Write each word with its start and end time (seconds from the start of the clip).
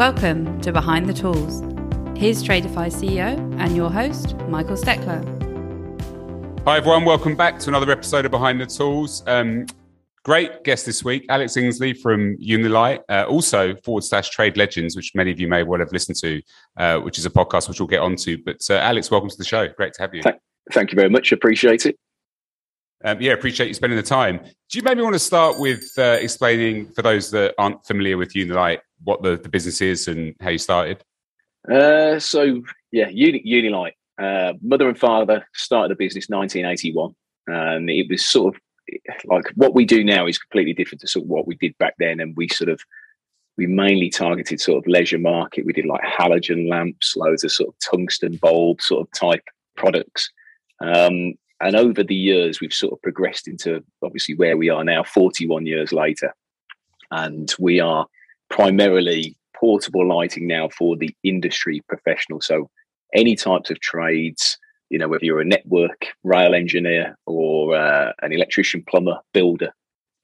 Welcome 0.00 0.58
to 0.62 0.72
Behind 0.72 1.06
the 1.06 1.12
Tools. 1.12 1.60
Here's 2.18 2.42
Tradify 2.42 2.88
CEO 2.88 3.36
and 3.60 3.76
your 3.76 3.90
host, 3.90 4.34
Michael 4.48 4.74
Steckler. 4.74 5.22
Hi, 6.64 6.78
everyone. 6.78 7.04
Welcome 7.04 7.36
back 7.36 7.58
to 7.58 7.68
another 7.68 7.92
episode 7.92 8.24
of 8.24 8.30
Behind 8.30 8.58
the 8.58 8.64
Tools. 8.64 9.22
Um, 9.26 9.66
great 10.24 10.64
guest 10.64 10.86
this 10.86 11.04
week, 11.04 11.26
Alex 11.28 11.54
Insley 11.54 11.94
from 11.94 12.34
Unilite, 12.38 13.00
uh, 13.10 13.26
also 13.28 13.76
forward 13.84 14.02
slash 14.02 14.30
Trade 14.30 14.56
Legends, 14.56 14.96
which 14.96 15.12
many 15.14 15.32
of 15.32 15.38
you 15.38 15.48
may 15.48 15.64
well 15.64 15.80
have 15.80 15.92
listened 15.92 16.16
to, 16.20 16.40
uh, 16.78 16.98
which 17.00 17.18
is 17.18 17.26
a 17.26 17.30
podcast 17.30 17.68
which 17.68 17.78
we'll 17.78 17.86
get 17.86 18.00
onto. 18.00 18.42
But 18.42 18.62
uh, 18.70 18.76
Alex, 18.76 19.10
welcome 19.10 19.28
to 19.28 19.36
the 19.36 19.44
show. 19.44 19.68
Great 19.68 19.92
to 19.92 20.02
have 20.02 20.14
you. 20.14 20.22
Thank, 20.22 20.40
thank 20.72 20.92
you 20.92 20.96
very 20.96 21.10
much. 21.10 21.30
Appreciate 21.30 21.84
it. 21.84 21.98
Um, 23.04 23.20
yeah, 23.20 23.32
appreciate 23.32 23.68
you 23.68 23.74
spending 23.74 23.96
the 23.96 24.02
time. 24.02 24.38
Do 24.38 24.78
you 24.78 24.82
maybe 24.82 25.00
want 25.00 25.14
to 25.14 25.20
start 25.20 25.58
with 25.58 25.84
uh, 25.96 26.18
explaining 26.20 26.92
for 26.92 27.02
those 27.02 27.30
that 27.30 27.54
aren't 27.58 27.84
familiar 27.86 28.16
with 28.16 28.34
Unilite 28.34 28.80
what 29.04 29.22
the, 29.22 29.36
the 29.36 29.48
business 29.48 29.80
is 29.80 30.06
and 30.06 30.34
how 30.40 30.50
you 30.50 30.58
started? 30.58 31.02
Uh, 31.70 32.18
so 32.18 32.62
yeah, 32.92 33.08
Uni, 33.08 33.42
Unilite. 33.46 33.92
Uh, 34.18 34.52
mother 34.60 34.88
and 34.88 34.98
father 34.98 35.46
started 35.54 35.90
the 35.90 35.96
business 35.96 36.28
1981, 36.28 37.14
and 37.46 37.88
it 37.88 38.06
was 38.10 38.24
sort 38.24 38.54
of 38.54 38.60
like 39.24 39.44
what 39.54 39.74
we 39.74 39.84
do 39.86 40.04
now 40.04 40.26
is 40.26 40.36
completely 40.36 40.74
different 40.74 41.00
to 41.00 41.06
sort 41.06 41.24
of 41.24 41.30
what 41.30 41.46
we 41.46 41.54
did 41.54 41.76
back 41.78 41.94
then, 41.98 42.20
and 42.20 42.36
we 42.36 42.48
sort 42.48 42.68
of 42.68 42.82
we 43.56 43.66
mainly 43.66 44.10
targeted 44.10 44.60
sort 44.60 44.78
of 44.78 44.86
leisure 44.86 45.18
market. 45.18 45.64
We 45.64 45.72
did 45.72 45.86
like 45.86 46.02
halogen 46.02 46.68
lamps, 46.68 47.16
loads 47.16 47.44
of 47.44 47.52
sort 47.52 47.70
of 47.70 47.74
tungsten 47.78 48.36
bulb 48.36 48.82
sort 48.82 49.02
of 49.02 49.12
type 49.12 49.44
products. 49.76 50.30
Um, 50.80 51.34
and 51.60 51.76
over 51.76 52.02
the 52.02 52.14
years, 52.14 52.60
we've 52.60 52.72
sort 52.72 52.92
of 52.92 53.02
progressed 53.02 53.46
into 53.46 53.84
obviously 54.02 54.34
where 54.34 54.56
we 54.56 54.70
are 54.70 54.84
now, 54.84 55.02
41 55.02 55.66
years 55.66 55.92
later. 55.92 56.34
And 57.10 57.52
we 57.58 57.80
are 57.80 58.06
primarily 58.48 59.36
portable 59.54 60.08
lighting 60.08 60.46
now 60.46 60.68
for 60.70 60.96
the 60.96 61.14
industry 61.22 61.82
professional. 61.88 62.40
So 62.40 62.70
any 63.14 63.36
types 63.36 63.70
of 63.70 63.80
trades, 63.80 64.58
you 64.88 64.98
know, 64.98 65.08
whether 65.08 65.24
you're 65.24 65.40
a 65.40 65.44
network 65.44 66.06
rail 66.24 66.54
engineer 66.54 67.16
or 67.26 67.76
uh, 67.76 68.12
an 68.22 68.32
electrician, 68.32 68.82
plumber, 68.88 69.18
builder, 69.34 69.72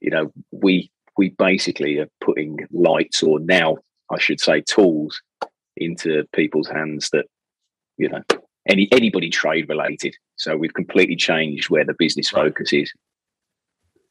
you 0.00 0.10
know, 0.10 0.32
we 0.52 0.90
we 1.18 1.30
basically 1.30 1.98
are 1.98 2.08
putting 2.20 2.58
lights 2.72 3.22
or 3.22 3.40
now 3.40 3.78
I 4.10 4.18
should 4.18 4.40
say 4.40 4.60
tools 4.60 5.20
into 5.76 6.24
people's 6.34 6.68
hands 6.68 7.10
that 7.10 7.26
you 7.96 8.08
know 8.08 8.22
any 8.68 8.88
anybody 8.92 9.30
trade 9.30 9.68
related. 9.68 10.14
So 10.36 10.56
we've 10.56 10.74
completely 10.74 11.16
changed 11.16 11.70
where 11.70 11.84
the 11.84 11.94
business 11.98 12.28
focus 12.28 12.72
is. 12.72 12.92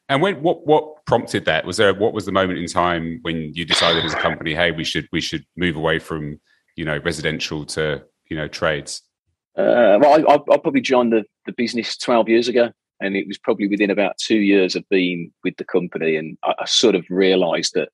And 0.08 0.22
when 0.22 0.42
what 0.42 0.68
what 0.68 1.06
prompted 1.06 1.46
that? 1.46 1.66
Was 1.66 1.78
there 1.78 1.94
what 1.94 2.14
was 2.14 2.26
the 2.26 2.32
moment 2.32 2.60
in 2.60 2.68
time 2.68 3.20
when 3.24 3.52
you 3.56 3.66
decided 3.66 4.06
as 4.06 4.14
a 4.14 4.18
company, 4.18 4.54
hey, 4.54 4.72
we 4.72 4.84
should 4.84 5.08
we 5.12 5.22
should 5.22 5.46
move 5.56 5.76
away 5.76 6.00
from 6.00 6.40
you 6.76 6.86
know 6.86 7.00
residential 7.04 7.66
to 7.68 8.04
you 8.30 8.38
know 8.38 8.48
trades? 8.48 9.02
Uh, 9.58 9.98
well, 10.02 10.26
I, 10.28 10.34
I, 10.36 10.58
probably 10.58 10.82
joined 10.82 11.14
the, 11.14 11.24
the 11.46 11.54
business 11.54 11.98
twelve 11.98 12.30
years 12.30 12.48
ago, 12.48 12.72
and 13.00 13.16
it 13.16 13.28
was 13.28 13.38
probably 13.38 13.68
within 13.68 13.90
about 13.90 14.18
two 14.18 14.40
years 14.40 14.76
of 14.76 14.88
being 14.90 15.32
with 15.44 15.56
the 15.58 15.64
company, 15.64 16.18
and 16.18 16.38
I, 16.44 16.54
I 16.60 16.66
sort 16.66 16.94
of 16.94 17.06
realised 17.10 17.74
that 17.74 17.90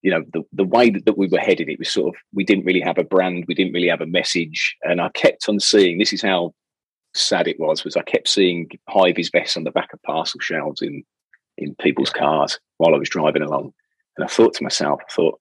you 0.00 0.10
know 0.10 0.24
the 0.32 0.42
the 0.52 0.64
way 0.64 0.88
that, 0.88 1.04
that 1.04 1.18
we 1.18 1.26
were 1.26 1.38
headed, 1.38 1.68
it 1.68 1.78
was 1.78 1.90
sort 1.90 2.14
of 2.14 2.20
we 2.32 2.44
didn't 2.44 2.64
really 2.64 2.80
have 2.80 2.96
a 2.96 3.04
brand, 3.04 3.44
we 3.48 3.54
didn't 3.54 3.74
really 3.74 3.88
have 3.88 4.00
a 4.00 4.06
message, 4.06 4.76
and 4.82 4.98
I 4.98 5.10
kept 5.10 5.46
on 5.46 5.60
seeing 5.60 5.98
this 5.98 6.14
is 6.14 6.22
how 6.22 6.54
sad 7.14 7.48
it 7.48 7.58
was 7.58 7.84
was 7.84 7.96
I 7.96 8.02
kept 8.02 8.28
seeing 8.28 8.70
Hi-Vis 8.88 9.30
vests 9.30 9.56
on 9.56 9.64
the 9.64 9.70
back 9.70 9.92
of 9.92 10.02
parcel 10.02 10.40
shelves 10.40 10.82
in 10.82 11.04
in 11.58 11.74
people's 11.76 12.10
cars 12.10 12.58
while 12.78 12.94
I 12.94 12.98
was 12.98 13.08
driving 13.08 13.42
along. 13.42 13.72
And 14.16 14.24
I 14.24 14.28
thought 14.28 14.54
to 14.54 14.62
myself, 14.62 15.00
I 15.08 15.12
thought, 15.12 15.38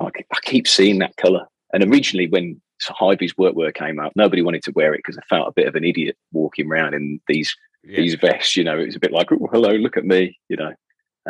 I, 0.00 0.06
I 0.06 0.38
keep 0.42 0.68
seeing 0.68 0.98
that 0.98 1.16
colour. 1.16 1.46
And 1.72 1.82
originally, 1.84 2.28
when 2.28 2.60
Hi-Vis 2.82 3.32
workwear 3.34 3.74
came 3.74 3.98
out, 3.98 4.12
nobody 4.16 4.42
wanted 4.42 4.62
to 4.64 4.72
wear 4.72 4.94
it 4.94 4.98
because 4.98 5.16
I 5.16 5.22
felt 5.28 5.48
a 5.48 5.52
bit 5.52 5.68
of 5.68 5.74
an 5.74 5.84
idiot 5.84 6.16
walking 6.32 6.70
around 6.70 6.94
in 6.94 7.20
these 7.28 7.54
yeah. 7.84 7.96
these 7.96 8.14
vests. 8.14 8.56
You 8.56 8.64
know, 8.64 8.78
it 8.78 8.86
was 8.86 8.96
a 8.96 9.00
bit 9.00 9.12
like, 9.12 9.32
oh, 9.32 9.48
hello, 9.52 9.70
look 9.70 9.96
at 9.96 10.04
me. 10.04 10.38
You 10.48 10.56
know, 10.56 10.72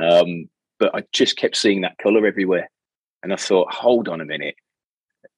um, 0.00 0.48
but 0.78 0.94
I 0.94 1.04
just 1.12 1.36
kept 1.36 1.56
seeing 1.56 1.82
that 1.82 1.98
colour 1.98 2.26
everywhere, 2.26 2.69
and 3.22 3.32
I 3.32 3.36
thought, 3.36 3.72
hold 3.72 4.08
on 4.08 4.20
a 4.20 4.24
minute, 4.24 4.56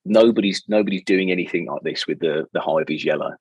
nobody's 0.04 0.62
nobody's 0.68 1.04
doing 1.04 1.30
anything 1.30 1.66
like 1.66 1.82
this 1.82 2.06
with 2.06 2.20
the 2.20 2.46
the 2.52 2.60
Hi-Vis 2.60 3.04
yellow. 3.04 3.34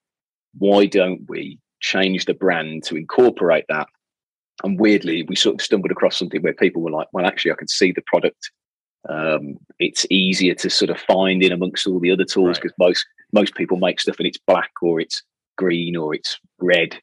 Why 0.58 0.86
don't 0.86 1.28
we 1.28 1.60
change 1.80 2.26
the 2.26 2.34
brand 2.34 2.84
to 2.84 2.96
incorporate 2.96 3.66
that 3.70 3.88
and 4.64 4.80
weirdly, 4.80 5.24
we 5.24 5.36
sort 5.36 5.56
of 5.56 5.62
stumbled 5.62 5.92
across 5.92 6.18
something 6.18 6.42
where 6.42 6.54
people 6.54 6.82
were 6.82 6.92
like, 6.92 7.08
"Well, 7.12 7.26
actually, 7.26 7.52
I 7.52 7.56
can 7.56 7.68
see 7.68 7.92
the 7.92 8.04
product. 8.06 8.52
Um, 9.10 9.58
it's 9.80 10.06
easier 10.10 10.54
to 10.56 10.70
sort 10.70 10.92
of 10.92 11.00
find 11.00 11.44
in 11.44 11.52
amongst 11.52 11.88
all 11.88 12.00
the 12.00 12.12
other 12.12 12.24
tools 12.24 12.58
because 12.58 12.74
right. 12.80 12.88
most 12.88 13.06
most 13.34 13.56
people 13.56 13.78
make 13.78 14.00
stuff 14.00 14.18
and 14.20 14.28
it's 14.28 14.38
black 14.38 14.72
or 14.82 15.00
it's 15.00 15.24
green 15.58 15.96
or 15.96 16.14
it's 16.14 16.40
red, 16.60 17.00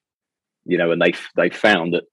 you 0.65 0.78
know. 0.78 0.93
And 0.93 1.03
they 1.03 1.12
they 1.37 1.50
found 1.50 1.93
that 1.93 2.05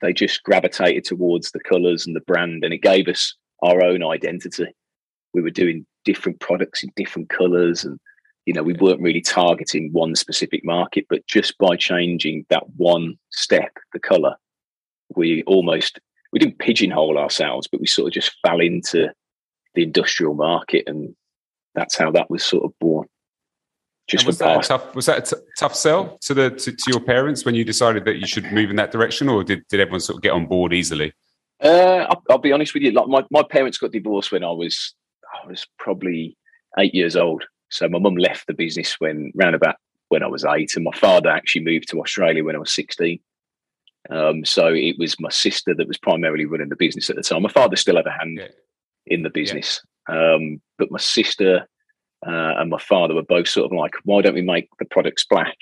they 0.00 0.12
just 0.12 0.42
gravitated 0.44 1.04
towards 1.04 1.50
the 1.50 1.60
colours 1.60 2.06
and 2.06 2.14
the 2.14 2.20
brand, 2.20 2.64
and 2.64 2.72
it 2.72 2.82
gave 2.82 3.08
us 3.08 3.34
our 3.62 3.82
own 3.82 4.04
identity. 4.04 4.68
We 5.34 5.42
were 5.42 5.50
doing 5.50 5.86
different 6.04 6.40
products 6.40 6.84
in 6.84 6.90
different 6.96 7.28
colours, 7.30 7.84
and 7.84 7.98
you 8.48 8.54
know, 8.54 8.62
we 8.62 8.72
weren't 8.72 9.02
really 9.02 9.20
targeting 9.20 9.92
one 9.92 10.16
specific 10.16 10.64
market, 10.64 11.04
but 11.10 11.26
just 11.26 11.58
by 11.58 11.76
changing 11.76 12.46
that 12.48 12.64
one 12.78 13.18
step, 13.28 13.76
the 13.92 13.98
colour, 13.98 14.36
we 15.14 15.42
almost 15.42 16.00
we 16.32 16.38
didn't 16.38 16.58
pigeonhole 16.58 17.18
ourselves, 17.18 17.68
but 17.70 17.78
we 17.78 17.86
sort 17.86 18.06
of 18.06 18.14
just 18.14 18.34
fell 18.40 18.60
into 18.60 19.10
the 19.74 19.82
industrial 19.82 20.32
market, 20.32 20.84
and 20.86 21.14
that's 21.74 21.94
how 21.98 22.10
that 22.10 22.30
was 22.30 22.42
sort 22.42 22.64
of 22.64 22.72
born. 22.78 23.06
Just 24.06 24.24
was 24.24 24.38
that, 24.38 24.62
tough, 24.62 24.94
was 24.94 25.04
that 25.04 25.30
a 25.30 25.36
t- 25.36 25.42
tough 25.58 25.74
sell 25.74 26.16
to 26.22 26.32
the 26.32 26.48
to, 26.48 26.72
to, 26.72 26.84
your 26.86 27.00
parents 27.00 27.44
when 27.44 27.54
you 27.54 27.64
decided 27.66 28.06
that 28.06 28.16
you 28.16 28.26
should 28.26 28.50
move 28.50 28.70
in 28.70 28.76
that 28.76 28.92
direction, 28.92 29.28
or 29.28 29.44
did, 29.44 29.62
did 29.68 29.78
everyone 29.78 30.00
sort 30.00 30.16
of 30.16 30.22
get 30.22 30.32
on 30.32 30.46
board 30.46 30.72
easily? 30.72 31.12
Uh, 31.62 32.06
I'll, 32.08 32.22
I'll, 32.30 32.38
be 32.38 32.52
honest 32.52 32.72
with 32.72 32.82
you. 32.82 32.92
Like 32.92 33.08
my, 33.08 33.26
my 33.30 33.42
parents 33.42 33.76
got 33.76 33.92
divorced 33.92 34.32
when 34.32 34.42
I 34.42 34.52
was 34.52 34.94
I 35.34 35.46
was 35.46 35.66
probably 35.78 36.38
eight 36.78 36.94
years 36.94 37.14
old. 37.14 37.44
So 37.70 37.88
my 37.88 37.98
mum 37.98 38.16
left 38.16 38.46
the 38.46 38.54
business 38.54 38.96
when 38.98 39.32
round 39.34 39.54
about 39.54 39.76
when 40.08 40.22
I 40.22 40.26
was 40.26 40.44
eight, 40.44 40.74
and 40.74 40.84
my 40.84 40.96
father 40.96 41.28
actually 41.28 41.64
moved 41.64 41.88
to 41.90 42.00
Australia 42.00 42.44
when 42.44 42.56
I 42.56 42.60
was 42.60 42.72
sixteen. 42.72 43.20
Um, 44.10 44.44
so 44.44 44.68
it 44.68 44.96
was 44.98 45.20
my 45.20 45.28
sister 45.28 45.74
that 45.74 45.88
was 45.88 45.98
primarily 45.98 46.46
running 46.46 46.70
the 46.70 46.76
business 46.76 47.10
at 47.10 47.16
the 47.16 47.22
time. 47.22 47.42
My 47.42 47.50
father 47.50 47.76
still 47.76 47.96
had 47.96 48.06
a 48.06 48.12
hand 48.12 48.38
yeah. 48.38 48.48
in 49.06 49.22
the 49.22 49.30
business, 49.30 49.82
yeah. 50.08 50.34
um, 50.34 50.62
but 50.78 50.90
my 50.90 50.98
sister 50.98 51.66
uh, 52.26 52.54
and 52.56 52.70
my 52.70 52.78
father 52.78 53.14
were 53.14 53.22
both 53.22 53.48
sort 53.48 53.70
of 53.70 53.76
like, 53.76 53.92
"Why 54.04 54.22
don't 54.22 54.34
we 54.34 54.42
make 54.42 54.68
the 54.78 54.86
products 54.86 55.26
black 55.28 55.56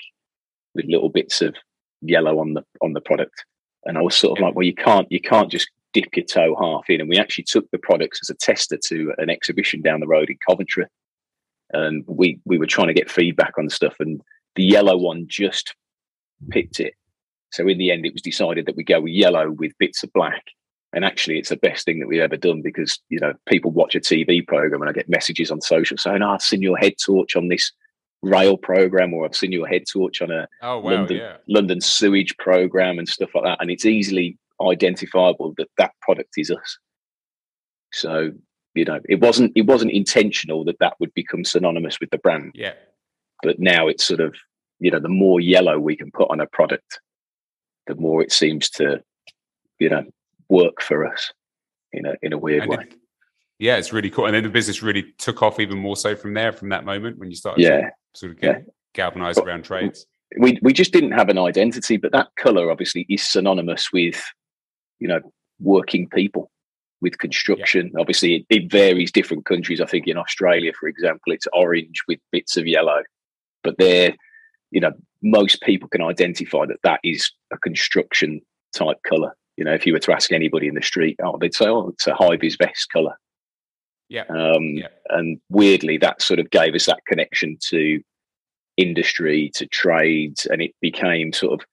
with 0.75 0.85
little 0.85 1.09
bits 1.09 1.41
of 1.41 1.55
yellow 2.01 2.39
on 2.39 2.53
the 2.53 2.63
on 2.81 2.93
the 2.93 3.01
product?" 3.01 3.43
And 3.85 3.97
I 3.97 4.01
was 4.01 4.15
sort 4.15 4.37
of 4.37 4.41
yeah. 4.41 4.47
like, 4.47 4.55
"Well, 4.55 4.65
you 4.65 4.75
can't 4.75 5.11
you 5.11 5.19
can't 5.19 5.51
just 5.51 5.69
dip 5.93 6.15
your 6.15 6.25
toe 6.25 6.55
half 6.59 6.89
in." 6.89 7.01
And 7.01 7.09
we 7.09 7.17
actually 7.17 7.43
took 7.43 7.69
the 7.71 7.77
products 7.77 8.19
as 8.23 8.29
a 8.29 8.35
tester 8.35 8.77
to 8.85 9.13
an 9.17 9.29
exhibition 9.29 9.81
down 9.81 9.99
the 9.99 10.07
road 10.07 10.29
in 10.29 10.37
Coventry, 10.47 10.85
and 11.71 12.03
we 12.07 12.39
we 12.45 12.57
were 12.57 12.65
trying 12.65 12.87
to 12.87 12.93
get 12.93 13.11
feedback 13.11 13.53
on 13.57 13.69
stuff, 13.69 13.95
and 13.99 14.21
the 14.55 14.63
yellow 14.63 14.97
one 14.97 15.25
just 15.27 15.75
picked 16.49 16.79
it 16.79 16.93
so 17.51 17.67
in 17.67 17.77
the 17.77 17.91
end, 17.91 18.05
it 18.05 18.13
was 18.13 18.21
decided 18.21 18.65
that 18.65 18.75
we 18.75 18.83
go 18.83 19.05
yellow 19.05 19.51
with 19.51 19.77
bits 19.79 20.03
of 20.03 20.11
black. 20.13 20.43
And 20.93 21.03
actually, 21.05 21.37
it's 21.37 21.49
the 21.49 21.57
best 21.57 21.85
thing 21.85 21.99
that 21.99 22.07
we've 22.07 22.21
ever 22.21 22.37
done 22.37 22.61
because 22.63 22.99
you 23.09 23.19
know 23.19 23.33
people 23.47 23.71
watch 23.71 23.93
a 23.93 23.99
TV 23.99 24.45
program 24.45 24.81
and 24.81 24.89
I 24.89 24.93
get 24.93 25.09
messages 25.09 25.51
on 25.51 25.61
social 25.61 25.97
saying, 25.97 26.21
oh, 26.21 26.29
"I've 26.29 26.41
seen 26.41 26.61
your 26.61 26.77
head 26.77 26.93
torch 27.03 27.35
on 27.35 27.49
this 27.49 27.71
rail 28.23 28.57
program, 28.57 29.13
or 29.13 29.25
I've 29.25 29.35
seen 29.35 29.51
your 29.51 29.67
head 29.67 29.83
torch 29.91 30.21
on 30.21 30.31
a 30.31 30.47
oh, 30.61 30.79
wow, 30.79 30.91
London, 30.91 31.17
yeah. 31.17 31.37
London 31.47 31.81
sewage 31.81 32.35
program 32.37 32.99
and 32.99 33.07
stuff 33.07 33.29
like 33.35 33.43
that." 33.43 33.57
And 33.61 33.69
it's 33.69 33.85
easily 33.85 34.37
identifiable 34.61 35.53
that 35.57 35.69
that 35.77 35.91
product 36.01 36.33
is 36.37 36.49
us. 36.49 36.79
So 37.91 38.31
you 38.77 38.85
know, 38.85 38.99
it 39.09 39.19
wasn't 39.19 39.51
it 39.55 39.65
wasn't 39.65 39.91
intentional 39.91 40.63
that 40.65 40.79
that 40.79 40.93
would 40.99 41.13
become 41.13 41.43
synonymous 41.43 41.99
with 41.99 42.09
the 42.11 42.17
brand. 42.17 42.51
Yeah. 42.53 42.73
But 43.43 43.59
now 43.59 43.87
it's 43.87 44.03
sort 44.03 44.19
of 44.19 44.35
you 44.79 44.91
know 44.91 44.99
the 44.99 45.09
more 45.09 45.39
yellow 45.39 45.79
we 45.79 45.95
can 45.95 46.11
put 46.11 46.29
on 46.29 46.39
a 46.39 46.47
product, 46.47 46.99
the 47.87 47.95
more 47.95 48.21
it 48.21 48.31
seems 48.31 48.69
to, 48.71 49.01
you 49.79 49.89
know, 49.89 50.03
work 50.49 50.81
for 50.81 51.05
us 51.05 51.31
in 51.91 52.05
a 52.05 52.13
in 52.21 52.33
a 52.33 52.37
weird 52.37 52.63
and 52.63 52.71
way. 52.71 52.77
It, 52.83 52.95
yeah, 53.59 53.77
it's 53.77 53.91
really 53.91 54.11
cool. 54.11 54.27
And 54.27 54.35
then 54.35 54.43
the 54.43 54.49
business 54.49 54.83
really 54.83 55.03
took 55.17 55.41
off 55.41 55.59
even 55.59 55.79
more 55.79 55.95
so 55.95 56.15
from 56.15 56.35
there, 56.35 56.51
from 56.51 56.69
that 56.69 56.85
moment 56.85 57.17
when 57.17 57.31
you 57.31 57.35
started 57.35 57.63
yeah. 57.63 57.89
sort 58.13 58.33
of 58.33 58.39
get 58.39 58.57
yeah. 58.57 58.63
galvanized 58.93 59.39
around 59.39 59.63
trades. 59.63 60.05
We 60.37 60.59
we 60.61 60.73
just 60.73 60.93
didn't 60.93 61.13
have 61.13 61.29
an 61.29 61.39
identity, 61.39 61.97
but 61.97 62.11
that 62.11 62.27
colour 62.35 62.69
obviously 62.69 63.05
is 63.09 63.23
synonymous 63.23 63.91
with, 63.91 64.23
you 64.99 65.07
know, 65.07 65.21
working 65.59 66.07
people 66.09 66.51
with 67.01 67.17
construction. 67.19 67.91
Yeah. 67.93 68.01
Obviously, 68.01 68.35
it, 68.35 68.45
it, 68.49 68.71
varies 68.71 69.11
different 69.11 69.45
countries. 69.45 69.81
I 69.81 69.85
think 69.85 70.07
in 70.07 70.17
Australia, 70.17 70.71
for 70.79 70.87
example, 70.87 71.31
it's 71.31 71.47
orange 71.53 72.01
with 72.07 72.19
bits 72.31 72.57
of 72.57 72.65
yellow, 72.65 73.03
but 73.63 73.77
they're 73.77 74.15
you 74.71 74.81
know, 74.81 74.91
most 75.21 75.61
people 75.61 75.87
can 75.89 76.01
identify 76.01 76.65
that 76.65 76.81
that 76.83 76.99
is 77.03 77.31
a 77.51 77.57
construction 77.57 78.41
type 78.73 78.97
color. 79.07 79.35
You 79.55 79.65
know, 79.65 79.73
if 79.73 79.85
you 79.85 79.93
were 79.93 79.99
to 79.99 80.13
ask 80.13 80.31
anybody 80.31 80.67
in 80.67 80.75
the 80.75 80.81
street, 80.81 81.17
oh, 81.23 81.37
they'd 81.37 81.53
say, 81.53 81.67
oh, 81.67 81.89
it's 81.89 82.07
a 82.07 82.13
Hi-Vis 82.13 82.55
vest 82.55 82.89
color. 82.91 83.17
Yeah. 84.09 84.25
Um, 84.29 84.63
yeah. 84.75 84.87
And 85.09 85.39
weirdly, 85.49 85.97
that 85.97 86.21
sort 86.21 86.39
of 86.39 86.49
gave 86.49 86.75
us 86.75 86.85
that 86.85 87.05
connection 87.07 87.57
to 87.69 88.01
industry, 88.77 89.51
to 89.55 89.65
trades, 89.67 90.45
and 90.45 90.61
it 90.61 90.71
became 90.81 91.33
sort 91.33 91.59
of 91.59 91.65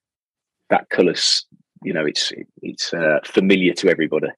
that 0.70 0.88
colours. 0.88 1.46
You 1.82 1.92
know, 1.92 2.06
it's 2.06 2.32
it's 2.62 2.94
uh, 2.94 3.18
familiar 3.24 3.74
to 3.74 3.90
everybody. 3.90 4.28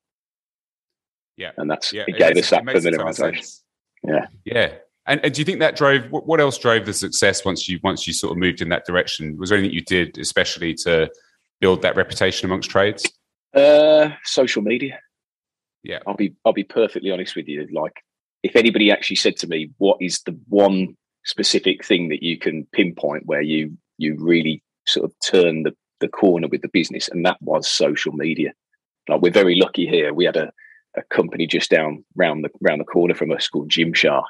Yeah, 1.37 1.51
and 1.57 1.71
that's 1.71 1.93
yeah, 1.93 2.05
it 2.07 2.19
gave 2.19 2.37
us 2.37 2.51
that 2.51 2.65
familiarization. 2.65 3.61
Yeah, 4.03 4.27
Yeah. 4.45 4.73
And, 5.09 5.21
and 5.25 5.33
do 5.33 5.41
you 5.41 5.45
think 5.45 5.61
that 5.61 5.77
drove 5.77 6.11
what, 6.11 6.27
what 6.27 6.41
else 6.41 6.59
drove 6.59 6.85
the 6.85 6.93
success 6.93 7.45
once 7.45 7.69
you 7.69 7.79
once 7.85 8.07
you 8.07 8.13
sort 8.13 8.33
of 8.33 8.39
moved 8.39 8.61
in 8.61 8.69
that 8.71 8.85
direction? 8.87 9.37
Was 9.37 9.51
there 9.51 9.59
anything 9.59 9.75
you 9.75 9.83
did 9.83 10.19
especially 10.19 10.75
to 10.75 11.09
build 11.61 11.83
that 11.83 11.95
reputation 11.95 12.47
amongst 12.47 12.71
trades? 12.71 13.05
uh, 13.57 14.11
social 14.25 14.63
media. 14.63 15.01
Yeah. 15.83 16.01
I'll 16.07 16.15
be 16.15 16.35
I'll 16.45 16.53
be 16.53 16.65
perfectly 16.65 17.11
honest 17.11 17.35
with 17.35 17.49
you. 17.49 17.67
Like, 17.73 18.03
if 18.43 18.55
anybody 18.55 18.91
actually 18.91 19.17
said 19.17 19.37
to 19.39 19.47
me, 19.47 19.71
"What 19.79 19.99
is 20.01 20.21
the 20.23 20.39
one 20.49 20.97
specific 21.25 21.85
thing 21.85 22.09
that 22.09 22.23
you 22.23 22.39
can 22.39 22.67
pinpoint 22.73 23.27
where 23.27 23.43
you 23.43 23.77
you 23.99 24.17
really 24.19 24.63
sort 24.87 25.05
of 25.05 25.15
turn 25.25 25.63
the 25.63 25.75
the 26.01 26.09
corner 26.09 26.49
with 26.49 26.63
the 26.63 26.69
business?" 26.69 27.09
and 27.09 27.25
that 27.25 27.41
was 27.41 27.69
social 27.69 28.13
media. 28.13 28.53
Like, 29.09 29.23
we're 29.23 29.31
very 29.31 29.57
lucky 29.57 29.87
here. 29.87 30.13
We 30.13 30.25
had 30.25 30.37
a 30.37 30.53
a 30.97 31.03
company 31.15 31.47
just 31.47 31.71
down 31.71 32.05
round 32.15 32.45
the 32.45 32.51
round 32.61 32.81
the 32.81 32.85
corner 32.85 33.15
from 33.15 33.31
us 33.31 33.49
called 33.49 33.69
Gymshark. 33.71 34.23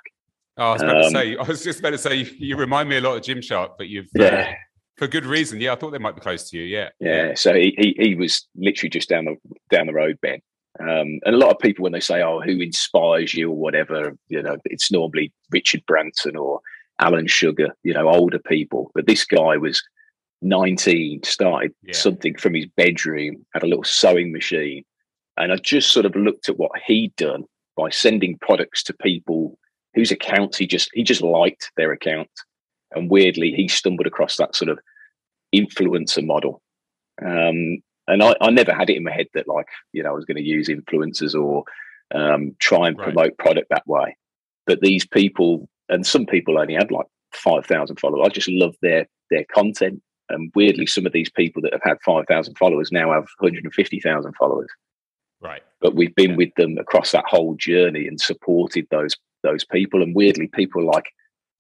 Oh, 0.58 0.70
I 0.70 0.72
was 0.72 0.82
about 0.82 0.92
to 0.94 1.04
Um, 1.06 1.12
say, 1.12 1.36
I 1.40 1.42
was 1.42 1.62
just 1.64 1.80
about 1.80 1.90
to 1.90 1.98
say, 1.98 2.16
you, 2.16 2.26
you 2.38 2.56
remind 2.56 2.88
me 2.88 2.96
a 2.96 3.00
lot 3.00 3.16
of 3.16 3.22
Gymshark, 3.22 3.72
but 3.78 3.88
you've 3.88 4.08
Yeah. 4.14 4.48
uh, 4.50 4.54
for 4.96 5.06
good 5.06 5.26
reason. 5.26 5.60
Yeah, 5.60 5.72
I 5.72 5.76
thought 5.76 5.90
they 5.90 5.98
might 5.98 6.14
be 6.14 6.20
close 6.22 6.48
to 6.50 6.56
you. 6.58 6.64
Yeah, 6.64 6.88
Yeah, 7.00 7.34
so 7.34 7.54
he, 7.54 7.74
he 7.78 7.94
he 7.98 8.14
was 8.14 8.46
literally 8.56 8.90
just 8.90 9.08
down 9.08 9.26
the 9.26 9.36
down 9.70 9.86
the 9.86 9.92
road, 9.92 10.18
Ben. 10.22 10.40
Um, 10.78 11.20
and 11.24 11.34
a 11.34 11.38
lot 11.38 11.50
of 11.52 11.58
people, 11.58 11.82
when 11.84 11.92
they 11.92 12.00
say, 12.00 12.22
"Oh, 12.22 12.40
who 12.40 12.60
inspires 12.60 13.32
you?" 13.34 13.50
or 13.50 13.56
whatever, 13.56 14.16
you 14.28 14.42
know, 14.42 14.56
it's 14.66 14.90
normally 14.92 15.32
Richard 15.50 15.82
Branson 15.86 16.36
or 16.36 16.60
Alan 17.00 17.26
Sugar, 17.26 17.69
you 17.82 17.92
know, 17.94 18.08
older 18.08 18.38
people. 18.38 18.90
But 18.94 19.06
this 19.06 19.24
guy 19.24 19.56
was 19.58 19.82
19, 20.42 21.22
started 21.24 21.72
Yeah. 21.82 21.94
something 21.94 22.36
from 22.36 22.54
his 22.54 22.66
bedroom, 22.76 23.44
had 23.54 23.62
a 23.62 23.66
little 23.66 23.84
sewing 23.84 24.32
machine, 24.32 24.84
and 25.36 25.52
I 25.52 25.56
just 25.56 25.90
sort 25.90 26.06
of 26.06 26.14
looked 26.16 26.48
at 26.48 26.58
what 26.58 26.72
he'd 26.86 27.14
done 27.16 27.44
by 27.76 27.90
sending 27.90 28.38
products 28.38 28.82
to 28.84 28.94
people 28.94 29.58
whose 29.94 30.10
accounts 30.10 30.58
he 30.58 30.66
just 30.66 30.90
he 30.94 31.02
just 31.02 31.22
liked 31.22 31.70
their 31.76 31.92
account, 31.92 32.30
and 32.92 33.10
weirdly, 33.10 33.50
he 33.52 33.68
stumbled 33.68 34.06
across 34.06 34.36
that 34.36 34.54
sort 34.54 34.68
of 34.68 34.78
influencer 35.54 36.24
model. 36.24 36.62
Um, 37.24 37.78
and 38.08 38.22
I, 38.22 38.34
I 38.40 38.50
never 38.50 38.72
had 38.72 38.90
it 38.90 38.96
in 38.96 39.04
my 39.04 39.12
head 39.12 39.26
that 39.34 39.48
like 39.48 39.68
you 39.92 40.02
know 40.02 40.10
I 40.10 40.14
was 40.14 40.24
going 40.24 40.36
to 40.36 40.42
use 40.42 40.68
influencers 40.68 41.34
or 41.34 41.64
um, 42.14 42.54
try 42.58 42.88
and 42.88 42.98
Right. 42.98 43.06
promote 43.12 43.38
product 43.38 43.68
that 43.70 43.86
way. 43.86 44.16
But 44.66 44.80
these 44.80 45.06
people, 45.06 45.68
and 45.88 46.06
some 46.06 46.26
people 46.26 46.58
only 46.58 46.74
had 46.74 46.90
like 46.90 47.06
five 47.32 47.66
thousand 47.66 47.98
followers. 48.00 48.26
I 48.26 48.28
just 48.30 48.48
love 48.48 48.74
their 48.82 49.06
their 49.30 49.44
content. 49.52 50.02
And 50.28 50.50
weirdly, 50.56 50.86
some 50.86 51.06
of 51.06 51.12
these 51.12 51.30
people 51.30 51.62
that 51.62 51.72
have 51.72 51.82
had 51.84 51.98
five 52.04 52.26
thousand 52.26 52.56
followers 52.58 52.90
now 52.92 53.12
have 53.12 53.26
one 53.38 53.50
hundred 53.50 53.64
and 53.64 53.74
fifty 53.74 54.00
thousand 54.00 54.34
followers. 54.34 54.68
Right. 55.40 55.62
But 55.80 55.94
we've 55.94 56.14
been 56.14 56.30
Yeah. 56.30 56.36
with 56.36 56.54
them 56.56 56.78
across 56.78 57.12
that 57.12 57.24
whole 57.26 57.54
journey 57.56 58.06
and 58.08 58.20
supported 58.20 58.86
those 58.90 59.14
those 59.42 59.64
people. 59.64 60.02
And 60.02 60.14
weirdly, 60.14 60.48
people 60.48 60.82
are 60.82 60.92
like, 60.92 61.04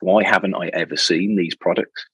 why 0.00 0.24
haven't 0.24 0.54
I 0.54 0.68
ever 0.68 0.96
seen 0.96 1.36
these 1.36 1.54
products? 1.54 2.04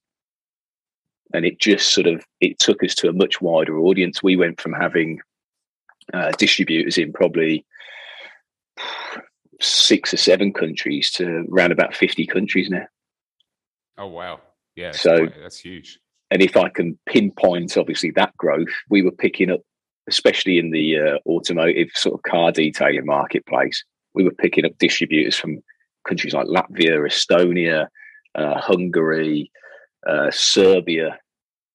And 1.32 1.46
it 1.46 1.58
just 1.60 1.92
sort 1.94 2.06
of 2.06 2.24
it 2.40 2.58
took 2.58 2.82
us 2.84 2.94
to 2.96 3.08
a 3.08 3.12
much 3.12 3.40
wider 3.40 3.78
audience. 3.78 4.22
We 4.22 4.36
went 4.36 4.60
from 4.60 4.72
having 4.74 5.20
uh, 6.12 6.32
distributors 6.32 6.98
in 6.98 7.12
probably 7.12 7.64
six 9.60 10.12
or 10.12 10.16
seven 10.16 10.52
countries 10.52 11.10
to 11.12 11.44
around 11.52 11.72
about 11.72 11.94
fifty 11.94 12.26
countries 12.26 12.68
now. 12.68 12.86
Oh 13.98 14.08
wow. 14.08 14.40
Yeah. 14.74 14.92
So- 14.92 15.26
quite- 15.28 15.40
that's 15.40 15.58
huge. 15.58 15.98
and 16.30 16.42
if 16.42 16.56
I 16.56 16.68
can 16.70 16.98
pinpoint, 17.06 17.76
obviously 17.76 18.10
that 18.12 18.34
growth, 18.36 18.72
we 18.88 19.02
were 19.02 19.12
picking 19.12 19.50
up, 19.50 19.60
especially 20.08 20.58
in 20.58 20.70
the 20.70 20.98
uh, 20.98 21.18
automotive 21.26 21.88
sort 21.94 22.14
of 22.14 22.22
car 22.22 22.52
detailing 22.52 23.06
marketplace, 23.06 23.84
we 24.14 24.24
were 24.24 24.32
picking 24.32 24.64
up 24.64 24.76
distributors 24.78 25.36
from 25.36 25.58
countries 26.06 26.34
like 26.34 26.46
Latvia, 26.46 26.98
Estonia, 27.06 27.86
uh, 28.34 28.60
Hungary, 28.60 29.50
uh, 30.06 30.30
Serbia, 30.30 31.18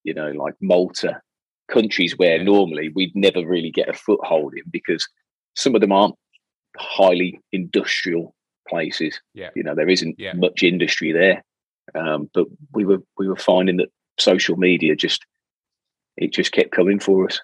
you 0.03 0.13
know, 0.13 0.31
like 0.31 0.56
Malta, 0.62 1.21
countries 1.69 2.18
where 2.18 2.44
normally 2.44 2.89
we'd 2.95 3.15
never 3.15 3.45
really 3.45 3.71
get 3.71 3.89
a 3.89 3.94
foothold 3.94 4.53
in 4.53 4.63
because 4.71 5.07
some 5.56 5.75
of 5.75 5.81
them 5.81 5.91
aren't 5.91 6.15
highly 6.77 7.39
industrial 7.51 8.35
places. 8.68 9.19
Yeah. 9.33 9.50
You 9.56 9.63
know, 9.63 9.75
there 9.75 9.89
isn't 9.89 10.15
Yeah. 10.19 10.33
much 10.33 10.63
industry 10.63 11.12
there. 11.12 11.44
Um, 11.95 12.30
but 12.33 12.47
we 12.73 12.83
were 12.83 13.01
we 13.18 13.27
were 13.30 13.38
finding 13.38 13.77
that 13.77 13.89
social 14.19 14.57
media 14.57 14.95
just 14.95 15.25
it 16.18 16.33
just 16.33 16.51
kept 16.51 16.71
coming 16.71 17.00
for 17.00 17.25
us. 17.27 17.39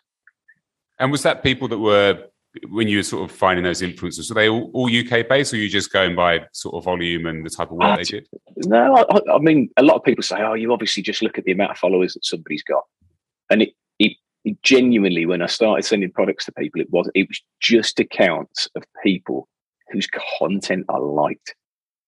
And 0.99 1.11
was 1.11 1.23
that 1.23 1.43
people 1.43 1.67
that 1.69 1.79
were 1.79 2.27
when 2.69 2.87
you 2.87 2.97
were 2.97 3.03
sort 3.03 3.29
of 3.29 3.35
finding 3.35 3.63
those 3.63 3.81
influencers? 3.81 4.29
Were 4.29 4.35
they 4.35 4.49
all, 4.49 4.69
all 4.73 4.87
UK 4.87 5.27
based, 5.27 5.53
or 5.53 5.57
you 5.57 5.69
just 5.69 5.91
going 5.91 6.15
by 6.15 6.41
sort 6.53 6.75
of 6.75 6.83
volume 6.83 7.25
and 7.25 7.45
the 7.45 7.49
type 7.49 7.71
of 7.71 7.77
work 7.77 7.87
Ah, 7.87 7.95
they 7.95 8.03
did? 8.03 8.27
No, 8.57 8.95
I, 9.09 9.33
I 9.33 9.39
mean 9.39 9.69
a 9.77 9.83
lot 9.83 9.95
of 9.95 10.03
people 10.03 10.23
say, 10.23 10.37
"Oh, 10.39 10.53
you 10.53 10.71
obviously 10.71 11.03
just 11.03 11.21
look 11.21 11.37
at 11.37 11.45
the 11.45 11.51
amount 11.51 11.71
of 11.71 11.77
followers 11.77 12.13
that 12.13 12.25
somebody's 12.25 12.63
got," 12.63 12.83
and 13.49 13.63
it, 13.63 13.73
it, 13.99 14.13
it 14.45 14.61
genuinely, 14.61 15.25
when 15.25 15.41
I 15.41 15.47
started 15.47 15.83
sending 15.83 16.11
products 16.11 16.45
to 16.45 16.51
people, 16.51 16.81
it 16.81 16.91
was 16.91 17.09
it 17.15 17.27
was 17.27 17.41
just 17.59 17.99
accounts 17.99 18.67
of 18.75 18.83
people 19.03 19.47
whose 19.91 20.07
content 20.39 20.85
I 20.89 20.97
liked, 20.97 21.55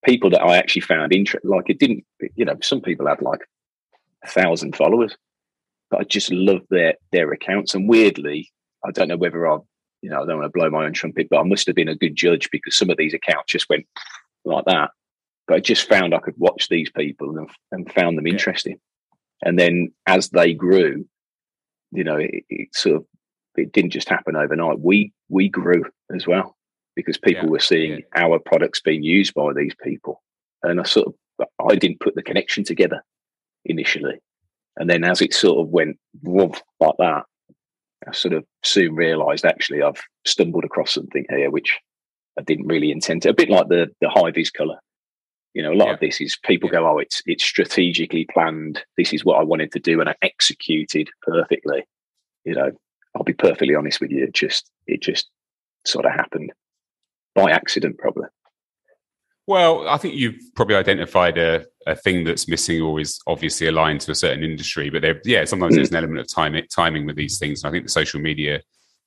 people 0.04 0.30
that 0.30 0.42
I 0.42 0.58
actually 0.58 0.82
found 0.82 1.14
interesting. 1.14 1.50
Like 1.50 1.70
it 1.70 1.80
didn't, 1.80 2.06
you 2.36 2.46
know, 2.46 2.56
some 2.62 2.82
people 2.82 3.08
had 3.08 3.22
like 3.22 3.42
a 4.24 4.28
thousand 4.28 4.76
followers, 4.76 5.18
but 5.90 6.02
I 6.02 6.04
just 6.04 6.32
loved 6.32 6.66
their 6.70 6.96
their 7.12 7.32
accounts. 7.32 7.74
And 7.74 7.90
weirdly, 7.90 8.52
I 8.86 8.92
don't 8.92 9.08
know 9.08 9.18
whether 9.18 9.48
I, 9.48 9.58
you 10.02 10.10
know, 10.10 10.22
I 10.22 10.26
don't 10.26 10.40
want 10.40 10.54
to 10.54 10.58
blow 10.58 10.70
my 10.70 10.86
own 10.86 10.94
trumpet, 10.94 11.28
but 11.30 11.40
I 11.40 11.44
must 11.44 11.68
have 11.68 11.76
been 11.76 11.90
a 11.90 11.96
good 11.96 12.16
judge 12.16 12.50
because 12.52 12.78
some 12.78 12.90
of 12.90 12.98
these 12.98 13.14
accounts 13.14 13.52
just 13.52 13.70
went 13.70 13.86
like 14.46 14.66
that 14.66 14.92
but 15.48 15.56
I 15.56 15.60
just 15.60 15.88
found 15.88 16.14
I 16.14 16.20
could 16.20 16.36
watch 16.38 16.70
these 16.70 16.90
people 16.90 17.38
and, 17.38 17.50
and 17.72 17.92
found 17.94 18.18
them 18.18 18.28
Yeah. 18.28 18.34
interesting. 18.34 18.80
And 19.44 19.60
then 19.60 19.92
as 20.08 20.30
they 20.30 20.54
grew, 20.54 21.06
you 21.92 22.04
know, 22.04 22.18
it, 22.18 22.44
it 22.50 22.70
sort 22.74 22.98
of 22.98 23.06
it 23.56 23.72
didn't 23.72 23.92
just 23.92 24.10
happen 24.10 24.36
overnight. 24.36 24.80
We 24.80 25.14
we 25.30 25.50
grew 25.50 25.84
as 26.14 26.26
well 26.28 26.56
because 26.96 27.18
people 27.18 27.46
Yeah, 27.46 27.50
were 27.50 27.60
seeing 27.60 28.04
our 28.16 28.40
products 28.40 28.82
being 28.82 29.04
used 29.04 29.34
by 29.34 29.54
these 29.54 29.76
people, 29.84 30.22
and 30.64 30.80
I 30.80 30.84
sort 30.84 31.08
of 31.08 31.48
I 31.60 31.76
didn't 31.76 32.00
put 32.00 32.16
the 32.16 32.24
connection 32.24 32.64
together 32.64 33.04
initially, 33.66 34.20
and 34.78 34.90
then 34.90 35.04
as 35.04 35.22
it 35.22 35.34
sort 35.34 35.60
of 35.60 35.70
went 35.70 35.98
like 36.24 36.96
that, 36.98 37.24
I 38.08 38.12
sort 38.12 38.34
of 38.34 38.46
soon 38.64 38.96
realised 38.96 39.46
actually 39.46 39.82
I've 39.82 40.02
stumbled 40.26 40.64
across 40.64 40.94
something 40.94 41.26
here 41.30 41.50
which 41.50 41.78
I 42.38 42.42
didn't 42.44 42.68
really 42.68 42.92
intend 42.92 43.22
to. 43.24 43.30
A 43.30 43.34
bit 43.34 43.50
like 43.50 43.68
the 43.70 43.88
the 44.02 44.10
high 44.10 44.32
vis 44.32 44.52
color. 44.52 44.78
You 45.54 45.64
know, 45.64 45.72
a 45.72 45.76
lot 45.76 45.88
Yeah. 45.88 45.94
of 45.94 46.00
this 46.02 46.20
is 46.20 46.38
people 46.44 46.70
Yeah. 46.70 46.80
go, 46.80 46.88
"Oh, 46.90 46.98
it's 47.00 47.22
it's 47.26 47.44
strategically 47.44 48.26
planned. 48.26 48.84
This 48.98 49.14
is 49.14 49.24
what 49.24 49.40
I 49.40 49.44
wanted 49.44 49.72
to 49.72 49.80
do, 49.80 50.00
and 50.02 50.10
I 50.10 50.16
executed 50.22 51.10
perfectly." 51.22 51.84
You 52.44 52.56
know, 52.56 52.72
I'll 53.16 53.24
be 53.24 53.34
perfectly 53.34 53.74
honest 53.76 54.02
with 54.02 54.12
you. 54.12 54.26
It 54.26 54.34
just 54.34 54.70
it 54.88 55.02
just 55.02 55.30
sort 55.86 56.06
of 56.06 56.12
happened 56.12 56.52
by 57.34 57.52
accident, 57.52 57.98
probably. 57.98 58.28
Well, 59.48 59.88
I 59.88 59.98
think 59.98 60.16
you've 60.16 60.40
probably 60.56 60.76
identified 60.76 61.38
a, 61.38 61.66
a 61.86 61.96
thing 61.96 62.24
that's 62.24 62.48
missing 62.48 62.82
or 62.82 63.00
is 63.00 63.20
obviously 63.28 63.68
aligned 63.68 64.02
to 64.02 64.12
a 64.12 64.16
certain 64.16 64.44
industry. 64.44 64.90
But 64.90 65.04
there, 65.04 65.22
yeah, 65.24 65.46
sometimes 65.46 65.74
Mm. 65.74 65.78
there's 65.78 65.90
an 65.92 65.98
element 65.98 66.20
of 66.20 66.28
time, 66.28 66.56
timing 66.74 67.06
with 67.06 67.16
these 67.16 67.38
things. 67.38 67.64
And 67.64 67.70
I 67.70 67.72
think 67.72 67.86
the 67.86 67.92
social 67.92 68.20
media 68.20 68.62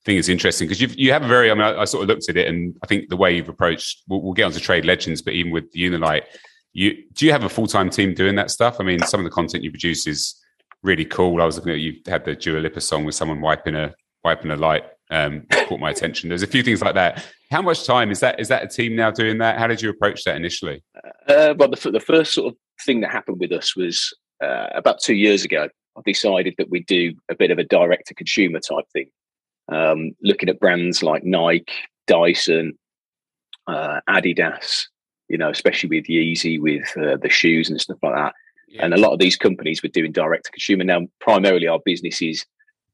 thing 0.05 0.15
is 0.15 0.29
interesting 0.29 0.65
because 0.67 0.79
you 0.81 0.87
you 0.95 1.11
have 1.11 1.23
a 1.23 1.27
very. 1.27 1.51
I 1.51 1.53
mean, 1.55 1.63
I, 1.63 1.81
I 1.81 1.85
sort 1.85 2.03
of 2.03 2.07
looked 2.07 2.29
at 2.29 2.37
it, 2.37 2.47
and 2.47 2.73
I 2.81 2.87
think 2.87 3.09
the 3.09 3.17
way 3.17 3.35
you've 3.35 3.49
approached. 3.49 4.03
We'll, 4.07 4.21
we'll 4.21 4.33
get 4.33 4.45
onto 4.45 4.59
trade 4.59 4.85
legends, 4.85 5.21
but 5.21 5.33
even 5.33 5.51
with 5.51 5.69
the 5.73 5.81
Unilite, 5.81 6.23
you 6.71 7.03
do 7.11 7.25
you 7.25 7.33
have 7.33 7.43
a 7.43 7.49
full 7.49 7.67
time 7.67 7.89
team 7.89 8.13
doing 8.13 8.35
that 8.35 8.49
stuff? 8.49 8.77
I 8.79 8.85
mean, 8.85 8.99
some 9.01 9.19
of 9.19 9.25
the 9.25 9.29
content 9.31 9.63
you 9.65 9.71
produce 9.71 10.07
is 10.07 10.41
really 10.83 11.03
cool. 11.05 11.41
I 11.41 11.45
was 11.45 11.57
looking 11.57 11.73
at 11.73 11.79
you 11.79 11.95
had 12.07 12.23
the 12.23 12.35
Dua 12.35 12.59
Lipa 12.59 12.79
song 12.79 13.03
with 13.03 13.15
someone 13.15 13.41
wiping 13.41 13.75
a 13.75 13.93
wiping 14.23 14.51
a 14.51 14.55
light. 14.55 14.83
Um, 15.09 15.45
caught 15.49 15.79
my 15.79 15.89
attention. 15.89 16.29
There's 16.29 16.43
a 16.43 16.47
few 16.47 16.63
things 16.63 16.81
like 16.81 16.93
that. 16.95 17.25
How 17.51 17.61
much 17.61 17.85
time 17.85 18.11
is 18.11 18.19
that? 18.19 18.39
Is 18.39 18.47
that 18.49 18.63
a 18.63 18.67
team 18.67 18.95
now 18.95 19.09
doing 19.09 19.39
that? 19.39 19.57
How 19.57 19.67
did 19.67 19.81
you 19.81 19.89
approach 19.89 20.23
that 20.23 20.35
initially? 20.35 20.83
Uh, 21.27 21.55
well, 21.57 21.69
the, 21.69 21.91
the 21.91 21.99
first 21.99 22.33
sort 22.33 22.53
of 22.53 22.57
thing 22.85 23.01
that 23.01 23.11
happened 23.11 23.39
with 23.39 23.51
us 23.51 23.75
was 23.75 24.13
uh, 24.43 24.67
about 24.75 24.99
two 25.01 25.15
years 25.15 25.43
ago. 25.43 25.67
I 25.97 26.01
decided 26.05 26.55
that 26.57 26.69
we'd 26.69 26.85
do 26.85 27.15
a 27.29 27.35
bit 27.35 27.51
of 27.51 27.57
a 27.57 27.63
direct 27.63 28.07
to 28.07 28.13
consumer 28.13 28.59
type 28.59 28.85
thing, 28.93 29.09
um, 29.71 30.11
looking 30.21 30.49
at 30.49 30.59
brands 30.59 31.01
like 31.01 31.23
Nike, 31.23 31.73
Dyson, 32.05 32.77
uh, 33.67 34.01
Adidas. 34.07 34.85
You 35.27 35.37
know, 35.37 35.51
especially 35.51 35.89
with 35.89 36.05
Yeezy, 36.05 36.59
with 36.59 36.91
uh, 36.97 37.17
the 37.17 37.29
shoes 37.29 37.69
and 37.69 37.79
stuff 37.79 37.99
like 38.01 38.15
that. 38.15 38.33
Yeah. 38.67 38.83
And 38.83 38.95
a 38.95 38.97
lot 38.97 39.13
of 39.13 39.19
these 39.19 39.35
companies 39.35 39.83
were 39.83 39.89
doing 39.89 40.11
direct 40.11 40.45
to 40.45 40.51
consumer. 40.51 40.83
Now, 40.83 41.01
primarily, 41.19 41.67
our 41.67 41.79
business 41.85 42.19
is 42.19 42.45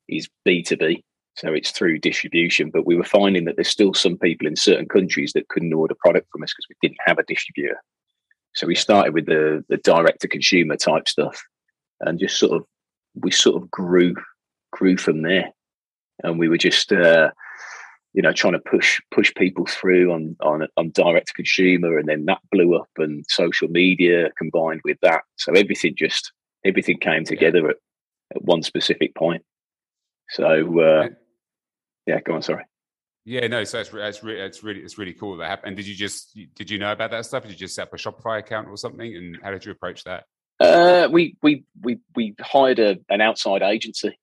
is 0.09 0.27
B 0.43 0.61
two 0.61 0.75
B. 0.75 1.03
So 1.37 1.53
it's 1.53 1.71
through 1.71 1.99
distribution. 1.99 2.69
But 2.71 2.85
we 2.85 2.95
were 2.95 3.03
finding 3.03 3.45
that 3.45 3.55
there's 3.55 3.67
still 3.67 3.93
some 3.93 4.17
people 4.17 4.47
in 4.47 4.55
certain 4.55 4.87
countries 4.87 5.33
that 5.33 5.47
couldn't 5.49 5.73
order 5.73 5.95
product 5.99 6.27
from 6.31 6.43
us 6.43 6.53
because 6.53 6.67
we 6.69 6.87
didn't 6.87 6.99
have 7.05 7.17
a 7.17 7.23
distributor. 7.23 7.77
So 8.53 8.67
we 8.67 8.75
started 8.75 9.13
with 9.13 9.25
the 9.25 9.63
the 9.69 9.77
direct 9.77 10.21
to 10.21 10.27
consumer 10.27 10.77
type 10.77 11.07
stuff, 11.09 11.41
and 11.99 12.19
just 12.19 12.39
sort 12.39 12.53
of 12.53 12.65
we 13.15 13.31
sort 13.31 13.61
of 13.61 13.69
grew 13.69 14.15
grew 14.71 14.97
from 14.97 15.21
there, 15.23 15.51
and 16.23 16.39
we 16.39 16.49
were 16.49 16.57
just. 16.57 16.91
Uh, 16.91 17.31
you 18.13 18.21
know, 18.21 18.31
trying 18.31 18.53
to 18.53 18.59
push 18.59 19.01
push 19.11 19.33
people 19.35 19.65
through 19.65 20.13
on 20.13 20.37
on 20.39 20.65
on 20.77 20.89
direct 20.91 21.27
to 21.27 21.33
consumer, 21.33 21.97
and 21.97 22.07
then 22.07 22.23
that 22.25 22.39
blew 22.49 22.73
up, 22.73 22.87
and 22.97 23.25
social 23.27 23.67
media 23.67 24.29
combined 24.37 24.79
with 24.85 24.97
that. 25.01 25.23
So 25.35 25.51
everything 25.51 25.95
just 25.97 26.31
everything 26.63 26.97
came 26.97 27.25
together 27.25 27.59
yeah. 27.59 27.69
at, 27.71 27.75
at 28.37 28.45
one 28.45 28.63
specific 28.63 29.13
point. 29.15 29.43
So 30.29 30.79
uh, 30.79 31.09
yeah, 32.05 32.19
go 32.21 32.33
on. 32.33 32.41
Sorry. 32.41 32.63
Yeah, 33.25 33.47
no. 33.47 33.63
So 33.63 33.79
it's 33.79 33.91
it's 33.93 34.23
really 34.23 34.39
it's 34.39 34.63
really 34.63 34.81
it's 34.81 34.97
really 34.97 35.13
cool 35.13 35.35
that 35.37 35.47
happened. 35.47 35.69
And 35.69 35.77
did 35.77 35.87
you 35.87 35.95
just 35.95 36.37
did 36.55 36.69
you 36.69 36.77
know 36.77 36.91
about 36.91 37.11
that 37.11 37.25
stuff? 37.25 37.43
Did 37.43 37.51
you 37.51 37.57
just 37.57 37.75
set 37.75 37.87
up 37.87 37.93
a 37.93 37.97
Shopify 37.97 38.39
account 38.39 38.67
or 38.67 38.77
something? 38.77 39.15
And 39.15 39.37
how 39.41 39.51
did 39.51 39.65
you 39.65 39.71
approach 39.71 40.03
that? 40.03 40.25
Uh, 40.59 41.09
we 41.11 41.35
we 41.41 41.63
we 41.81 41.99
we 42.15 42.35
hired 42.39 42.79
a, 42.79 42.97
an 43.09 43.21
outside 43.21 43.61
agency, 43.61 44.17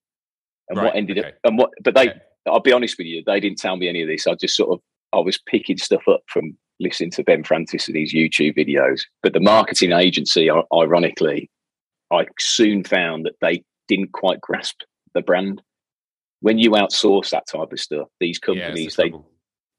and 0.69 0.79
right, 0.79 0.85
what 0.85 0.97
ended 0.97 1.19
okay. 1.19 1.29
up 1.29 1.35
and 1.45 1.59
what, 1.59 1.71
but 1.83 1.95
they 1.95 2.12
I'll 2.47 2.61
be 2.61 2.73
honest 2.73 2.97
with 2.97 3.07
you, 3.07 3.23
they 3.27 3.41
didn't 3.41 3.59
tell 3.59 3.77
me 3.77 3.89
any 3.89 4.03
of 4.03 4.09
this. 4.09 4.27
I 4.27 4.35
just 4.35 4.57
sort 4.57 4.71
of 4.71 4.81
I 5.12 5.19
was 5.19 5.39
picking 5.47 5.79
stuff 5.79 6.03
up 6.09 6.23
from 6.29 6.57
listening 6.81 7.11
to 7.12 7.25
Ben 7.25 7.45
Francis 7.45 7.89
and 7.89 7.97
his 7.97 8.15
YouTube 8.15 8.57
videos. 8.57 9.03
But 9.23 9.33
the 9.33 9.41
marketing 9.41 9.93
agency, 9.93 10.51
ironically, 10.51 11.51
I 12.12 12.27
soon 12.39 12.85
found 12.85 13.27
that 13.27 13.37
they 13.41 13.65
didn't 13.89 14.12
quite 14.12 14.41
grasp 14.41 14.81
the 15.15 15.23
brand. 15.23 15.62
When 16.43 16.59
you 16.59 16.73
outsource 16.73 17.31
that 17.31 17.47
type 17.47 17.73
of 17.73 17.81
stuff, 17.81 18.09
these 18.21 18.39
companies 18.39 18.97
yeah, 18.99 19.05
the 19.05 19.11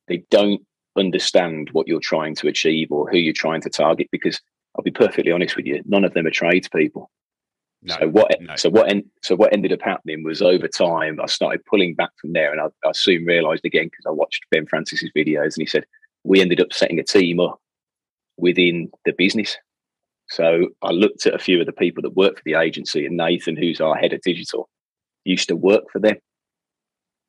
they 0.08 0.18
they 0.18 0.24
don't 0.32 0.62
understand 0.98 1.70
what 1.72 1.88
you're 1.88 2.00
trying 2.00 2.36
to 2.36 2.48
achieve 2.48 2.92
or 2.92 3.10
who 3.10 3.18
you're 3.18 3.34
trying 3.34 3.62
to 3.62 3.70
target 3.70 4.08
because 4.12 4.42
I'll 4.76 4.84
be 4.84 4.92
perfectly 4.92 5.32
honest 5.32 5.56
with 5.56 5.66
you, 5.66 5.82
none 5.86 6.04
of 6.04 6.14
them 6.14 6.26
are 6.26 6.32
tradespeople. 6.32 7.10
No, 7.84 7.98
so 8.00 8.08
what? 8.08 8.42
No. 8.42 8.56
So 8.56 8.70
what? 8.70 8.90
En- 8.90 9.10
so 9.22 9.36
what 9.36 9.52
ended 9.52 9.74
up 9.74 9.82
happening 9.82 10.24
was 10.24 10.42
over 10.42 10.68
time, 10.68 11.20
I 11.22 11.26
started 11.26 11.66
pulling 11.66 11.96
back 11.96 12.12
from 12.20 12.32
there, 12.34 12.52
and 12.52 12.62
I, 12.62 12.68
I 12.88 12.94
soon 12.94 13.26
realised 13.26 13.66
again 13.66 13.86
because 13.86 14.06
I 14.08 14.12
watched 14.12 14.46
Ben 14.52 14.66
Francis's 14.66 15.12
videos, 15.16 15.56
and 15.56 15.62
he 15.62 15.66
said 15.66 15.86
we 16.24 16.40
ended 16.40 16.62
up 16.62 16.72
setting 16.72 17.00
a 17.00 17.04
team 17.04 17.40
up 17.42 17.60
within 18.38 18.90
the 19.06 19.14
business. 19.18 19.58
So 20.30 20.70
I 20.82 20.92
looked 20.92 21.28
at 21.28 21.36
a 21.36 21.40
few 21.40 21.60
of 21.60 21.66
the 21.66 21.74
people 21.74 22.02
that 22.04 22.16
work 22.16 22.38
for 22.38 22.44
the 22.46 22.54
agency, 22.54 23.06
and 23.06 23.18
Nathan, 23.18 23.58
who's 23.58 23.82
our 23.82 23.96
head 23.96 24.14
of 24.14 24.22
digital, 24.22 24.70
used 25.26 25.50
to 25.50 25.56
work 25.58 25.84
for 25.92 26.00
them. 26.00 26.16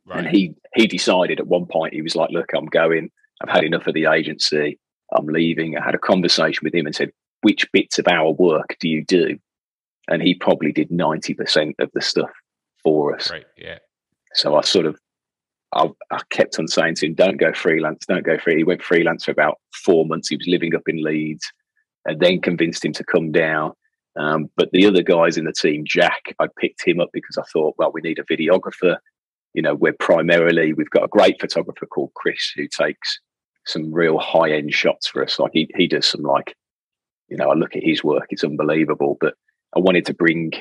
Right. 0.07 0.19
And 0.19 0.29
he 0.29 0.55
he 0.75 0.87
decided 0.87 1.41
at 1.41 1.47
one 1.47 1.67
point 1.67 1.95
he 1.95 2.03
was 2.03 2.17
like, 2.17 2.31
"Look, 2.31 2.51
I'm 2.55 2.67
going. 2.67 3.11
I've 3.43 3.55
had 3.55 3.65
enough 3.65 3.87
of 3.87 3.95
the 3.95 4.07
agency. 4.07 4.79
I'm 5.15 5.27
leaving." 5.27 5.77
I 5.77 5.85
had 5.85 5.95
a 5.95 5.99
conversation 5.99 6.61
with 6.63 6.75
him 6.75 6.87
and 6.87 6.95
said, 6.95 7.11
"Which 7.43 7.71
bits 7.73 7.99
of 7.99 8.07
our 8.09 8.31
work 8.33 8.77
do 8.81 8.89
you 8.89 9.05
do?" 9.05 9.39
and 10.09 10.23
he 10.23 10.35
probably 10.35 10.73
did 10.73 10.91
90% 10.91 11.75
of 11.79 11.91
the 11.95 12.01
stuff 12.01 12.31
for 12.83 13.15
us. 13.15 13.31
Right. 13.31 13.45
Yeah. 13.57 13.79
So 14.35 14.57
I 14.57 14.63
sort 14.63 14.87
of, 14.87 14.99
I, 15.73 15.89
I, 16.11 16.21
kept 16.31 16.59
on 16.59 16.69
saying 16.69 16.97
to 16.97 17.07
him, 17.07 17.15
don't 17.15 17.39
go 17.39 17.53
freelance, 17.53 18.05
don't 18.07 18.25
go 18.25 18.39
free. 18.39 18.57
He 18.57 18.65
went 18.65 18.83
freelance 18.83 19.25
for 19.25 19.31
about 19.31 19.59
four 19.73 20.05
months. 20.07 20.29
He 20.29 20.37
was 20.37 20.47
living 20.47 20.75
up 20.75 20.83
in 20.87 21.03
Leeds 21.03 21.51
and 22.05 22.21
then 22.21 22.41
convinced 22.41 22.85
him 22.85 22.93
to 22.93 23.05
come 23.05 23.33
down. 23.33 23.73
Um, 24.17 24.49
but 24.57 24.71
the 24.73 24.87
other 24.87 25.03
guys 25.03 25.37
in 25.37 25.45
the 25.45 25.53
team, 25.53 25.85
Jack, 25.87 26.35
I 26.39 26.47
picked 26.59 26.87
him 26.87 27.01
up 27.01 27.11
because 27.13 27.39
I 27.39 27.43
thought, 27.53 27.75
well, 27.79 27.91
we 27.93 28.01
need 28.01 28.19
a 28.19 28.25
videographer. 28.25 28.99
You 29.55 29.63
know, 29.63 29.75
we're 29.75 29.95
primarily, 29.95 30.73
we've 30.73 30.91
got 30.91 31.05
a 31.05 31.09
great 31.09 31.41
photographer 31.41 31.87
called 31.87 32.13
Chris 32.15 32.53
who 32.55 32.67
takes 32.69 33.21
some 33.67 33.93
real 33.93 34.19
high 34.19 34.51
end 34.51 34.75
shots 34.75 35.07
for 35.07 35.23
us. 35.23 35.39
Like 35.39 35.53
he, 35.55 35.71
he 35.77 35.87
does 35.87 36.07
some 36.07 36.23
like, 36.23 36.55
you 37.29 37.37
know, 37.37 37.51
I 37.51 37.55
look 37.55 37.75
at 37.75 37.83
his 37.83 38.05
work, 38.05 38.27
it's 38.31 38.45
unbelievable. 38.45 39.17
But 39.21 39.35
I 39.75 39.81
wanted 39.81 40.07
to 40.07 40.15
bring 40.15 40.53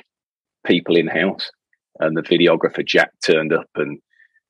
people 0.65 0.95
in 0.95 1.07
house, 1.07 1.51
and 2.00 2.17
the 2.17 2.21
videographer 2.21 2.85
Jack 2.85 3.12
turned 3.25 3.53
up, 3.53 3.69
and 3.75 4.00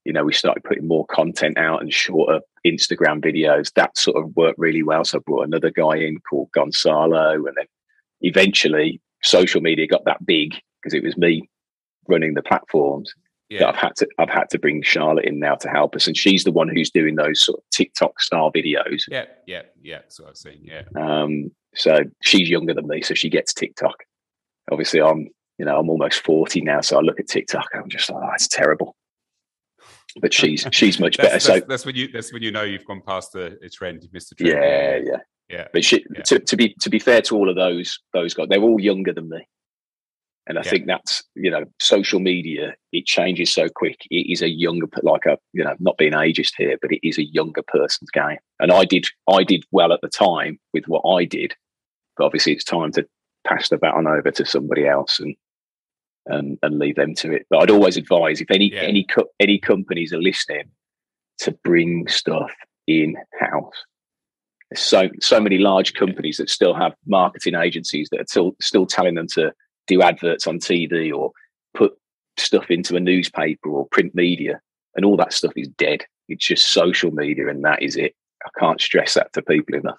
you 0.05 0.13
know 0.13 0.23
we 0.23 0.33
started 0.33 0.63
putting 0.63 0.88
more 0.88 1.05
content 1.07 1.57
out 1.57 1.81
and 1.81 1.93
shorter 1.93 2.39
Instagram 2.65 3.23
videos. 3.23 3.73
That 3.73 3.97
sort 3.97 4.17
of 4.17 4.35
worked 4.35 4.59
really 4.59 4.83
well. 4.83 5.03
So 5.03 5.17
I 5.17 5.21
brought 5.25 5.47
another 5.47 5.69
guy 5.69 5.97
in 5.97 6.19
called 6.29 6.51
Gonzalo, 6.53 7.33
and 7.33 7.55
then 7.57 7.65
eventually 8.21 9.01
social 9.21 9.62
media 9.62 9.88
got 9.88 10.05
that 10.05 10.25
big 10.25 10.55
because 10.81 10.93
it 10.93 11.03
was 11.03 11.17
me 11.17 11.50
running 12.07 12.33
the 12.33 12.43
platforms. 12.43 13.13
Yeah. 13.50 13.67
I've 13.67 13.75
had 13.75 13.95
to 13.97 14.07
I've 14.17 14.29
had 14.29 14.50
to 14.51 14.59
bring 14.59 14.81
Charlotte 14.81 15.25
in 15.25 15.39
now 15.39 15.55
to 15.55 15.69
help 15.69 15.95
us, 15.95 16.07
and 16.07 16.17
she's 16.17 16.43
the 16.43 16.51
one 16.51 16.69
who's 16.69 16.89
doing 16.89 17.15
those 17.15 17.41
sort 17.41 17.59
of 17.59 17.63
TikTok 17.71 18.19
style 18.19 18.51
videos. 18.51 19.03
Yeah, 19.07 19.25
yeah, 19.45 19.63
yeah. 19.81 20.00
That's 20.00 20.19
what 20.19 20.29
I've 20.29 20.38
seen. 20.38 20.62
Yeah. 20.63 20.83
Um, 20.95 21.51
so 21.75 22.03
she's 22.23 22.50
younger 22.50 22.73
than 22.73 22.88
me, 22.88 23.01
so 23.01 23.13
she 23.13 23.29
gets 23.29 23.53
TikTok 23.53 24.03
obviously 24.71 25.01
I'm 25.01 25.27
you 25.57 25.65
know 25.65 25.77
I'm 25.77 25.89
almost 25.89 26.23
forty 26.23 26.62
now, 26.62 26.81
so 26.81 26.97
I 26.97 27.01
look 27.01 27.19
at 27.19 27.27
TikTok 27.27 27.67
I'm 27.73 27.89
just 27.89 28.09
like, 28.09 28.23
oh, 28.23 28.31
it's 28.33 28.47
terrible. 28.47 28.95
But 30.21 30.33
she's 30.33 30.65
she's 30.71 31.00
much 31.00 31.17
better. 31.17 31.29
That's, 31.29 31.45
so 31.45 31.59
that's 31.59 31.85
when 31.85 31.95
you 31.95 32.09
that's 32.09 32.31
when 32.31 32.43
you 32.43 32.51
know 32.51 32.63
you've 32.63 32.85
gone 32.85 33.01
past 33.05 33.33
the, 33.33 33.57
the 33.62 33.69
trend, 33.69 34.07
Mister 34.12 34.35
Trend. 34.35 34.53
Yeah, 34.53 34.95
yeah, 34.97 35.17
yeah. 35.50 35.67
But 35.73 35.83
she, 35.83 36.05
yeah. 36.15 36.21
To, 36.23 36.39
to 36.39 36.55
be 36.55 36.75
to 36.81 36.89
be 36.89 37.00
fair 37.00 37.21
to 37.23 37.35
all 37.35 37.50
of 37.50 37.55
those 37.55 38.00
those 38.13 38.33
guys, 38.33 38.47
they're 38.50 38.62
all 38.62 38.79
younger 38.79 39.13
than 39.13 39.29
me. 39.29 39.47
And 40.47 40.57
I 40.57 40.62
yeah. 40.63 40.69
think 40.69 40.88
that's 40.88 41.23
you 41.35 41.50
know 41.50 41.63
social 41.79 42.19
media. 42.19 42.75
It 42.91 43.05
changes 43.05 43.51
so 43.51 43.69
quick. 43.69 44.00
It 44.09 44.31
is 44.31 44.41
a 44.41 44.50
younger, 44.50 44.88
like 45.01 45.25
a 45.25 45.38
you 45.53 45.63
know, 45.63 45.75
not 45.79 45.97
being 45.97 46.13
ageist 46.13 46.53
here, 46.57 46.77
but 46.81 46.91
it 46.91 47.05
is 47.07 47.17
a 47.17 47.25
younger 47.25 47.63
person's 47.65 48.09
game. 48.09 48.38
And 48.59 48.71
I 48.71 48.83
did 48.83 49.05
I 49.31 49.43
did 49.43 49.63
well 49.71 49.93
at 49.93 50.01
the 50.01 50.09
time 50.09 50.59
with 50.73 50.85
what 50.88 51.03
I 51.07 51.25
did, 51.25 51.55
but 52.17 52.25
obviously 52.25 52.53
it's 52.53 52.65
time 52.65 52.91
to 52.93 53.07
pass 53.47 53.69
the 53.69 53.77
baton 53.77 54.07
over 54.07 54.31
to 54.31 54.45
somebody 54.45 54.85
else 54.85 55.19
and 55.19 55.35
and, 56.25 56.57
and 56.62 56.79
leave 56.79 56.95
them 56.95 57.13
to 57.15 57.31
it. 57.33 57.45
But 57.50 57.59
I'd 57.59 57.71
always 57.71 57.97
advise 57.97 58.41
if 58.41 58.51
any 58.51 58.71
yeah. 58.73 58.81
any 58.81 59.05
co- 59.05 59.29
any 59.39 59.59
companies 59.59 60.13
are 60.13 60.21
listening 60.21 60.69
to 61.39 61.51
bring 61.63 62.07
stuff 62.07 62.51
in 62.88 63.15
house. 63.39 63.83
So 64.75 65.09
so 65.21 65.39
many 65.39 65.57
large 65.57 65.93
companies 65.93 66.38
that 66.38 66.50
still 66.50 66.73
have 66.73 66.93
marketing 67.05 67.55
agencies 67.55 68.09
that 68.12 68.21
are 68.21 68.25
still 68.27 68.55
still 68.59 68.85
telling 68.85 69.15
them 69.15 69.27
to 69.33 69.53
do 69.87 70.01
adverts 70.01 70.47
on 70.47 70.59
TV 70.59 71.13
or 71.13 71.31
put 71.73 71.97
stuff 72.37 72.69
into 72.69 72.95
a 72.95 72.99
newspaper 72.99 73.69
or 73.69 73.87
print 73.87 74.13
media, 74.15 74.61
and 74.95 75.05
all 75.05 75.17
that 75.17 75.33
stuff 75.33 75.53
is 75.55 75.67
dead. 75.67 76.03
It's 76.29 76.47
just 76.47 76.71
social 76.71 77.11
media, 77.11 77.49
and 77.49 77.63
that 77.63 77.81
is 77.81 77.95
it. 77.95 78.15
I 78.45 78.49
can't 78.59 78.81
stress 78.81 79.13
that 79.13 79.33
to 79.33 79.41
people 79.41 79.75
enough. 79.75 79.97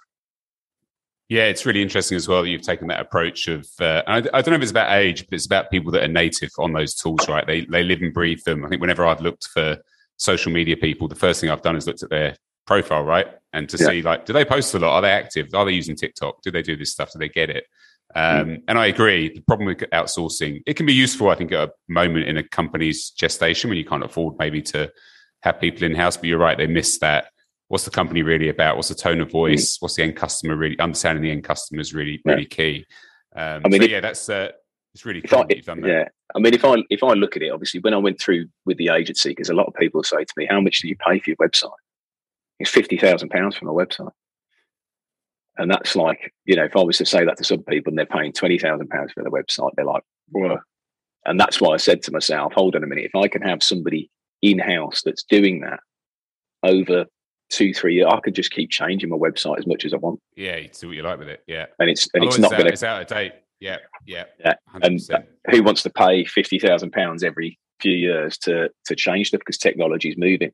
Yeah, 1.28 1.44
it's 1.44 1.64
really 1.64 1.80
interesting 1.80 2.16
as 2.16 2.28
well 2.28 2.42
that 2.42 2.48
you've 2.48 2.62
taken 2.62 2.88
that 2.88 3.00
approach 3.00 3.48
of. 3.48 3.66
Uh, 3.80 4.02
I, 4.06 4.16
I, 4.18 4.20
don't 4.42 4.48
know 4.48 4.56
if 4.56 4.62
it's 4.62 4.70
about 4.70 4.92
age, 4.92 5.24
but 5.24 5.34
it's 5.34 5.46
about 5.46 5.70
people 5.70 5.90
that 5.92 6.02
are 6.02 6.08
native 6.08 6.50
on 6.58 6.74
those 6.74 6.94
tools, 6.94 7.28
right? 7.28 7.46
They 7.46 7.64
they 7.64 7.82
live 7.82 8.02
and 8.02 8.12
breathe 8.12 8.42
them. 8.44 8.64
I 8.64 8.68
think 8.68 8.80
whenever 8.80 9.06
I've 9.06 9.22
looked 9.22 9.48
for 9.48 9.78
social 10.18 10.52
media 10.52 10.76
people, 10.76 11.08
the 11.08 11.14
first 11.14 11.40
thing 11.40 11.48
I've 11.48 11.62
done 11.62 11.76
is 11.76 11.86
looked 11.86 12.02
at 12.02 12.10
their 12.10 12.36
profile, 12.66 13.04
right, 13.04 13.26
and 13.54 13.68
to 13.70 13.78
yeah. 13.78 13.86
see 13.86 14.02
like, 14.02 14.26
do 14.26 14.34
they 14.34 14.44
post 14.44 14.74
a 14.74 14.78
lot? 14.78 14.96
Are 14.96 15.02
they 15.02 15.10
active? 15.10 15.48
Are 15.54 15.64
they 15.64 15.72
using 15.72 15.96
TikTok? 15.96 16.42
Do 16.42 16.50
they 16.50 16.62
do 16.62 16.76
this 16.76 16.92
stuff? 16.92 17.12
Do 17.12 17.18
they 17.18 17.30
get 17.30 17.48
it? 17.48 17.64
Um, 18.14 18.47
mm. 18.47 18.62
And 18.68 18.78
I 18.78 18.87
agree. 18.87 19.28
The 19.35 19.40
problem 19.40 19.66
with 19.66 19.78
outsourcing, 19.78 20.62
it 20.66 20.75
can 20.75 20.87
be 20.87 20.92
useful, 20.92 21.30
I 21.30 21.35
think, 21.35 21.52
at 21.52 21.68
a 21.68 21.73
moment 21.88 22.28
in 22.28 22.37
a 22.37 22.42
company's 22.49 23.11
gestation 23.11 23.71
when 23.71 23.78
you 23.78 23.85
can't 23.85 24.04
afford 24.04 24.37
maybe 24.38 24.62
to 24.62 24.90
have 25.42 25.61
people 25.61 25.85
in 25.85 25.94
house. 25.94 26.16
But 26.16 26.26
you're 26.26 26.38
right; 26.38 26.56
they 26.56 26.66
miss 26.66 26.99
that 26.99 27.26
what's 27.68 27.85
the 27.85 27.90
company 27.90 28.23
really 28.23 28.49
about? 28.49 28.76
What's 28.76 28.88
the 28.88 28.94
tone 28.94 29.21
of 29.21 29.30
voice? 29.30 29.78
What's 29.80 29.97
the 29.97 30.02
end 30.02 30.16
customer 30.16 30.56
really? 30.56 30.78
Understanding 30.78 31.23
the 31.23 31.30
end 31.30 31.44
customer 31.44 31.80
is 31.80 31.94
really 31.94 32.21
really 32.25 32.42
yeah. 32.42 32.49
key. 32.49 32.87
Um, 33.35 33.62
I 33.64 33.68
mean, 33.68 33.83
so, 33.83 33.88
yeah, 33.88 34.00
that's 34.00 34.28
uh, 34.28 34.50
it's 34.94 35.04
really 35.04 35.23
cool 35.23 35.40
I, 35.40 35.47
you've 35.50 35.64
done 35.64 35.80
that. 35.80 35.88
Yeah, 35.88 36.09
I 36.35 36.38
mean, 36.38 36.54
if 36.54 36.64
I 36.64 36.76
if 36.90 37.02
I 37.02 37.14
look 37.14 37.37
at 37.37 37.42
it, 37.42 37.50
obviously, 37.50 37.80
when 37.80 37.94
I 37.94 37.99
went 37.99 38.21
through 38.21 38.47
with 38.64 38.78
the 38.78 38.88
agency, 38.88 39.30
because 39.30 39.50
a 39.50 39.54
lot 39.54 39.66
of 39.66 39.75
people 39.75 40.02
say 40.04 40.25
to 40.25 40.33
me, 40.37 40.47
"How 40.49 40.61
much 40.61 40.80
do 40.80 40.88
you 40.88 40.97
pay 40.97 41.18
for 41.18 41.30
your 41.30 41.37
website?" 41.37 41.71
It's 42.61 42.71
fifty 42.71 42.97
thousand 42.97 43.30
pounds 43.30 43.56
for 43.56 43.64
my 43.64 43.73
website, 43.73 44.12
and 45.56 45.70
that's 45.70 45.96
like 45.96 46.32
you 46.44 46.56
know, 46.56 46.64
if 46.64 46.76
I 46.76 46.82
was 46.82 46.99
to 46.99 47.06
say 47.06 47.25
that 47.25 47.37
to 47.38 47.44
some 47.44 47.62
people 47.62 47.90
and 47.90 47.99
they're 47.99 48.06
paying 48.06 48.32
twenty 48.32 48.58
thousand 48.58 48.88
pounds 48.88 49.12
for 49.12 49.23
their 49.23 49.32
website, 49.32 49.70
they're 49.76 49.84
like, 49.84 50.02
Whoa. 50.30 50.58
and 51.26 51.38
that's 51.38 51.61
why 51.61 51.75
I 51.75 51.78
said 51.78 52.02
to 52.04 52.12
myself, 52.12 52.52
"Hold 52.54 52.76
on 52.76 52.84
a 52.84 52.87
minute, 52.87 53.04
if 53.04 53.14
I 53.14 53.28
can 53.28 53.42
have 53.42 53.62
somebody 53.62 54.11
in 54.42 54.58
house 54.58 55.02
that's 55.02 55.25
doing 55.25 55.61
that 55.61 55.80
over 56.62 57.06
two, 57.50 57.73
three 57.73 57.94
years, 57.94 58.11
I 58.11 58.20
could 58.20 58.34
just 58.34 58.50
keep 58.50 58.70
changing 58.70 59.11
my 59.11 59.16
website 59.16 59.58
as 59.58 59.66
much 59.66 59.84
as 59.84 59.94
I 59.94 59.96
want. 59.96 60.20
Yeah, 60.37 60.56
you 60.56 60.68
do 60.68 60.88
what 60.88 60.96
you 60.96 61.02
like 61.02 61.18
with 61.18 61.28
it. 61.28 61.42
Yeah, 61.46 61.66
and 61.78 61.88
it's 61.88 62.08
and 62.14 62.25
it's 62.25 62.38
not 62.38 62.52
going 62.52 62.64
to. 62.64 62.73
It's 62.73 62.82
out 62.82 63.02
of 63.02 63.08
date. 63.08 63.32
Yeah, 63.61 63.78
yeah, 64.06 64.25
yeah. 64.40 64.54
100%. 64.75 64.84
And 64.84 65.00
uh, 65.12 65.18
who 65.50 65.62
wants 65.62 65.82
to 65.84 65.90
pay 65.90 66.25
fifty 66.25 66.58
thousand 66.58 66.92
pounds 66.92 67.23
every 67.23 67.58
few 67.80 67.92
years 67.92 68.37
to 68.38 68.70
to 68.87 68.96
change 68.96 69.28
stuff 69.28 69.40
because 69.40 69.58
technology 69.58 70.11
is 70.11 70.16
moving? 70.18 70.52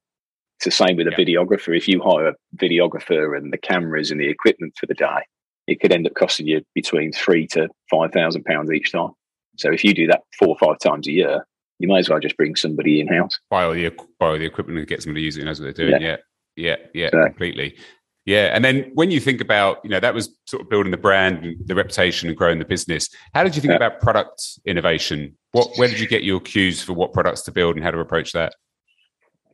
It's 0.60 0.76
the 0.76 0.84
same 0.84 0.98
with 0.98 1.06
a 1.06 1.10
yeah. 1.12 1.16
videographer. 1.16 1.74
If 1.74 1.88
you 1.88 2.02
hire 2.02 2.28
a 2.28 2.34
videographer 2.56 3.34
and 3.34 3.50
the 3.50 3.56
cameras 3.56 4.10
and 4.10 4.20
the 4.20 4.28
equipment 4.28 4.74
for 4.78 4.84
the 4.84 4.92
day, 4.92 5.22
it 5.66 5.80
could 5.80 5.90
end 5.90 6.06
up 6.06 6.12
costing 6.12 6.46
you 6.46 6.60
between 6.74 7.12
three 7.12 7.46
to 7.48 7.66
five 7.90 8.12
thousand 8.12 8.44
pounds 8.44 8.70
each 8.70 8.92
time. 8.92 9.12
So 9.56 9.72
if 9.72 9.82
you 9.82 9.94
do 9.94 10.06
that 10.08 10.20
four 10.38 10.48
or 10.48 10.58
five 10.58 10.78
times 10.78 11.08
a 11.08 11.12
year, 11.12 11.46
you 11.78 11.88
might 11.88 12.00
as 12.00 12.10
well 12.10 12.20
just 12.20 12.36
bring 12.36 12.56
somebody 12.56 13.00
in 13.00 13.08
house. 13.08 13.38
Buy 13.48 13.64
all 13.64 13.72
the 13.72 13.88
the 13.88 14.44
equipment 14.44 14.78
and 14.78 14.86
get 14.86 15.02
somebody 15.02 15.22
to 15.22 15.24
use 15.24 15.38
it 15.38 15.40
and 15.40 15.46
knows 15.46 15.62
what 15.62 15.74
they're 15.74 15.88
doing. 15.88 16.02
Yeah, 16.02 16.16
yeah, 16.56 16.76
yeah, 16.92 17.08
yeah 17.10 17.28
completely. 17.28 17.78
Yeah, 18.26 18.54
and 18.54 18.62
then 18.62 18.90
when 18.92 19.10
you 19.10 19.18
think 19.18 19.40
about, 19.40 19.78
you 19.82 19.88
know, 19.88 19.98
that 19.98 20.12
was 20.12 20.36
sort 20.46 20.60
of 20.60 20.68
building 20.68 20.90
the 20.90 20.98
brand 20.98 21.42
and 21.42 21.56
the 21.66 21.74
reputation 21.74 22.28
and 22.28 22.36
growing 22.36 22.58
the 22.58 22.66
business. 22.66 23.08
How 23.32 23.44
did 23.44 23.56
you 23.56 23.62
think 23.62 23.70
yeah. 23.70 23.76
about 23.76 24.00
product 24.00 24.60
innovation? 24.66 25.38
What, 25.52 25.70
where 25.76 25.88
did 25.88 25.98
you 25.98 26.06
get 26.06 26.22
your 26.22 26.38
cues 26.38 26.82
for 26.82 26.92
what 26.92 27.14
products 27.14 27.40
to 27.42 27.50
build 27.50 27.76
and 27.76 27.84
how 27.84 27.90
to 27.90 27.98
approach 27.98 28.32
that? 28.32 28.54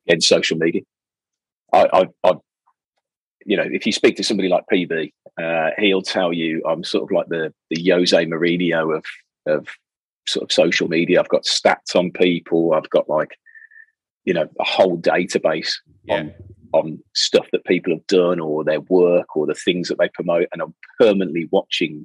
In 0.06 0.20
social 0.20 0.58
media, 0.58 0.82
I, 1.72 1.88
I, 1.92 2.06
I 2.24 2.34
you 3.44 3.56
know, 3.56 3.64
if 3.66 3.86
you 3.86 3.92
speak 3.92 4.16
to 4.16 4.24
somebody 4.24 4.48
like 4.48 4.64
PB, 4.72 5.12
uh, 5.40 5.70
he'll 5.78 6.02
tell 6.02 6.32
you 6.32 6.62
I'm 6.68 6.84
sort 6.84 7.04
of 7.04 7.10
like 7.10 7.28
the 7.28 7.52
the 7.70 7.90
Jose 7.90 8.26
Mourinho 8.26 8.96
of 8.96 9.04
of 9.46 9.68
sort 10.26 10.44
of 10.44 10.52
social 10.52 10.88
media. 10.88 11.20
I've 11.20 11.28
got 11.28 11.44
stats 11.44 11.94
on 11.94 12.10
people. 12.10 12.72
I've 12.72 12.90
got 12.90 13.08
like, 13.08 13.38
you 14.24 14.34
know, 14.34 14.48
a 14.58 14.64
whole 14.64 14.98
database 14.98 15.74
yeah. 16.04 16.16
on 16.16 16.34
on 16.72 16.98
stuff 17.14 17.46
that 17.52 17.64
people 17.64 17.92
have 17.92 18.06
done 18.08 18.40
or 18.40 18.64
their 18.64 18.80
work 18.80 19.36
or 19.36 19.46
the 19.46 19.54
things 19.54 19.88
that 19.88 19.98
they 19.98 20.08
promote, 20.08 20.48
and 20.52 20.60
I'm 20.60 20.74
permanently 20.98 21.48
watching 21.52 22.04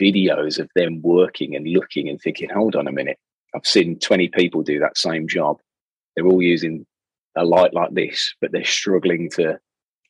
videos 0.00 0.58
of 0.58 0.68
them 0.74 1.00
working 1.02 1.54
and 1.54 1.66
looking 1.66 2.08
and 2.08 2.20
thinking, 2.20 2.50
hold 2.50 2.76
on 2.76 2.88
a 2.88 2.92
minute, 2.92 3.18
I've 3.54 3.66
seen 3.66 3.98
20 3.98 4.28
people 4.28 4.62
do 4.62 4.78
that 4.80 4.98
same 4.98 5.28
job. 5.28 5.58
They're 6.14 6.26
all 6.26 6.42
using 6.42 6.84
a 7.38 7.44
light 7.44 7.74
like 7.74 7.94
this, 7.94 8.34
but 8.40 8.52
they're 8.52 8.64
struggling 8.64 9.30
to 9.30 9.58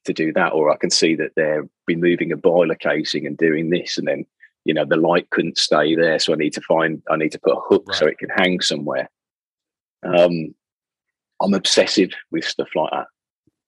to 0.04 0.12
do 0.12 0.32
that. 0.32 0.52
Or 0.52 0.70
I 0.70 0.76
can 0.76 0.90
see 0.90 1.14
that 1.16 1.32
they're 1.37 1.68
removing 1.87 2.32
a 2.32 2.37
boiler 2.37 2.75
casing 2.75 3.26
and 3.26 3.37
doing 3.37 3.70
this, 3.70 3.99
and 3.99 4.08
then 4.08 4.25
you 4.64 4.75
know 4.75 4.85
the 4.85 4.97
light 4.97 5.30
couldn't 5.30 5.58
stay 5.58 5.94
there, 5.94 6.18
so 6.18 6.32
I 6.32 6.37
need 6.37 6.54
to 6.54 6.61
find 6.62 7.02
I 7.11 7.16
need 7.16 7.32
to 7.32 7.40
put 7.40 7.56
a 7.56 7.61
hook 7.61 7.85
right. 7.88 7.97
so 7.97 8.06
it 8.06 8.18
can 8.18 8.30
hang 8.30 8.61
somewhere. 8.61 9.08
Um, 10.02 10.54
I'm 11.40 11.54
obsessive 11.54 12.11
with 12.30 12.44
stuff 12.44 12.68
like 12.75 12.90
that, 12.92 13.06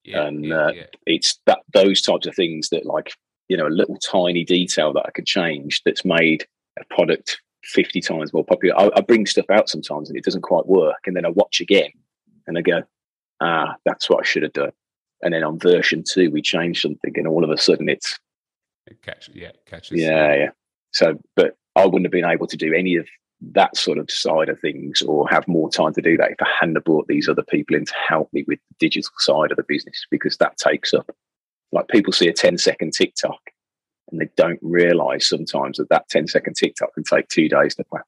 yeah, 0.04 0.26
and 0.26 0.44
yeah, 0.44 0.56
uh, 0.56 0.72
yeah. 0.72 0.86
it's 1.06 1.38
that 1.46 1.60
those 1.72 2.02
types 2.02 2.26
of 2.26 2.34
things 2.34 2.70
that 2.70 2.86
like 2.86 3.12
you 3.48 3.56
know 3.56 3.66
a 3.66 3.68
little 3.68 3.96
tiny 3.96 4.44
detail 4.44 4.92
that 4.94 5.06
I 5.06 5.10
could 5.10 5.26
change 5.26 5.82
that's 5.84 6.04
made 6.04 6.46
a 6.78 6.94
product 6.94 7.40
50 7.64 8.00
times 8.00 8.32
more 8.32 8.44
popular. 8.44 8.78
I, 8.78 8.90
I, 8.96 9.00
bring 9.00 9.26
stuff 9.26 9.50
out 9.50 9.68
sometimes 9.68 10.08
and 10.08 10.16
it 10.16 10.24
doesn't 10.24 10.42
quite 10.42 10.66
work. 10.66 11.00
And 11.06 11.16
then 11.16 11.26
I 11.26 11.30
watch 11.30 11.60
again 11.60 11.90
and 12.46 12.56
I 12.56 12.62
go, 12.62 12.82
ah, 13.40 13.76
that's 13.84 14.08
what 14.08 14.20
I 14.20 14.26
should 14.26 14.42
have 14.42 14.52
done. 14.52 14.72
And 15.22 15.34
then 15.34 15.44
on 15.44 15.58
version 15.58 16.02
two, 16.08 16.30
we 16.30 16.42
change 16.42 16.82
something 16.82 17.12
and 17.16 17.26
all 17.26 17.44
of 17.44 17.50
a 17.50 17.58
sudden 17.58 17.88
it's. 17.88 18.18
It 18.86 19.02
catch, 19.02 19.28
yeah, 19.34 19.52
catches. 19.66 20.00
Yeah, 20.00 20.34
yeah. 20.34 20.50
So, 20.92 21.20
but 21.36 21.56
I 21.76 21.84
wouldn't 21.84 22.06
have 22.06 22.12
been 22.12 22.24
able 22.24 22.46
to 22.46 22.56
do 22.56 22.74
any 22.74 22.96
of 22.96 23.06
that 23.52 23.76
sort 23.76 23.98
of 23.98 24.10
side 24.10 24.48
of 24.48 24.60
things 24.60 25.02
or 25.02 25.28
have 25.28 25.46
more 25.48 25.70
time 25.70 25.94
to 25.94 26.02
do 26.02 26.16
that 26.16 26.32
if 26.32 26.42
I 26.42 26.48
hadn't 26.60 26.84
brought 26.84 27.06
these 27.08 27.28
other 27.28 27.42
people 27.42 27.76
in 27.76 27.86
to 27.86 27.94
help 28.08 28.30
me 28.32 28.44
with 28.46 28.58
the 28.68 28.74
digital 28.78 29.12
side 29.18 29.50
of 29.50 29.56
the 29.56 29.64
business 29.66 30.06
because 30.10 30.36
that 30.38 30.58
takes 30.58 30.92
up 30.92 31.10
like 31.72 31.88
people 31.88 32.12
see 32.12 32.28
a 32.28 32.32
10 32.32 32.58
second 32.58 32.92
TikTok 32.92 33.40
and 34.10 34.20
they 34.20 34.28
don't 34.36 34.58
realize 34.62 35.28
sometimes 35.28 35.78
that 35.78 35.88
that 35.88 36.08
10 36.08 36.26
second 36.26 36.54
TikTok 36.54 36.92
can 36.94 37.04
take 37.04 37.28
two 37.28 37.48
days 37.48 37.74
to 37.76 37.84
plan. 37.84 38.02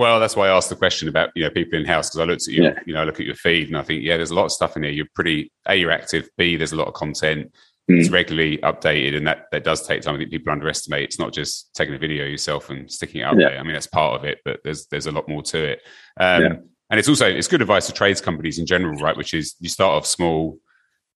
Well, 0.00 0.18
that's 0.18 0.34
why 0.34 0.48
I 0.48 0.56
asked 0.56 0.70
the 0.70 0.76
question 0.76 1.10
about 1.10 1.28
you 1.34 1.44
know 1.44 1.50
people 1.50 1.78
in 1.78 1.84
house 1.84 2.08
because 2.08 2.20
I 2.20 2.24
looked 2.24 2.48
at 2.48 2.54
you, 2.54 2.64
yeah. 2.64 2.80
you 2.86 2.94
know, 2.94 3.02
I 3.02 3.04
look 3.04 3.20
at 3.20 3.26
your 3.26 3.34
feed 3.34 3.68
and 3.68 3.76
I 3.76 3.82
think 3.82 4.02
yeah, 4.02 4.16
there's 4.16 4.30
a 4.30 4.34
lot 4.34 4.46
of 4.46 4.50
stuff 4.50 4.74
in 4.74 4.82
here. 4.82 4.92
You're 4.92 5.10
pretty 5.14 5.52
a 5.66 5.74
you're 5.74 5.90
active. 5.90 6.26
B 6.38 6.56
there's 6.56 6.72
a 6.72 6.76
lot 6.76 6.88
of 6.88 6.94
content. 6.94 7.52
Mm. 7.90 8.00
It's 8.00 8.08
regularly 8.08 8.56
updated, 8.62 9.14
and 9.14 9.26
that 9.26 9.48
that 9.52 9.62
does 9.62 9.86
take 9.86 10.00
time. 10.00 10.14
I 10.14 10.18
think 10.18 10.30
people 10.30 10.54
underestimate. 10.54 11.04
It's 11.04 11.18
not 11.18 11.34
just 11.34 11.74
taking 11.74 11.94
a 11.94 11.98
video 11.98 12.24
yourself 12.24 12.70
and 12.70 12.90
sticking 12.90 13.20
it 13.20 13.24
out 13.24 13.38
yeah. 13.38 13.50
there. 13.50 13.58
I 13.58 13.62
mean, 13.62 13.74
that's 13.74 13.88
part 13.88 14.18
of 14.18 14.24
it, 14.24 14.38
but 14.42 14.60
there's 14.64 14.86
there's 14.86 15.04
a 15.04 15.12
lot 15.12 15.28
more 15.28 15.42
to 15.42 15.72
it. 15.72 15.80
Um, 16.18 16.42
yeah. 16.42 16.52
And 16.88 16.98
it's 16.98 17.08
also 17.10 17.26
it's 17.26 17.48
good 17.48 17.60
advice 17.60 17.86
to 17.88 17.92
trades 17.92 18.22
companies 18.22 18.58
in 18.58 18.64
general, 18.64 18.98
right? 19.02 19.18
Which 19.18 19.34
is 19.34 19.54
you 19.60 19.68
start 19.68 19.92
off 19.92 20.06
small. 20.06 20.58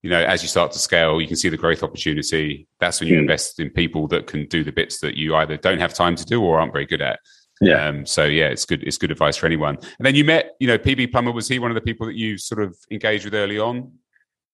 You 0.02 0.10
know, 0.10 0.22
as 0.22 0.42
you 0.42 0.48
start 0.48 0.72
to 0.72 0.78
scale, 0.78 1.22
you 1.22 1.26
can 1.26 1.36
see 1.36 1.48
the 1.48 1.56
growth 1.56 1.82
opportunity. 1.82 2.68
That's 2.80 3.00
when 3.00 3.08
you 3.08 3.16
mm. 3.16 3.20
invest 3.20 3.58
in 3.60 3.70
people 3.70 4.08
that 4.08 4.26
can 4.26 4.46
do 4.48 4.62
the 4.62 4.72
bits 4.72 5.00
that 5.00 5.14
you 5.14 5.34
either 5.36 5.56
don't 5.56 5.80
have 5.80 5.94
time 5.94 6.16
to 6.16 6.24
do 6.26 6.42
or 6.42 6.60
aren't 6.60 6.74
very 6.74 6.84
good 6.84 7.00
at. 7.00 7.20
Yeah. 7.64 7.86
Um, 7.86 8.06
so 8.06 8.24
yeah, 8.24 8.46
it's 8.46 8.64
good. 8.64 8.82
It's 8.82 8.98
good 8.98 9.10
advice 9.10 9.36
for 9.36 9.46
anyone. 9.46 9.76
And 9.76 10.06
then 10.06 10.14
you 10.14 10.24
met, 10.24 10.54
you 10.60 10.66
know, 10.66 10.78
PB 10.78 11.12
Plumber. 11.12 11.32
Was 11.32 11.48
he 11.48 11.58
one 11.58 11.70
of 11.70 11.74
the 11.74 11.80
people 11.80 12.06
that 12.06 12.16
you 12.16 12.38
sort 12.38 12.62
of 12.62 12.76
engaged 12.90 13.24
with 13.24 13.34
early 13.34 13.58
on? 13.58 13.92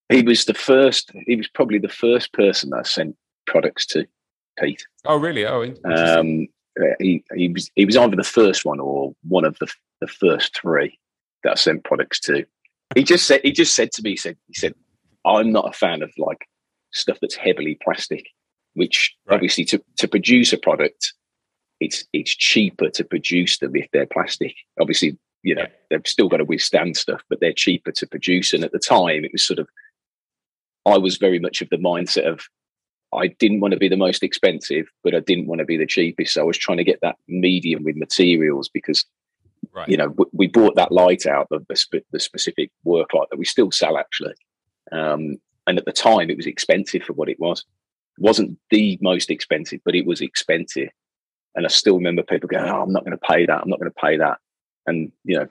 He 0.09 0.23
was 0.23 0.45
the 0.45 0.55
first. 0.55 1.11
He 1.27 1.37
was 1.37 1.49
probably 1.49 1.79
the 1.79 1.89
first 1.89 2.33
person 2.33 2.73
I 2.75 2.83
sent 2.83 3.17
products 3.47 3.87
to, 3.87 4.07
Pete. 4.59 4.85
Oh, 5.05 5.17
really? 5.17 5.47
Oh, 5.47 5.63
um, 5.85 6.49
he 6.99 7.25
he 7.35 7.49
was 7.49 7.71
he 7.75 7.85
was 7.85 7.97
either 7.97 8.17
the 8.17 8.25
first 8.25 8.65
one 8.65 8.81
or 8.81 9.13
one 9.29 9.45
of 9.45 9.59
the 9.59 9.67
the 10.01 10.07
first 10.07 10.59
three 10.61 10.99
that 11.45 11.53
I 11.53 11.55
sent 11.55 11.85
products 11.85 12.21
to. 12.21 12.45
He 12.95 13.05
just 13.05 13.27
said 13.27 13.41
he 13.43 13.53
just 13.53 13.75
said 13.75 13.93
to 13.93 14.03
me 14.03 14.11
he 14.11 14.17
said 14.17 14.37
he 14.47 14.55
said 14.55 14.75
I'm 15.25 15.53
not 15.53 15.69
a 15.69 15.73
fan 15.73 16.03
of 16.03 16.11
like 16.19 16.47
stuff 16.93 17.19
that's 17.21 17.37
heavily 17.37 17.79
plastic, 17.83 18.27
which 18.75 19.15
right. 19.27 19.35
obviously 19.35 19.65
to 19.67 19.83
to 19.99 20.09
produce 20.09 20.53
a 20.53 20.59
product 20.59 21.13
it's 21.81 22.05
it's 22.13 22.35
cheaper 22.35 22.91
to 22.91 23.05
produce 23.05 23.59
them 23.59 23.75
if 23.75 23.89
they're 23.93 24.07
plastic. 24.07 24.55
Obviously, 24.81 25.19
you 25.43 25.55
know, 25.55 25.67
they've 25.89 26.07
still 26.07 26.29
got 26.29 26.37
to 26.37 26.45
withstand 26.45 26.97
stuff, 26.97 27.23
but 27.29 27.41
they're 27.41 27.53
cheaper 27.53 27.93
to 27.93 28.07
produce. 28.07 28.53
And 28.53 28.63
at 28.65 28.73
the 28.73 28.79
time, 28.79 29.25
it 29.25 29.33
was 29.33 29.47
sort 29.47 29.59
of, 29.59 29.69
I 30.87 30.99
was 30.99 31.17
very 31.17 31.39
much 31.39 31.63
of 31.63 31.71
the 31.71 31.79
mindset 31.79 32.31
of, 32.31 32.43
I 33.15 33.29
didn't 33.29 33.61
want 33.61 33.73
to 33.73 33.81
be 33.81 33.89
the 33.89 33.97
most 33.97 34.23
expensive, 34.23 34.87
but 35.03 35.15
I 35.15 35.21
didn't 35.21 35.47
want 35.47 35.61
to 35.61 35.65
be 35.65 35.77
the 35.77 35.87
cheapest. 35.87 36.35
So 36.35 36.43
I 36.43 36.45
was 36.45 36.59
trying 36.59 36.79
to 36.79 36.85
get 36.85 37.01
that 37.01 37.17
medium 37.27 37.83
with 37.83 37.97
materials 37.97 38.69
because, 38.69 39.05
right. 39.73 39.89
you 39.89 39.97
know, 39.97 40.15
we 40.33 40.47
bought 40.47 40.77
that 40.77 40.93
light 40.93 41.27
out 41.27 41.49
of 41.51 41.67
the, 41.69 41.77
spe- 41.77 42.07
the 42.13 42.21
specific 42.21 42.71
work 42.85 43.15
light 43.15 43.29
that 43.31 43.39
we 43.39 43.45
still 43.47 43.71
sell 43.71 43.97
actually. 43.97 44.35
Um, 44.93 45.39
and 45.67 45.79
at 45.79 45.87
the 45.87 45.93
time, 45.93 46.31
it 46.31 46.37
was 46.37 46.47
expensive 46.47 47.03
for 47.03 47.15
what 47.15 47.29
it 47.29 47.41
was. 47.41 47.65
It 48.19 48.23
wasn't 48.23 48.59
the 48.71 48.99
most 49.01 49.31
expensive, 49.31 49.81
but 49.85 49.95
it 49.95 50.07
was 50.07 50.21
expensive. 50.21 50.91
And 51.55 51.67
I 51.67 51.69
still 51.69 51.97
remember 51.97 52.23
people 52.23 52.49
going, 52.49 52.69
"Oh, 52.69 52.83
I'm 52.83 52.93
not 52.93 53.05
going 53.05 53.17
to 53.17 53.27
pay 53.27 53.47
that. 53.47 53.61
I'm 53.61 53.69
not 53.69 53.81
going 53.81 53.91
to 53.91 54.01
pay 54.01 54.17
that." 54.17 54.39
And 54.87 55.13
you 55.25 55.39
know, 55.39 55.49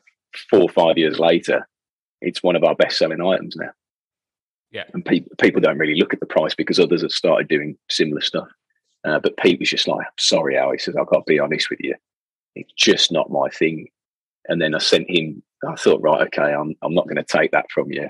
four 0.49 0.61
or 0.61 0.69
five 0.69 0.97
years 0.97 1.19
later, 1.19 1.67
it's 2.21 2.43
one 2.43 2.55
of 2.55 2.63
our 2.63 2.75
best-selling 2.75 3.21
items 3.21 3.55
now. 3.55 3.71
Yeah, 4.71 4.83
and 4.93 5.03
people 5.03 5.31
people 5.41 5.61
don't 5.61 5.77
really 5.79 5.99
look 5.99 6.13
at 6.13 6.19
the 6.19 6.25
price 6.25 6.55
because 6.55 6.79
others 6.79 7.01
have 7.01 7.11
started 7.11 7.47
doing 7.47 7.77
similar 7.89 8.21
stuff. 8.21 8.47
Uh, 9.03 9.19
but 9.19 9.37
Pete 9.37 9.59
was 9.59 9.69
just 9.69 9.87
like, 9.87 10.05
"Sorry, 10.17 10.57
Al," 10.57 10.71
he 10.71 10.77
says, 10.77 10.95
"I've 10.95 11.07
got 11.07 11.25
to 11.25 11.31
be 11.31 11.39
honest 11.39 11.69
with 11.69 11.79
you. 11.81 11.95
It's 12.55 12.73
just 12.73 13.11
not 13.11 13.31
my 13.31 13.49
thing." 13.49 13.87
And 14.47 14.61
then 14.61 14.75
I 14.75 14.79
sent 14.79 15.09
him. 15.09 15.43
I 15.67 15.75
thought, 15.75 16.01
right, 16.01 16.21
okay, 16.27 16.53
I'm 16.53 16.75
I'm 16.81 16.93
not 16.93 17.05
going 17.05 17.17
to 17.17 17.23
take 17.23 17.51
that 17.51 17.69
from 17.71 17.91
you. 17.91 18.09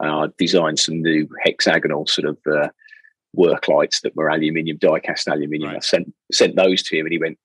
And 0.00 0.10
I 0.10 0.26
designed 0.38 0.78
some 0.78 1.02
new 1.02 1.28
hexagonal 1.44 2.06
sort 2.06 2.26
of 2.28 2.38
uh, 2.46 2.68
work 3.34 3.68
lights 3.68 4.00
that 4.00 4.16
were 4.16 4.30
aluminium, 4.30 4.78
die 4.78 5.00
cast 5.00 5.28
aluminium. 5.28 5.70
Right. 5.70 5.76
I 5.76 5.80
sent 5.80 6.12
sent 6.32 6.56
those 6.56 6.82
to 6.84 6.96
him, 6.96 7.06
and 7.06 7.12
he 7.12 7.18
went, 7.18 7.38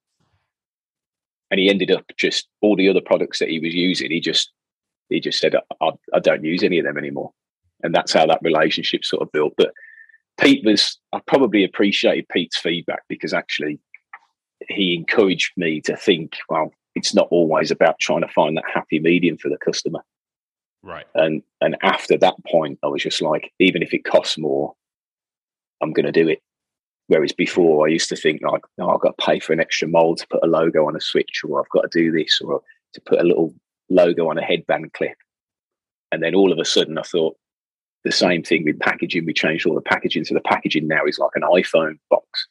and 1.51 1.59
he 1.59 1.69
ended 1.69 1.91
up 1.91 2.05
just 2.17 2.47
all 2.61 2.75
the 2.75 2.89
other 2.89 3.01
products 3.01 3.39
that 3.39 3.49
he 3.49 3.59
was 3.59 3.73
using. 3.73 4.11
He 4.11 4.19
just 4.19 4.51
he 5.09 5.19
just 5.19 5.39
said, 5.39 5.55
I, 5.81 5.91
I 6.13 6.19
don't 6.19 6.43
use 6.43 6.63
any 6.63 6.79
of 6.79 6.85
them 6.85 6.97
anymore, 6.97 7.31
and 7.83 7.93
that's 7.93 8.13
how 8.13 8.25
that 8.27 8.41
relationship 8.41 9.03
sort 9.03 9.23
of 9.23 9.31
built. 9.31 9.53
But 9.57 9.71
Pete 10.39 10.63
was, 10.63 10.97
I 11.11 11.19
probably 11.25 11.63
appreciated 11.63 12.29
Pete's 12.29 12.57
feedback 12.57 13.03
because 13.09 13.33
actually 13.33 13.79
he 14.69 14.95
encouraged 14.95 15.51
me 15.57 15.81
to 15.81 15.97
think, 15.97 16.37
well, 16.49 16.71
it's 16.95 17.13
not 17.13 17.27
always 17.31 17.71
about 17.71 17.99
trying 17.99 18.21
to 18.21 18.27
find 18.27 18.55
that 18.57 18.65
happy 18.71 18.99
medium 18.99 19.37
for 19.37 19.49
the 19.49 19.57
customer. 19.57 19.99
Right. 20.81 21.05
And 21.15 21.43
and 21.61 21.75
after 21.81 22.17
that 22.17 22.35
point, 22.45 22.79
I 22.83 22.87
was 22.87 23.03
just 23.03 23.21
like, 23.21 23.51
even 23.59 23.83
if 23.83 23.93
it 23.93 24.05
costs 24.05 24.37
more, 24.37 24.73
I'm 25.81 25.93
going 25.93 26.05
to 26.05 26.11
do 26.11 26.27
it. 26.27 26.41
Whereas 27.07 27.31
before, 27.31 27.87
I 27.87 27.91
used 27.91 28.09
to 28.09 28.15
think 28.15 28.41
like, 28.43 28.61
oh, 28.79 28.89
I've 28.89 29.01
got 29.01 29.17
to 29.17 29.25
pay 29.25 29.39
for 29.39 29.53
an 29.53 29.59
extra 29.59 29.87
mold 29.87 30.19
to 30.19 30.27
put 30.27 30.43
a 30.43 30.47
logo 30.47 30.87
on 30.87 30.95
a 30.95 31.01
switch, 31.01 31.41
or 31.43 31.59
I've 31.59 31.69
got 31.69 31.91
to 31.91 31.99
do 31.99 32.11
this, 32.11 32.39
or 32.39 32.61
to 32.93 33.01
put 33.01 33.19
a 33.19 33.23
little 33.23 33.53
logo 33.89 34.29
on 34.29 34.37
a 34.37 34.43
headband 34.43 34.93
clip. 34.93 35.17
And 36.11 36.21
then 36.21 36.35
all 36.35 36.51
of 36.51 36.59
a 36.59 36.65
sudden, 36.65 36.97
I 36.97 37.03
thought 37.03 37.35
the 38.03 38.11
same 38.11 38.43
thing 38.43 38.63
with 38.63 38.79
packaging. 38.79 39.25
We 39.25 39.33
changed 39.33 39.65
all 39.65 39.75
the 39.75 39.81
packaging, 39.81 40.25
so 40.25 40.35
the 40.35 40.41
packaging 40.41 40.87
now 40.87 41.05
is 41.05 41.17
like 41.17 41.31
an 41.35 41.41
iPhone 41.41 41.97
box. 42.09 42.47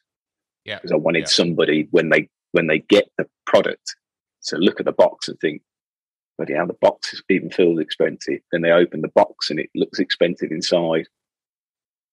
Yeah, 0.65 0.75
because 0.75 0.91
I 0.91 0.97
wanted 0.97 1.21
yeah. 1.21 1.27
somebody 1.27 1.87
when 1.91 2.09
they 2.09 2.29
when 2.51 2.67
they 2.67 2.79
get 2.79 3.09
the 3.17 3.27
product 3.45 3.95
to 4.47 4.57
look 4.57 4.79
at 4.79 4.85
the 4.85 4.91
box 4.91 5.27
and 5.27 5.39
think, 5.39 5.61
but 6.37 6.49
yeah, 6.49 6.65
the 6.65 6.73
box 6.73 7.21
even 7.29 7.49
feels 7.49 7.79
expensive. 7.79 8.39
Then 8.51 8.61
they 8.61 8.71
open 8.71 9.01
the 9.01 9.09
box 9.09 9.49
and 9.49 9.59
it 9.59 9.69
looks 9.75 9.99
expensive 9.99 10.51
inside. 10.51 11.07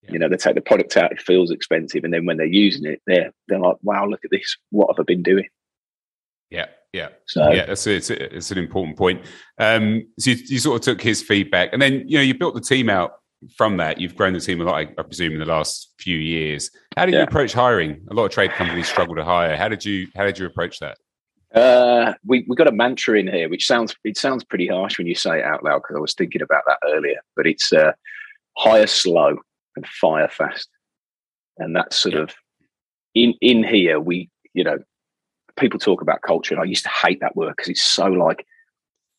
Yeah. 0.02 0.12
You 0.12 0.18
know, 0.18 0.28
they 0.28 0.36
take 0.36 0.54
the 0.54 0.60
product 0.60 0.96
out, 0.96 1.12
it 1.12 1.20
feels 1.20 1.50
expensive, 1.50 2.04
and 2.04 2.12
then 2.12 2.26
when 2.26 2.36
they're 2.36 2.46
using 2.46 2.86
it, 2.86 3.02
they're 3.06 3.32
they're 3.48 3.58
like, 3.58 3.76
"Wow, 3.82 4.06
look 4.06 4.24
at 4.24 4.30
this! 4.30 4.56
What 4.70 4.88
have 4.90 5.00
I 5.00 5.04
been 5.04 5.22
doing?" 5.22 5.48
Yeah, 6.50 6.66
yeah, 6.92 7.08
so, 7.26 7.50
yeah. 7.50 7.66
That's 7.66 7.86
it's, 7.86 8.10
it's 8.10 8.50
an 8.50 8.58
important 8.58 8.96
point. 8.96 9.22
Um, 9.58 10.06
so 10.18 10.30
you, 10.30 10.36
you, 10.46 10.58
sort 10.58 10.76
of 10.76 10.82
took 10.82 11.02
his 11.02 11.22
feedback, 11.22 11.70
and 11.72 11.82
then 11.82 12.04
you 12.06 12.16
know 12.16 12.22
you 12.22 12.38
built 12.38 12.54
the 12.54 12.60
team 12.60 12.88
out 12.88 13.12
from 13.56 13.76
that. 13.78 14.00
You've 14.00 14.16
grown 14.16 14.32
the 14.32 14.40
team 14.40 14.60
a 14.60 14.64
lot, 14.64 14.76
I, 14.76 14.82
I 14.98 15.02
presume, 15.02 15.32
in 15.32 15.40
the 15.40 15.44
last 15.44 15.92
few 15.98 16.16
years. 16.16 16.70
How 16.96 17.04
did 17.04 17.12
yeah. 17.12 17.20
you 17.20 17.24
approach 17.24 17.52
hiring? 17.52 18.00
A 18.10 18.14
lot 18.14 18.24
of 18.24 18.30
trade 18.30 18.52
companies 18.52 18.88
struggle 18.88 19.14
to 19.16 19.24
hire. 19.24 19.56
How 19.56 19.68
did 19.68 19.84
you 19.84 20.08
How 20.16 20.24
did 20.24 20.38
you 20.38 20.46
approach 20.46 20.78
that? 20.78 20.96
Uh, 21.54 22.14
we 22.24 22.44
we 22.48 22.56
got 22.56 22.68
a 22.68 22.72
mantra 22.72 23.18
in 23.18 23.26
here, 23.26 23.48
which 23.48 23.66
sounds 23.66 23.94
it 24.04 24.16
sounds 24.16 24.44
pretty 24.44 24.66
harsh 24.66 24.98
when 24.98 25.06
you 25.06 25.14
say 25.14 25.40
it 25.40 25.44
out 25.44 25.64
loud. 25.64 25.82
Because 25.82 25.96
I 25.96 26.00
was 26.00 26.14
thinking 26.14 26.42
about 26.42 26.62
that 26.66 26.78
earlier, 26.86 27.20
but 27.34 27.46
it's 27.46 27.72
uh, 27.72 27.92
hire 28.56 28.86
slow 28.86 29.36
and 29.76 29.86
fire 29.86 30.28
fast, 30.28 30.68
and 31.58 31.74
that's 31.76 31.96
sort 31.96 32.14
yeah. 32.14 32.22
of 32.22 32.34
in 33.14 33.34
in 33.40 33.62
here. 33.64 34.00
We 34.00 34.30
you 34.54 34.64
know 34.64 34.78
people 35.58 35.78
talk 35.78 36.02
about 36.02 36.22
culture, 36.22 36.54
and 36.54 36.62
I 36.62 36.66
used 36.66 36.84
to 36.84 36.90
hate 36.90 37.20
that 37.20 37.36
word 37.36 37.54
because 37.56 37.68
it's 37.68 37.82
so 37.82 38.06
like 38.06 38.46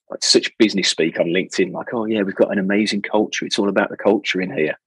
like 0.09 0.23
such 0.23 0.51
business 0.57 0.89
speak 0.89 1.19
on 1.19 1.27
LinkedIn. 1.27 1.71
Like, 1.71 1.93
oh 1.93 2.05
yeah, 2.05 2.21
we've 2.21 2.35
got 2.35 2.51
an 2.51 2.59
amazing 2.59 3.01
culture. 3.01 3.45
It's 3.45 3.59
all 3.59 3.69
about 3.69 3.89
the 3.89 3.97
culture 3.97 4.41
in 4.41 4.55
here, 4.55 4.79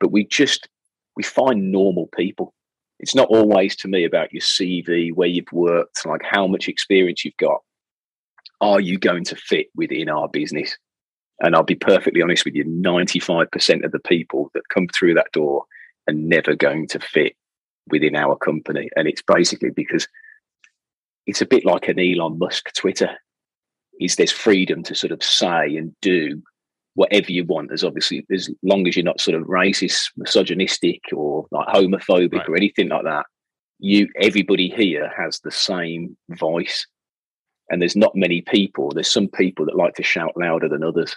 but 0.00 0.12
we 0.12 0.24
just 0.24 0.68
we 1.16 1.22
find 1.22 1.72
normal 1.72 2.08
people 2.14 2.52
it's 2.98 3.14
not 3.14 3.28
always 3.28 3.76
to 3.76 3.88
me 3.88 4.04
about 4.04 4.32
your 4.32 4.40
CV, 4.40 5.12
where 5.12 5.28
you've 5.28 5.52
worked, 5.52 6.06
like 6.06 6.22
how 6.24 6.46
much 6.46 6.68
experience 6.68 7.24
you've 7.24 7.36
got. 7.36 7.60
Are 8.60 8.80
you 8.80 8.98
going 8.98 9.24
to 9.24 9.36
fit 9.36 9.66
within 9.74 10.08
our 10.08 10.28
business? 10.28 10.76
And 11.40 11.54
I'll 11.54 11.62
be 11.62 11.74
perfectly 11.74 12.22
honest 12.22 12.44
with 12.44 12.54
you 12.54 12.64
95% 12.64 13.84
of 13.84 13.92
the 13.92 13.98
people 14.00 14.50
that 14.54 14.68
come 14.70 14.88
through 14.88 15.14
that 15.14 15.32
door 15.32 15.64
are 16.08 16.14
never 16.14 16.54
going 16.54 16.86
to 16.88 16.98
fit 16.98 17.34
within 17.88 18.16
our 18.16 18.36
company. 18.36 18.88
And 18.96 19.06
it's 19.06 19.22
basically 19.22 19.70
because 19.70 20.08
it's 21.26 21.42
a 21.42 21.46
bit 21.46 21.64
like 21.64 21.88
an 21.88 21.98
Elon 21.98 22.38
Musk 22.38 22.72
Twitter. 22.74 23.10
Is 23.98 24.16
there's 24.16 24.32
freedom 24.32 24.82
to 24.84 24.94
sort 24.94 25.12
of 25.12 25.22
say 25.22 25.76
and 25.76 25.94
do 26.02 26.42
whatever 26.96 27.30
you 27.30 27.44
want 27.44 27.72
as 27.72 27.84
obviously 27.84 28.26
as 28.32 28.50
long 28.62 28.86
as 28.88 28.96
you're 28.96 29.04
not 29.04 29.20
sort 29.20 29.40
of 29.40 29.46
racist 29.46 30.10
misogynistic 30.16 31.00
or 31.14 31.46
like 31.50 31.68
homophobic 31.68 32.32
right. 32.32 32.48
or 32.48 32.56
anything 32.56 32.88
like 32.88 33.04
that 33.04 33.24
you 33.78 34.08
everybody 34.20 34.68
here 34.68 35.10
has 35.16 35.40
the 35.40 35.50
same 35.50 36.16
voice 36.30 36.86
and 37.70 37.80
there's 37.80 37.96
not 37.96 38.14
many 38.14 38.42
people 38.42 38.90
there's 38.90 39.10
some 39.10 39.28
people 39.28 39.64
that 39.64 39.76
like 39.76 39.94
to 39.94 40.02
shout 40.02 40.32
louder 40.36 40.68
than 40.68 40.82
others 40.82 41.16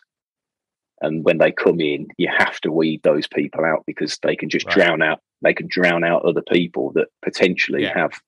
and 1.02 1.24
when 1.24 1.38
they 1.38 1.52
come 1.52 1.80
in 1.80 2.08
you 2.18 2.30
have 2.36 2.60
to 2.62 2.72
weed 2.72 3.02
those 3.04 3.28
people 3.28 3.64
out 3.66 3.84
because 3.86 4.18
they 4.24 4.36
can 4.36 4.50
just 4.50 4.66
right. 4.68 4.76
drown 4.76 5.02
out 5.02 5.20
they 5.42 5.54
can 5.54 5.68
drown 5.70 6.04
out 6.04 6.24
other 6.24 6.44
people 6.52 6.92
that 6.94 7.08
potentially 7.24 7.84
yeah. 7.84 7.98
have 7.98 8.20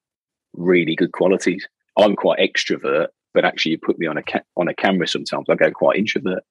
really 0.54 0.96
good 0.96 1.12
qualities 1.12 1.68
i'm 1.98 2.16
quite 2.16 2.40
extrovert 2.40 3.08
but 3.34 3.46
actually 3.46 3.72
you 3.72 3.78
put 3.78 3.98
me 4.00 4.08
on 4.08 4.18
a 4.18 4.24
ca- 4.24 4.42
on 4.58 4.68
a 4.68 4.74
camera 4.74 5.08
sometimes 5.08 5.48
i 5.50 5.56
go 5.56 5.72
quite 5.72 5.98
introvert 5.98 6.44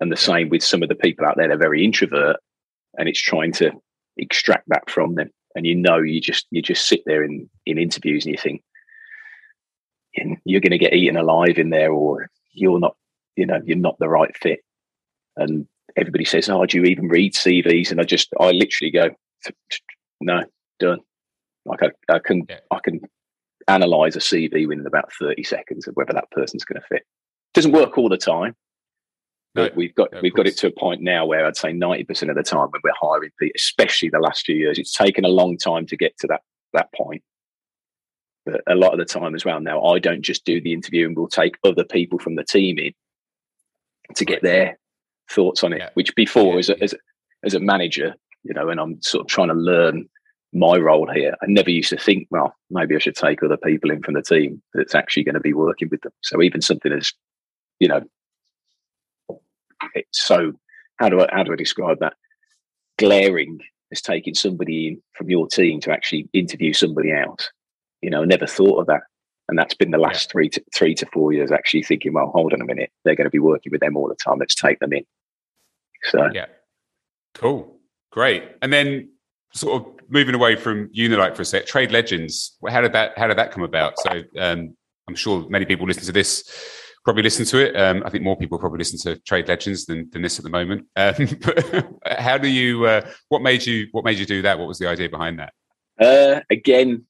and 0.00 0.10
the 0.10 0.16
same 0.16 0.48
with 0.48 0.62
some 0.62 0.82
of 0.82 0.88
the 0.88 0.94
people 0.94 1.26
out 1.26 1.36
there, 1.36 1.46
they're 1.46 1.58
very 1.58 1.84
introvert 1.84 2.36
and 2.98 3.08
it's 3.08 3.20
trying 3.20 3.52
to 3.52 3.70
extract 4.16 4.68
that 4.68 4.88
from 4.88 5.14
them. 5.14 5.30
And 5.54 5.66
you 5.66 5.74
know, 5.74 5.98
you 5.98 6.20
just 6.20 6.46
you 6.50 6.62
just 6.62 6.88
sit 6.88 7.02
there 7.06 7.22
in, 7.22 7.48
in 7.66 7.78
interviews 7.78 8.24
and 8.24 8.32
you 8.32 8.40
think 8.40 8.62
you're 10.44 10.60
going 10.60 10.72
to 10.72 10.78
get 10.78 10.94
eaten 10.94 11.16
alive 11.16 11.58
in 11.58 11.70
there 11.70 11.92
or 11.92 12.28
you're 12.52 12.80
not, 12.80 12.96
you 13.36 13.46
know, 13.46 13.60
you're 13.64 13.76
not 13.76 13.98
the 13.98 14.08
right 14.08 14.36
fit. 14.36 14.60
And 15.36 15.66
everybody 15.96 16.24
says, 16.24 16.48
Oh, 16.48 16.66
do 16.66 16.78
you 16.78 16.84
even 16.84 17.08
read 17.08 17.34
CVs? 17.34 17.90
And 17.90 18.00
I 18.00 18.04
just 18.04 18.28
I 18.38 18.50
literally 18.50 18.90
go, 18.90 19.10
No, 20.20 20.44
done. 20.78 21.00
Like 21.64 21.82
I, 21.82 21.90
I 22.12 22.18
can 22.18 22.46
yeah. 22.48 22.60
I 22.70 22.78
can 22.82 23.00
analyze 23.68 24.16
a 24.16 24.20
CV 24.20 24.66
within 24.66 24.86
about 24.86 25.12
30 25.20 25.42
seconds 25.44 25.86
of 25.86 25.94
whether 25.94 26.12
that 26.12 26.30
person's 26.32 26.64
going 26.64 26.80
to 26.80 26.86
fit. 26.88 27.04
Doesn't 27.54 27.72
work 27.72 27.98
all 27.98 28.08
the 28.08 28.16
time. 28.16 28.56
But 29.54 29.74
we've 29.74 29.94
got 29.96 30.10
we've 30.22 30.34
got 30.34 30.46
it 30.46 30.56
to 30.58 30.68
a 30.68 30.70
point 30.70 31.02
now 31.02 31.26
where 31.26 31.44
I'd 31.44 31.56
say 31.56 31.72
ninety 31.72 32.04
percent 32.04 32.30
of 32.30 32.36
the 32.36 32.42
time 32.44 32.68
when 32.70 32.80
we're 32.84 32.92
hiring 33.00 33.30
people, 33.38 33.52
especially 33.56 34.08
the 34.08 34.20
last 34.20 34.46
few 34.46 34.54
years, 34.54 34.78
it's 34.78 34.94
taken 34.94 35.24
a 35.24 35.28
long 35.28 35.56
time 35.56 35.86
to 35.86 35.96
get 35.96 36.16
to 36.18 36.28
that 36.28 36.42
that 36.72 36.92
point. 36.94 37.22
A 38.66 38.74
lot 38.74 38.92
of 38.92 38.98
the 38.98 39.04
time 39.04 39.34
as 39.34 39.44
well 39.44 39.60
now, 39.60 39.82
I 39.82 39.98
don't 39.98 40.22
just 40.22 40.44
do 40.44 40.60
the 40.60 40.72
interview 40.72 41.06
and 41.06 41.16
we'll 41.16 41.28
take 41.28 41.56
other 41.64 41.84
people 41.84 42.18
from 42.18 42.36
the 42.36 42.44
team 42.44 42.78
in 42.78 42.92
to 44.16 44.24
get 44.24 44.42
their 44.42 44.78
thoughts 45.30 45.62
on 45.62 45.72
it. 45.72 45.78
Yeah. 45.78 45.90
Which 45.94 46.14
before, 46.14 46.54
yeah. 46.54 46.58
as 46.58 46.68
a, 46.70 46.82
as 46.82 46.92
a 46.92 46.96
as 47.42 47.54
a 47.54 47.60
manager, 47.60 48.14
you 48.42 48.54
know, 48.54 48.68
and 48.68 48.80
I'm 48.80 49.00
sort 49.02 49.22
of 49.22 49.28
trying 49.28 49.48
to 49.48 49.54
learn 49.54 50.08
my 50.52 50.76
role 50.76 51.10
here. 51.10 51.34
I 51.42 51.46
never 51.46 51.70
used 51.70 51.90
to 51.90 51.96
think, 51.96 52.26
well, 52.30 52.54
maybe 52.70 52.96
I 52.96 52.98
should 52.98 53.14
take 53.14 53.42
other 53.42 53.56
people 53.56 53.90
in 53.90 54.02
from 54.02 54.14
the 54.14 54.22
team 54.22 54.62
that's 54.74 54.94
actually 54.94 55.24
going 55.24 55.34
to 55.34 55.40
be 55.40 55.52
working 55.52 55.88
with 55.90 56.00
them. 56.02 56.12
So 56.22 56.42
even 56.42 56.60
something 56.60 56.92
as, 56.92 57.12
you 57.78 57.88
know, 57.88 58.02
it's 59.94 60.22
so 60.22 60.52
how 60.96 61.08
do 61.08 61.20
I 61.20 61.28
how 61.32 61.42
do 61.42 61.52
I 61.52 61.56
describe 61.56 62.00
that? 62.00 62.14
Glaring 62.98 63.60
as 63.92 64.02
taking 64.02 64.34
somebody 64.34 64.88
in 64.88 65.02
from 65.14 65.30
your 65.30 65.48
team 65.48 65.80
to 65.80 65.92
actually 65.92 66.28
interview 66.32 66.72
somebody 66.72 67.12
else. 67.12 67.50
You 68.02 68.10
know, 68.10 68.24
never 68.24 68.46
thought 68.46 68.80
of 68.80 68.86
that. 68.86 69.02
And 69.48 69.58
that's 69.58 69.74
been 69.74 69.90
the 69.90 69.98
last 69.98 70.28
yeah. 70.28 70.32
three 70.32 70.48
to 70.50 70.64
three 70.74 70.94
to 70.94 71.06
four 71.06 71.32
years 71.32 71.50
actually 71.50 71.82
thinking, 71.82 72.12
well, 72.12 72.30
hold 72.32 72.52
on 72.52 72.60
a 72.60 72.64
minute, 72.64 72.90
they're 73.04 73.16
going 73.16 73.26
to 73.26 73.30
be 73.30 73.38
working 73.38 73.72
with 73.72 73.80
them 73.80 73.96
all 73.96 74.08
the 74.08 74.14
time. 74.14 74.38
Let's 74.38 74.54
take 74.54 74.78
them 74.78 74.92
in. 74.92 75.04
So 76.04 76.28
yeah. 76.32 76.46
Cool. 77.34 77.76
Great. 78.12 78.44
And 78.62 78.72
then 78.72 79.10
sort 79.52 79.82
of 79.82 79.92
moving 80.08 80.34
away 80.34 80.56
from 80.56 80.88
Unilite 80.88 81.36
for 81.36 81.42
a 81.42 81.44
sec, 81.44 81.66
Trade 81.66 81.90
Legends. 81.90 82.56
How 82.68 82.80
did 82.80 82.92
that 82.92 83.18
how 83.18 83.26
did 83.26 83.38
that 83.38 83.50
come 83.50 83.64
about? 83.64 83.98
So 83.98 84.22
um, 84.38 84.76
I'm 85.08 85.14
sure 85.16 85.48
many 85.48 85.64
people 85.64 85.86
listen 85.86 86.04
to 86.04 86.12
this 86.12 86.44
probably 87.04 87.22
listen 87.22 87.44
to 87.46 87.58
it. 87.58 87.76
Um, 87.76 88.02
I 88.04 88.10
think 88.10 88.24
more 88.24 88.36
people 88.36 88.58
probably 88.58 88.78
listen 88.78 88.98
to 89.00 89.20
Trade 89.20 89.48
Legends 89.48 89.86
than, 89.86 90.08
than 90.10 90.22
this 90.22 90.38
at 90.38 90.44
the 90.44 90.50
moment. 90.50 90.86
Um, 90.96 91.14
how 92.18 92.38
do 92.38 92.48
you? 92.48 92.86
Uh, 92.86 93.08
what 93.28 93.42
made 93.42 93.66
you? 93.66 93.88
What 93.92 94.04
made 94.04 94.18
you 94.18 94.26
do 94.26 94.42
that? 94.42 94.58
What 94.58 94.68
was 94.68 94.78
the 94.78 94.88
idea 94.88 95.08
behind 95.08 95.38
that? 95.38 95.52
Uh, 95.98 96.40
again, 96.50 97.04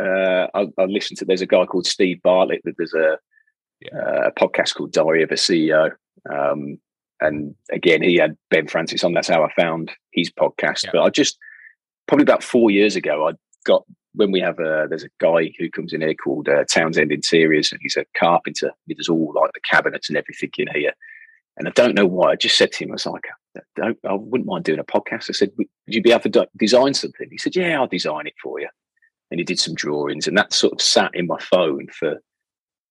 uh, 0.00 0.48
I, 0.54 0.66
I, 0.78 0.84
listened 0.84 1.18
to. 1.18 1.24
There's 1.24 1.40
a 1.40 1.46
guy 1.46 1.64
called 1.66 1.86
Steve 1.86 2.22
Bartlett. 2.22 2.62
That 2.64 2.74
there's 2.76 2.94
a, 2.94 3.18
yeah. 3.80 3.98
Uh, 3.98 4.28
a 4.28 4.32
podcast 4.32 4.74
called 4.74 4.92
Diary 4.92 5.22
of 5.22 5.30
a 5.30 5.34
CEO. 5.34 5.92
Um, 6.30 6.78
and 7.20 7.54
again, 7.70 8.02
he 8.02 8.16
had 8.16 8.36
Ben 8.50 8.66
Francis 8.66 9.04
on. 9.04 9.12
That's 9.12 9.28
how 9.28 9.44
I 9.44 9.52
found 9.52 9.90
his 10.12 10.30
podcast. 10.30 10.84
Yeah. 10.84 10.90
But 10.92 11.02
I 11.02 11.10
just 11.10 11.38
probably 12.08 12.22
about 12.22 12.42
four 12.42 12.70
years 12.70 12.96
ago, 12.96 13.28
I 13.28 13.32
got 13.64 13.84
when 14.14 14.32
we 14.32 14.40
have 14.40 14.58
a 14.58 14.86
there's 14.88 15.04
a 15.04 15.10
guy 15.18 15.52
who 15.58 15.70
comes 15.70 15.92
in 15.92 16.00
here 16.00 16.14
called 16.14 16.48
uh, 16.48 16.64
Townsend 16.64 17.12
Interiors, 17.12 17.72
and 17.72 17.80
he's 17.82 17.96
a 17.96 18.04
carpenter. 18.18 18.72
He 18.86 18.94
does 18.94 19.08
all 19.08 19.32
like 19.34 19.52
the 19.54 19.60
cabinets 19.60 20.08
and 20.08 20.16
everything 20.16 20.50
in 20.58 20.68
here. 20.74 20.92
And 21.56 21.68
I 21.68 21.72
don't 21.72 21.94
know 21.94 22.06
why. 22.06 22.30
I 22.30 22.36
just 22.36 22.56
said 22.56 22.72
to 22.72 22.84
him, 22.84 22.90
I 22.90 22.94
was 22.94 23.06
like, 23.06 23.24
I, 23.82 23.94
I 24.08 24.14
wouldn't 24.14 24.48
mind 24.48 24.64
doing 24.64 24.78
a 24.78 24.84
podcast. 24.84 25.28
I 25.28 25.32
said, 25.32 25.50
would 25.58 25.66
you 25.86 26.00
be 26.00 26.12
able 26.12 26.30
to 26.30 26.48
design 26.56 26.94
something? 26.94 27.28
He 27.30 27.38
said, 27.38 27.54
Yeah, 27.54 27.78
I'll 27.78 27.86
design 27.86 28.26
it 28.26 28.34
for 28.42 28.60
you. 28.60 28.68
And 29.30 29.38
he 29.38 29.44
did 29.44 29.60
some 29.60 29.74
drawings, 29.74 30.26
and 30.26 30.36
that 30.36 30.52
sort 30.52 30.72
of 30.72 30.80
sat 30.80 31.10
in 31.14 31.26
my 31.26 31.38
phone 31.38 31.86
for 31.88 32.16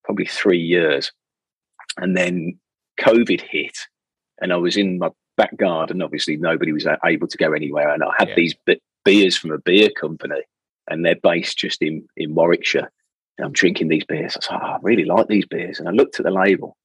probably 0.04 0.26
three 0.26 0.60
years. 0.60 1.12
And 1.98 2.16
then 2.16 2.58
COVID 2.98 3.40
hit, 3.40 3.76
and 4.40 4.52
I 4.52 4.56
was 4.56 4.76
in 4.76 4.98
my 4.98 5.10
back 5.36 5.56
garden. 5.56 6.02
Obviously, 6.02 6.36
nobody 6.36 6.72
was 6.72 6.86
able 7.04 7.28
to 7.28 7.38
go 7.38 7.52
anywhere, 7.52 7.92
and 7.92 8.02
I 8.02 8.12
had 8.18 8.28
yeah. 8.30 8.34
these 8.36 8.54
beers 9.04 9.36
from 9.36 9.50
a 9.50 9.58
beer 9.58 9.90
company 9.98 10.42
and 10.90 11.04
they're 11.04 11.16
based 11.22 11.56
just 11.56 11.80
in 11.80 12.06
in 12.16 12.34
Warwickshire. 12.34 12.90
And 13.38 13.46
I'm 13.46 13.52
drinking 13.52 13.88
these 13.88 14.04
beers. 14.04 14.36
I 14.36 14.40
thought, 14.40 14.60
oh, 14.62 14.66
ah, 14.66 14.74
I 14.74 14.78
really 14.82 15.06
like 15.06 15.28
these 15.28 15.46
beers, 15.46 15.78
and 15.78 15.88
I 15.88 15.92
looked 15.92 16.20
at 16.20 16.26
the 16.26 16.30
label. 16.30 16.76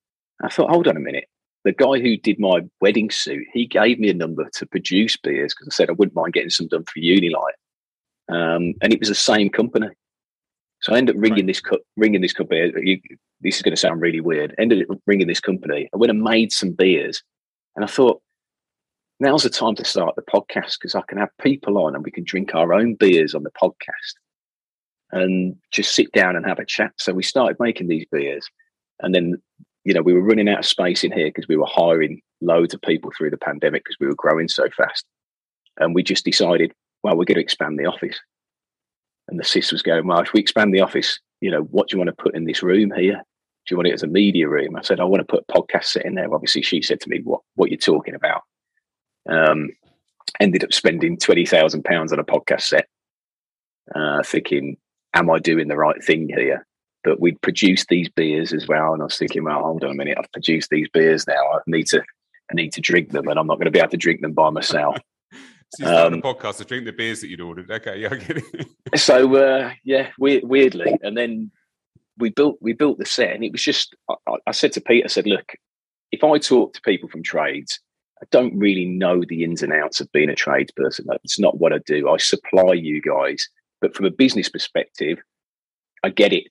I 0.41 0.49
thought, 0.49 0.69
hold 0.69 0.87
on 0.87 0.95
a 0.95 1.01
minute. 1.01 1.25
The 1.65 1.73
guy 1.73 1.99
who 1.99 2.15
did 2.15 2.39
my 2.39 2.61
wedding 2.79 3.09
suit, 3.09 3.45
he 3.51 3.65
gave 3.65 3.99
me 3.99 4.09
a 4.09 4.13
number 4.13 4.47
to 4.53 4.65
produce 4.67 5.17
beers 5.17 5.53
because 5.53 5.67
I 5.67 5.75
said 5.75 5.89
I 5.89 5.93
wouldn't 5.93 6.15
mind 6.15 6.33
getting 6.33 6.51
some 6.51 6.67
done 6.67 6.83
for 6.83 6.99
Unilite, 6.99 7.57
um, 8.29 8.73
and 8.81 8.93
it 8.93 8.99
was 8.99 9.09
the 9.09 9.15
same 9.15 9.49
company. 9.49 9.89
So 10.81 10.93
I 10.93 10.97
ended 10.97 11.15
up 11.15 11.21
ringing 11.21 11.39
right. 11.39 11.47
this 11.47 11.61
co- 11.61 11.79
ringing 11.97 12.21
this 12.21 12.33
company. 12.33 12.71
You, 12.77 12.99
this 13.41 13.57
is 13.57 13.61
going 13.61 13.75
to 13.75 13.79
sound 13.79 14.01
really 14.01 14.21
weird. 14.21 14.55
ended 14.57 14.85
up 14.89 14.97
ringing 15.05 15.27
this 15.27 15.39
company. 15.39 15.89
I 15.93 15.97
went 15.97 16.11
and 16.11 16.21
made 16.21 16.51
some 16.51 16.71
beers, 16.71 17.23
and 17.75 17.83
I 17.83 17.87
thought, 17.87 18.21
now's 19.19 19.43
the 19.43 19.49
time 19.49 19.75
to 19.75 19.85
start 19.85 20.15
the 20.15 20.21
podcast 20.21 20.77
because 20.79 20.95
I 20.95 21.01
can 21.07 21.17
have 21.17 21.29
people 21.41 21.77
on 21.77 21.95
and 21.95 22.03
we 22.03 22.11
can 22.11 22.23
drink 22.23 22.53
our 22.53 22.73
own 22.73 22.95
beers 22.95 23.33
on 23.33 23.43
the 23.43 23.51
podcast 23.51 24.15
and 25.11 25.55
just 25.71 25.95
sit 25.95 26.11
down 26.11 26.35
and 26.35 26.45
have 26.45 26.59
a 26.59 26.65
chat. 26.65 26.91
So 26.97 27.13
we 27.13 27.23
started 27.23 27.57
making 27.59 27.87
these 27.87 28.05
beers, 28.11 28.47
and 28.99 29.13
then 29.13 29.41
you 29.83 29.93
know 29.93 30.01
we 30.01 30.13
were 30.13 30.21
running 30.21 30.49
out 30.49 30.59
of 30.59 30.65
space 30.65 31.03
in 31.03 31.11
here 31.11 31.27
because 31.27 31.47
we 31.47 31.57
were 31.57 31.67
hiring 31.67 32.21
loads 32.41 32.73
of 32.73 32.81
people 32.81 33.11
through 33.17 33.31
the 33.31 33.37
pandemic 33.37 33.83
because 33.83 33.97
we 33.99 34.07
were 34.07 34.15
growing 34.15 34.47
so 34.47 34.67
fast, 34.75 35.05
and 35.77 35.95
we 35.95 36.03
just 36.03 36.25
decided, 36.25 36.73
well, 37.05 37.15
we're 37.15 37.25
going 37.25 37.35
to 37.35 37.41
expand 37.41 37.77
the 37.77 37.85
office. 37.85 38.19
And 39.27 39.39
the 39.39 39.43
sis 39.43 39.71
was 39.71 39.83
going, 39.83 40.07
well, 40.07 40.21
if 40.21 40.33
we 40.33 40.39
expand 40.39 40.73
the 40.73 40.81
office, 40.81 41.19
you 41.39 41.51
know, 41.51 41.61
what 41.61 41.87
do 41.87 41.93
you 41.93 41.99
want 41.99 42.07
to 42.07 42.23
put 42.23 42.35
in 42.35 42.45
this 42.45 42.63
room 42.63 42.91
here? 42.95 43.13
Do 43.13 43.71
you 43.71 43.77
want 43.77 43.87
it 43.89 43.93
as 43.93 44.01
a 44.01 44.07
media 44.07 44.49
room? 44.49 44.75
I 44.75 44.81
said, 44.81 44.99
I 44.99 45.03
want 45.03 45.21
to 45.21 45.31
put 45.31 45.45
a 45.47 45.53
podcast 45.53 45.85
set 45.85 46.03
in 46.03 46.15
there. 46.15 46.33
Obviously, 46.33 46.63
she 46.63 46.81
said 46.81 46.99
to 47.01 47.09
me, 47.09 47.21
what 47.23 47.41
what 47.53 47.69
you're 47.69 47.77
talking 47.77 48.15
about. 48.15 48.41
Um, 49.29 49.69
ended 50.39 50.63
up 50.63 50.73
spending 50.73 51.17
twenty 51.17 51.45
thousand 51.45 51.83
pounds 51.83 52.11
on 52.11 52.17
a 52.17 52.23
podcast 52.23 52.61
set, 52.61 52.87
uh, 53.93 54.23
thinking, 54.23 54.77
"Am 55.13 55.29
I 55.29 55.37
doing 55.37 55.67
the 55.67 55.77
right 55.77 56.03
thing 56.03 56.27
here?" 56.29 56.65
But 57.03 57.19
we'd 57.19 57.41
produced 57.41 57.87
these 57.87 58.09
beers 58.09 58.51
as 58.51 58.67
well, 58.67 58.93
and 58.93 59.01
I 59.01 59.05
was 59.05 59.17
thinking, 59.17 59.43
"Well, 59.43 59.61
hold 59.61 59.83
on 59.83 59.91
a 59.91 59.95
minute, 59.95 60.17
I've 60.19 60.31
produced 60.31 60.69
these 60.71 60.89
beers 60.89 61.27
now. 61.27 61.33
I 61.53 61.59
need 61.67 61.87
to, 61.87 62.01
I 62.51 62.53
need 62.53 62.73
to 62.73 62.81
drink 62.81 63.11
them, 63.11 63.27
and 63.27 63.39
I'm 63.39 63.47
not 63.47 63.57
going 63.57 63.65
to 63.65 63.71
be 63.71 63.79
able 63.79 63.89
to 63.89 63.97
drink 63.97 64.21
them 64.21 64.33
by 64.33 64.49
myself." 64.49 64.97
So 65.75 65.83
you 65.83 65.87
started 65.87 66.13
um, 66.13 66.19
a 66.19 66.21
podcast 66.21 66.57
to 66.57 66.65
drink 66.65 66.85
the 66.85 66.93
beers 66.93 67.21
that 67.21 67.27
you'd 67.27 67.41
ordered. 67.41 67.69
Okay, 67.69 67.99
yeah, 68.01 68.09
I 68.11 68.15
get 68.15 68.37
it. 68.37 68.67
so 68.99 69.35
uh, 69.35 69.71
yeah, 69.83 70.09
weird, 70.17 70.43
weirdly, 70.45 70.97
and 71.01 71.17
then 71.17 71.51
we 72.17 72.29
built 72.29 72.57
we 72.61 72.73
built 72.73 72.97
the 72.97 73.05
set, 73.05 73.33
and 73.33 73.43
it 73.43 73.51
was 73.51 73.61
just. 73.61 73.95
I, 74.09 74.35
I 74.47 74.51
said 74.51 74.71
to 74.73 74.81
Pete, 74.81 75.03
I 75.03 75.07
said, 75.07 75.27
look, 75.27 75.53
if 76.11 76.23
I 76.23 76.37
talk 76.37 76.73
to 76.73 76.81
people 76.81 77.09
from 77.09 77.23
trades, 77.23 77.79
I 78.21 78.25
don't 78.31 78.57
really 78.57 78.85
know 78.85 79.23
the 79.27 79.43
ins 79.43 79.61
and 79.61 79.73
outs 79.73 79.99
of 79.99 80.11
being 80.11 80.29
a 80.29 80.33
tradesperson. 80.33 81.05
It's 81.23 81.39
not 81.39 81.59
what 81.59 81.73
I 81.73 81.79
do. 81.79 82.09
I 82.09 82.17
supply 82.17 82.73
you 82.73 83.01
guys, 83.01 83.47
but 83.81 83.95
from 83.95 84.05
a 84.05 84.11
business 84.11 84.47
perspective, 84.47 85.19
I 86.03 86.09
get 86.09 86.31
it. 86.31 86.47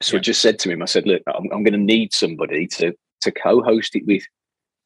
So 0.00 0.14
yeah. 0.14 0.20
I 0.20 0.22
just 0.22 0.40
said 0.40 0.60
to 0.60 0.70
him, 0.70 0.82
I 0.82 0.86
said, 0.86 1.06
look, 1.06 1.22
I'm, 1.26 1.50
I'm 1.52 1.64
going 1.64 1.72
to 1.72 1.78
need 1.78 2.14
somebody 2.14 2.66
to 2.68 2.94
to 3.22 3.32
co-host 3.32 3.96
it 3.96 4.06
with, 4.06 4.22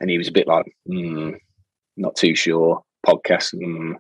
and 0.01 0.09
he 0.09 0.17
was 0.17 0.29
a 0.29 0.33
bit 0.33 0.47
like, 0.47 0.75
mm, 0.89 1.37
not 1.99 2.17
too 2.17 2.35
sure. 2.35 2.83
Podcast, 3.07 3.55
mm. 3.55 3.95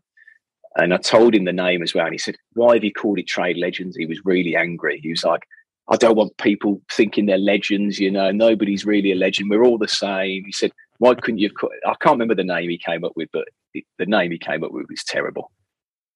and 0.76 0.94
I 0.94 0.96
told 0.96 1.34
him 1.34 1.44
the 1.44 1.52
name 1.52 1.82
as 1.82 1.94
well, 1.94 2.04
and 2.04 2.14
he 2.14 2.18
said, 2.18 2.36
"Why 2.54 2.74
have 2.74 2.84
you 2.84 2.92
called 2.92 3.18
it 3.18 3.26
Trade 3.26 3.56
Legends?" 3.56 3.96
He 3.96 4.06
was 4.06 4.20
really 4.24 4.56
angry. 4.56 5.00
He 5.00 5.10
was 5.10 5.24
like, 5.24 5.42
"I 5.88 5.96
don't 5.96 6.16
want 6.16 6.36
people 6.38 6.80
thinking 6.90 7.26
they're 7.26 7.38
legends. 7.38 7.98
You 7.98 8.10
know, 8.10 8.30
nobody's 8.30 8.86
really 8.86 9.12
a 9.12 9.16
legend. 9.16 9.50
We're 9.50 9.64
all 9.64 9.78
the 9.78 9.88
same." 9.88 10.44
He 10.44 10.52
said, 10.52 10.72
"Why 10.98 11.14
couldn't 11.14 11.38
you?" 11.38 11.48
Have 11.48 11.56
called 11.56 11.72
I 11.86 11.94
can't 12.00 12.14
remember 12.14 12.34
the 12.34 12.44
name 12.44 12.70
he 12.70 12.78
came 12.78 13.04
up 13.04 13.12
with, 13.16 13.28
but 13.32 13.48
the 13.74 14.06
name 14.06 14.30
he 14.30 14.38
came 14.38 14.64
up 14.64 14.72
with 14.72 14.86
was 14.88 15.04
terrible. 15.04 15.50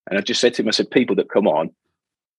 And 0.08 0.18
I 0.18 0.22
just 0.22 0.40
said 0.40 0.54
to 0.54 0.62
him, 0.62 0.68
I 0.68 0.72
said, 0.72 0.90
"People 0.90 1.16
that 1.16 1.30
come 1.30 1.48
on, 1.48 1.70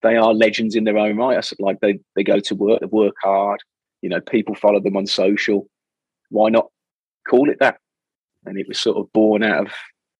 they 0.02 0.16
are 0.16 0.32
legends 0.32 0.74
in 0.74 0.84
their 0.84 0.98
own 0.98 1.16
right." 1.16 1.36
I 1.36 1.40
said, 1.42 1.60
"Like 1.60 1.80
they 1.80 1.98
they 2.16 2.24
go 2.24 2.40
to 2.40 2.54
work, 2.54 2.80
they 2.80 2.86
work 2.86 3.14
hard. 3.22 3.60
You 4.02 4.08
know, 4.08 4.20
people 4.20 4.54
follow 4.54 4.80
them 4.80 4.96
on 4.96 5.06
social. 5.06 5.68
Why 6.30 6.48
not 6.50 6.68
call 7.28 7.50
it 7.50 7.58
that?" 7.60 7.78
and 8.46 8.58
it 8.58 8.66
was 8.68 8.78
sort 8.78 8.96
of 8.96 9.12
born 9.12 9.42
out 9.42 9.66
of 9.66 9.72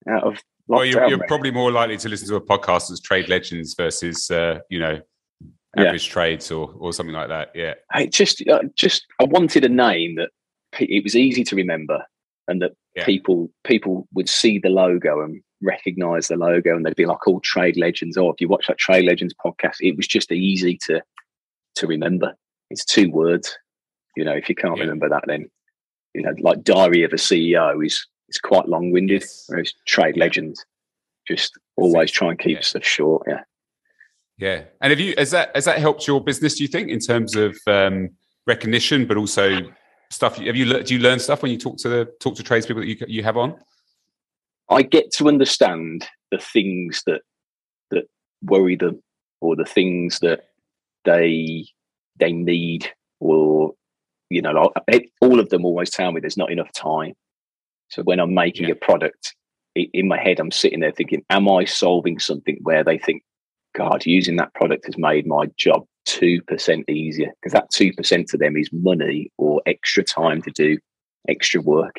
out 0.09 0.25
of. 0.25 0.39
Well, 0.67 0.85
you're, 0.85 1.09
you're 1.09 1.27
probably 1.27 1.51
more 1.51 1.73
likely 1.73 1.97
to 1.97 2.09
listen 2.09 2.29
to 2.29 2.37
a 2.37 2.41
podcast 2.41 2.91
as 2.91 3.01
trade 3.01 3.29
legends 3.29 3.75
versus 3.75 4.31
uh, 4.31 4.61
you 4.69 4.79
know 4.79 5.01
average 5.77 6.07
yeah. 6.07 6.13
trades 6.13 6.51
or 6.51 6.75
or 6.79 6.93
something 6.93 7.15
like 7.15 7.29
that. 7.29 7.51
Yeah, 7.55 7.75
I 7.93 8.07
just 8.07 8.43
uh, 8.49 8.61
just 8.75 9.07
I 9.21 9.25
wanted 9.25 9.65
a 9.65 9.69
name 9.69 10.17
that 10.17 10.31
it 10.79 11.03
was 11.03 11.17
easy 11.17 11.45
to 11.45 11.57
remember 11.57 12.05
and 12.49 12.61
that 12.61 12.73
yeah. 12.95 13.05
people 13.05 13.51
people 13.65 14.07
would 14.13 14.29
see 14.29 14.59
the 14.59 14.69
logo 14.69 15.23
and 15.23 15.43
recognize 15.63 16.29
the 16.29 16.37
logo 16.37 16.77
and 16.77 16.87
they'd 16.87 16.95
be 16.95 17.07
like 17.07 17.27
all 17.27 17.37
oh, 17.37 17.41
trade 17.43 17.77
legends 17.77 18.17
or 18.17 18.29
oh, 18.29 18.33
if 18.33 18.41
you 18.41 18.47
watch 18.47 18.69
that 18.69 18.79
trade 18.79 19.05
legends 19.05 19.35
podcast 19.45 19.75
it 19.81 19.97
was 19.97 20.07
just 20.07 20.31
easy 20.31 20.79
to 20.87 21.03
to 21.75 21.89
remember 21.89 22.33
it's 22.71 22.85
two 22.85 23.11
words 23.11 23.59
you 24.15 24.25
know 24.25 24.35
if 24.35 24.49
you 24.49 24.55
can't 24.55 24.77
yeah. 24.77 24.85
remember 24.85 25.09
that 25.09 25.25
then 25.27 25.51
you 26.15 26.23
know, 26.23 26.35
like 26.41 26.65
Diary 26.65 27.05
of 27.05 27.13
a 27.13 27.17
CEO 27.17 27.85
is 27.85 28.07
is 28.29 28.39
quite 28.39 28.69
long 28.69 28.91
winded. 28.91 29.25
Whereas 29.47 29.73
Trade 29.87 30.17
Legends 30.17 30.65
just 31.27 31.59
always 31.77 32.11
try 32.11 32.31
and 32.31 32.39
keep 32.39 32.57
yeah. 32.57 32.63
stuff 32.63 32.85
short. 32.85 33.23
Yeah. 33.29 33.43
Yeah, 34.41 34.63
and 34.81 34.93
have 34.93 35.01
you 35.01 35.15
has 35.19 35.33
that 35.33 35.51
has 35.57 35.65
that 35.65 35.81
helped 35.81 36.07
your 36.07 36.23
business? 36.23 36.55
Do 36.55 36.63
you 36.63 36.69
think 36.69 36.91
in 36.91 37.01
terms 37.01 37.35
of 37.35 37.59
um, 37.67 38.11
recognition, 38.47 39.05
but 39.05 39.17
also 39.17 39.59
stuff? 40.11 40.37
Have 40.37 40.55
you 40.55 40.81
do 40.85 40.95
you 40.95 41.01
learn 41.01 41.19
stuff 41.19 41.43
when 41.43 41.51
you 41.51 41.59
talk 41.59 41.77
to 41.79 41.89
the 41.89 42.05
talk 42.21 42.37
to 42.37 42.45
tradespeople 42.45 42.83
that 42.83 42.89
you 42.89 42.97
you 43.09 43.25
have 43.25 43.37
on? 43.37 43.57
I 44.71 44.83
get 44.83 45.11
to 45.15 45.27
understand 45.27 46.07
the 46.31 46.39
things 46.39 47.03
that 47.07 47.23
that 47.91 48.05
worry 48.45 48.77
them, 48.77 49.03
or 49.41 49.57
the 49.57 49.65
things 49.65 50.21
that 50.21 50.45
they 51.05 51.67
they 52.21 52.31
need, 52.31 52.89
or 53.19 53.75
you 54.31 54.41
know, 54.41 54.73
like, 54.87 55.11
all 55.21 55.41
of 55.41 55.49
them 55.49 55.65
always 55.65 55.91
tell 55.91 56.13
me 56.13 56.21
there's 56.21 56.37
not 56.37 56.53
enough 56.53 56.71
time. 56.71 57.15
So 57.89 58.03
when 58.03 58.21
I'm 58.21 58.35
making 58.35 58.69
yeah. 58.69 58.73
a 58.73 58.77
product, 58.77 59.35
in 59.75 60.09
my 60.09 60.19
head, 60.21 60.41
I'm 60.41 60.51
sitting 60.51 60.81
there 60.81 60.93
thinking, 60.93 61.25
am 61.31 61.49
I 61.49 61.65
solving 61.65 62.19
something 62.19 62.59
where 62.63 62.83
they 62.83 62.99
think, 62.99 63.23
God, 63.77 64.05
using 64.07 64.37
that 64.37 64.55
product 64.55 64.87
has 64.87 64.99
made 64.99 65.27
my 65.27 65.47
job 65.57 65.85
2% 66.09 66.89
easier? 66.91 67.33
Because 67.41 67.53
that 67.53 67.71
2% 67.73 68.27
to 68.27 68.37
them 68.37 68.57
is 68.57 68.71
money 68.73 69.31
or 69.39 69.63
extra 69.67 70.03
time 70.03 70.43
to 70.43 70.51
do 70.51 70.79
extra 71.29 71.61
work. 71.61 71.97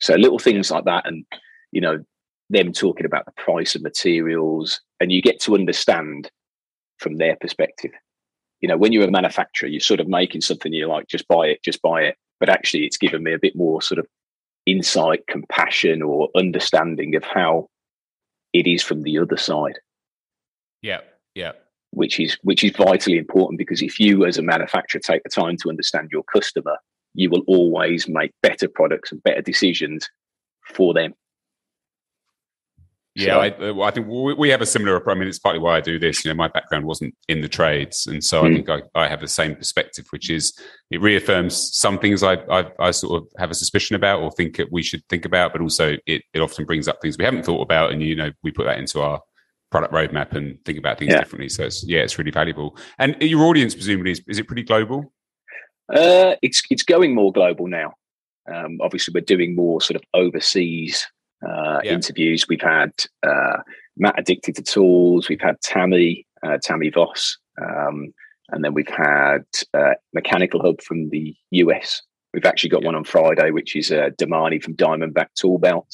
So 0.00 0.14
little 0.14 0.38
things 0.38 0.70
like 0.70 0.84
that. 0.84 1.06
And, 1.06 1.24
you 1.70 1.80
know, 1.80 2.02
them 2.50 2.72
talking 2.72 3.06
about 3.06 3.24
the 3.24 3.32
price 3.32 3.74
of 3.74 3.82
materials, 3.82 4.80
and 5.00 5.12
you 5.12 5.22
get 5.22 5.40
to 5.42 5.54
understand 5.54 6.30
from 6.98 7.18
their 7.18 7.36
perspective 7.36 7.92
you 8.62 8.68
know, 8.68 8.76
when 8.76 8.92
you're 8.92 9.04
a 9.04 9.10
manufacturer, 9.10 9.68
you're 9.68 9.80
sort 9.80 10.00
of 10.00 10.08
making 10.08 10.40
something 10.40 10.72
you're 10.72 10.88
like, 10.88 11.08
just 11.08 11.26
buy 11.28 11.48
it, 11.48 11.62
just 11.62 11.82
buy 11.82 12.02
it. 12.02 12.16
But 12.38 12.48
actually, 12.48 12.86
it's 12.86 12.96
given 12.96 13.22
me 13.22 13.34
a 13.34 13.38
bit 13.38 13.54
more 13.56 13.82
sort 13.82 13.98
of 13.98 14.06
insight, 14.66 15.26
compassion, 15.26 16.02
or 16.02 16.28
understanding 16.36 17.14
of 17.14 17.24
how 17.24 17.68
it 18.52 18.66
is 18.66 18.82
from 18.82 19.02
the 19.02 19.18
other 19.18 19.36
side. 19.36 19.78
Yeah, 20.82 21.00
yeah. 21.34 21.52
Which 21.90 22.18
is 22.18 22.38
which 22.42 22.64
is 22.64 22.72
vitally 22.72 23.18
important 23.18 23.58
because 23.58 23.82
if 23.82 24.00
you, 24.00 24.24
as 24.24 24.38
a 24.38 24.42
manufacturer, 24.42 25.00
take 25.00 25.22
the 25.22 25.28
time 25.28 25.56
to 25.58 25.68
understand 25.68 26.08
your 26.10 26.22
customer, 26.24 26.78
you 27.14 27.28
will 27.28 27.42
always 27.46 28.08
make 28.08 28.32
better 28.42 28.68
products 28.68 29.12
and 29.12 29.22
better 29.22 29.42
decisions 29.42 30.08
for 30.66 30.94
them. 30.94 31.14
Yeah, 33.14 33.36
I, 33.36 33.50
uh, 33.50 33.80
I, 33.80 33.90
think 33.90 34.06
we 34.08 34.48
have 34.48 34.62
a 34.62 34.66
similar 34.66 34.96
approach. 34.96 35.16
I 35.16 35.20
mean, 35.20 35.28
it's 35.28 35.38
partly 35.38 35.60
why 35.60 35.76
I 35.76 35.82
do 35.82 35.98
this. 35.98 36.24
You 36.24 36.30
know, 36.30 36.34
my 36.34 36.48
background 36.48 36.86
wasn't 36.86 37.14
in 37.28 37.42
the 37.42 37.48
trades, 37.48 38.06
and 38.06 38.24
so 38.24 38.40
mm. 38.40 38.44
I 38.44 38.48
hmm. 38.48 38.54
think 38.54 38.70
I, 38.70 39.02
I, 39.02 39.08
have 39.08 39.20
the 39.20 39.28
same 39.28 39.54
perspective, 39.54 40.06
which 40.10 40.30
is 40.30 40.58
it 40.90 41.00
reaffirms 41.02 41.76
some 41.76 41.98
things 41.98 42.22
I, 42.22 42.34
I, 42.50 42.70
I 42.78 42.90
sort 42.90 43.22
of 43.22 43.28
have 43.38 43.50
a 43.50 43.54
suspicion 43.54 43.96
about 43.96 44.22
or 44.22 44.30
think 44.30 44.58
we 44.70 44.82
should 44.82 45.06
think 45.10 45.26
about, 45.26 45.52
but 45.52 45.60
also 45.60 45.98
it, 46.06 46.22
it 46.32 46.40
often 46.40 46.64
brings 46.64 46.88
up 46.88 47.02
things 47.02 47.18
we 47.18 47.26
haven't 47.26 47.44
thought 47.44 47.60
about, 47.60 47.92
and 47.92 48.02
you 48.02 48.16
know, 48.16 48.30
we 48.42 48.50
put 48.50 48.64
that 48.64 48.78
into 48.78 49.02
our 49.02 49.20
product 49.70 49.92
roadmap 49.92 50.32
and 50.32 50.58
think 50.64 50.78
about 50.78 50.98
things 50.98 51.12
yeah. 51.12 51.18
differently. 51.18 51.50
So 51.50 51.64
it's 51.64 51.84
yeah, 51.86 52.00
it's 52.00 52.18
really 52.18 52.30
valuable. 52.30 52.78
And 52.98 53.20
your 53.20 53.44
audience 53.44 53.74
presumably 53.74 54.12
is, 54.12 54.22
is 54.26 54.38
it 54.38 54.46
pretty 54.46 54.62
global? 54.62 55.12
Uh, 55.92 56.36
it's 56.40 56.62
it's 56.70 56.82
going 56.82 57.14
more 57.14 57.30
global 57.30 57.66
now. 57.66 57.92
Um, 58.50 58.78
obviously, 58.80 59.12
we're 59.14 59.20
doing 59.20 59.54
more 59.54 59.82
sort 59.82 59.96
of 59.96 60.02
overseas 60.14 61.06
uh, 61.46 61.80
yeah. 61.82 61.92
interviews. 61.92 62.46
We've 62.48 62.60
had 62.60 62.92
uh, 63.22 63.58
Matt 63.96 64.18
Addicted 64.18 64.56
to 64.56 64.62
Tools. 64.62 65.28
We've 65.28 65.40
had 65.40 65.60
Tammy, 65.60 66.26
uh, 66.44 66.58
Tammy 66.62 66.90
Voss. 66.90 67.38
Um, 67.60 68.12
and 68.50 68.64
then 68.64 68.74
we've 68.74 68.88
had 68.88 69.44
uh, 69.74 69.94
Mechanical 70.12 70.60
Hub 70.60 70.80
from 70.82 71.08
the 71.10 71.34
US. 71.52 72.02
We've 72.34 72.44
actually 72.44 72.70
got 72.70 72.82
yeah. 72.82 72.88
one 72.88 72.94
on 72.94 73.04
Friday, 73.04 73.50
which 73.50 73.76
is 73.76 73.90
uh, 73.92 74.10
Damani 74.20 74.62
from 74.62 74.76
Diamondback 74.76 75.28
Tool 75.34 75.58
Belt. 75.58 75.90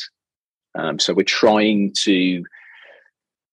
Um, 0.74 0.98
so 0.98 1.14
we're 1.14 1.24
trying 1.24 1.92
to 2.04 2.44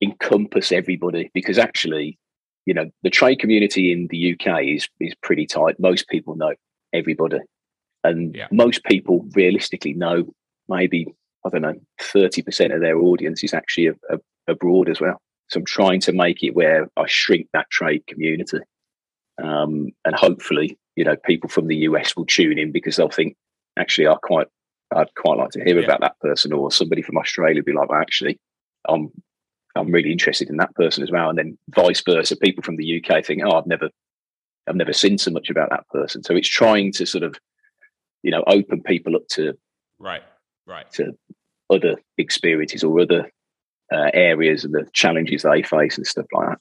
encompass 0.01 0.71
everybody 0.71 1.31
because 1.33 1.57
actually, 1.57 2.19
you 2.65 2.73
know, 2.73 2.89
the 3.03 3.09
trade 3.09 3.39
community 3.39 3.91
in 3.91 4.07
the 4.09 4.33
UK 4.33 4.63
is 4.63 4.87
is 4.99 5.15
pretty 5.23 5.45
tight. 5.45 5.79
Most 5.79 6.07
people 6.09 6.35
know 6.35 6.53
everybody, 6.93 7.39
and 8.03 8.35
yeah. 8.35 8.47
most 8.51 8.83
people 8.83 9.25
realistically 9.33 9.93
know 9.93 10.33
maybe 10.67 11.07
I 11.45 11.49
don't 11.49 11.61
know, 11.61 11.75
30% 12.01 12.73
of 12.73 12.81
their 12.81 12.97
audience 12.97 13.43
is 13.43 13.53
actually 13.53 13.87
a, 13.87 13.93
a, 14.09 14.17
abroad 14.47 14.89
as 14.89 14.99
well. 14.99 15.21
So 15.49 15.59
I'm 15.59 15.65
trying 15.65 15.99
to 16.01 16.11
make 16.11 16.43
it 16.43 16.55
where 16.55 16.89
I 16.97 17.05
shrink 17.07 17.47
that 17.53 17.69
trade 17.69 18.03
community. 18.07 18.59
Um, 19.41 19.89
and 20.03 20.15
hopefully, 20.15 20.77
you 20.95 21.03
know, 21.03 21.15
people 21.15 21.49
from 21.49 21.67
the 21.67 21.75
US 21.77 22.15
will 22.15 22.25
tune 22.25 22.57
in 22.57 22.71
because 22.71 22.95
they'll 22.95 23.09
think, 23.09 23.35
actually, 23.77 24.07
I 24.07 24.15
quite, 24.15 24.47
I'd 24.95 25.13
quite 25.15 25.37
like 25.37 25.51
to 25.51 25.63
hear 25.63 25.77
yeah. 25.77 25.85
about 25.85 26.01
that 26.01 26.19
person, 26.19 26.51
or 26.51 26.71
somebody 26.71 27.01
from 27.01 27.17
Australia 27.17 27.57
would 27.57 27.65
be 27.65 27.73
like, 27.73 27.89
well, 27.89 28.01
actually, 28.01 28.39
I'm, 28.87 29.11
I'm 29.75 29.91
really 29.91 30.11
interested 30.11 30.49
in 30.49 30.57
that 30.57 30.73
person 30.75 31.03
as 31.03 31.11
well. 31.11 31.29
And 31.29 31.37
then 31.37 31.57
vice 31.69 32.01
versa, 32.01 32.37
people 32.37 32.63
from 32.63 32.77
the 32.77 33.03
UK 33.03 33.23
think, 33.23 33.43
oh, 33.45 33.57
I've 33.57 33.67
never, 33.67 33.89
I've 34.67 34.75
never 34.75 34.93
seen 34.93 35.17
so 35.17 35.31
much 35.31 35.49
about 35.49 35.69
that 35.69 35.87
person. 35.89 36.23
So 36.23 36.35
it's 36.35 36.49
trying 36.49 36.91
to 36.93 37.05
sort 37.05 37.23
of, 37.23 37.37
you 38.23 38.31
know, 38.31 38.43
open 38.47 38.81
people 38.81 39.15
up 39.15 39.27
to 39.31 39.53
right 39.99 40.23
right 40.67 40.91
to 40.93 41.17
other 41.69 41.95
experiences 42.17 42.83
or 42.83 42.99
other 42.99 43.29
uh, 43.93 44.09
areas 44.13 44.63
and 44.63 44.73
the 44.73 44.87
challenges 44.93 45.43
they 45.43 45.63
face 45.63 45.97
and 45.97 46.07
stuff 46.07 46.25
like 46.33 46.49
that. 46.49 46.59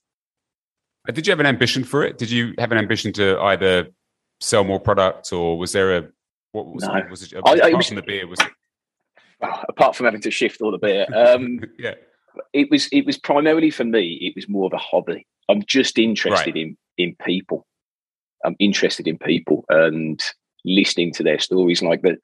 Uh, 1.08 1.12
did 1.12 1.26
you 1.26 1.30
have 1.30 1.40
an 1.40 1.46
ambition 1.46 1.84
for 1.84 2.02
it? 2.04 2.18
Did 2.18 2.30
you 2.30 2.54
have 2.58 2.72
an 2.72 2.78
ambition 2.78 3.12
to 3.14 3.38
either 3.40 3.88
sell 4.40 4.64
more 4.64 4.80
products, 4.80 5.32
or 5.32 5.58
was 5.58 5.72
there 5.72 5.96
a 5.96 6.08
what 6.52 6.66
was, 6.66 6.84
no. 6.84 7.02
was 7.10 7.22
it? 7.22 7.34
I, 7.34 7.38
apart 7.38 7.60
I, 7.62 7.74
was, 7.74 7.86
from 7.86 7.96
the 7.96 8.02
beer, 8.02 8.26
was 8.26 8.40
it? 8.40 8.48
Well, 9.40 9.64
apart 9.68 9.96
from 9.96 10.04
having 10.06 10.22
to 10.22 10.30
shift 10.30 10.60
all 10.60 10.70
the 10.70 10.78
beer, 10.78 11.06
um, 11.14 11.60
yeah, 11.78 11.94
it 12.52 12.70
was 12.70 12.88
it 12.92 13.04
was 13.04 13.18
primarily 13.18 13.70
for 13.70 13.84
me. 13.84 14.14
It 14.22 14.34
was 14.34 14.48
more 14.48 14.66
of 14.66 14.72
a 14.72 14.78
hobby. 14.78 15.26
I'm 15.48 15.62
just 15.64 15.98
interested 15.98 16.54
right. 16.54 16.56
in 16.56 16.76
in 16.98 17.16
people. 17.24 17.66
I'm 18.44 18.56
interested 18.58 19.08
in 19.08 19.18
people 19.18 19.64
and 19.68 20.22
listening 20.64 21.12
to 21.14 21.22
their 21.22 21.38
stories. 21.38 21.82
Like 21.82 22.02
that, 22.02 22.18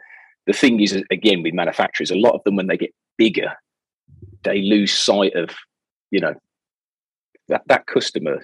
the 0.47 0.53
thing 0.53 0.81
is, 0.81 1.03
again, 1.11 1.43
with 1.43 1.55
manufacturers, 1.55 2.11
a 2.11 2.17
lot 2.17 2.35
of 2.35 2.43
them, 2.45 2.57
when 2.57 2.67
they 2.67 2.77
get 2.77 2.95
bigger, 3.17 3.53
they 4.43 4.63
lose 4.63 4.93
sight 4.93 5.35
of, 5.35 5.51
you 6.11 6.21
know, 6.21 6.35
that, 7.49 7.63
that 7.67 7.87
customer, 7.87 8.43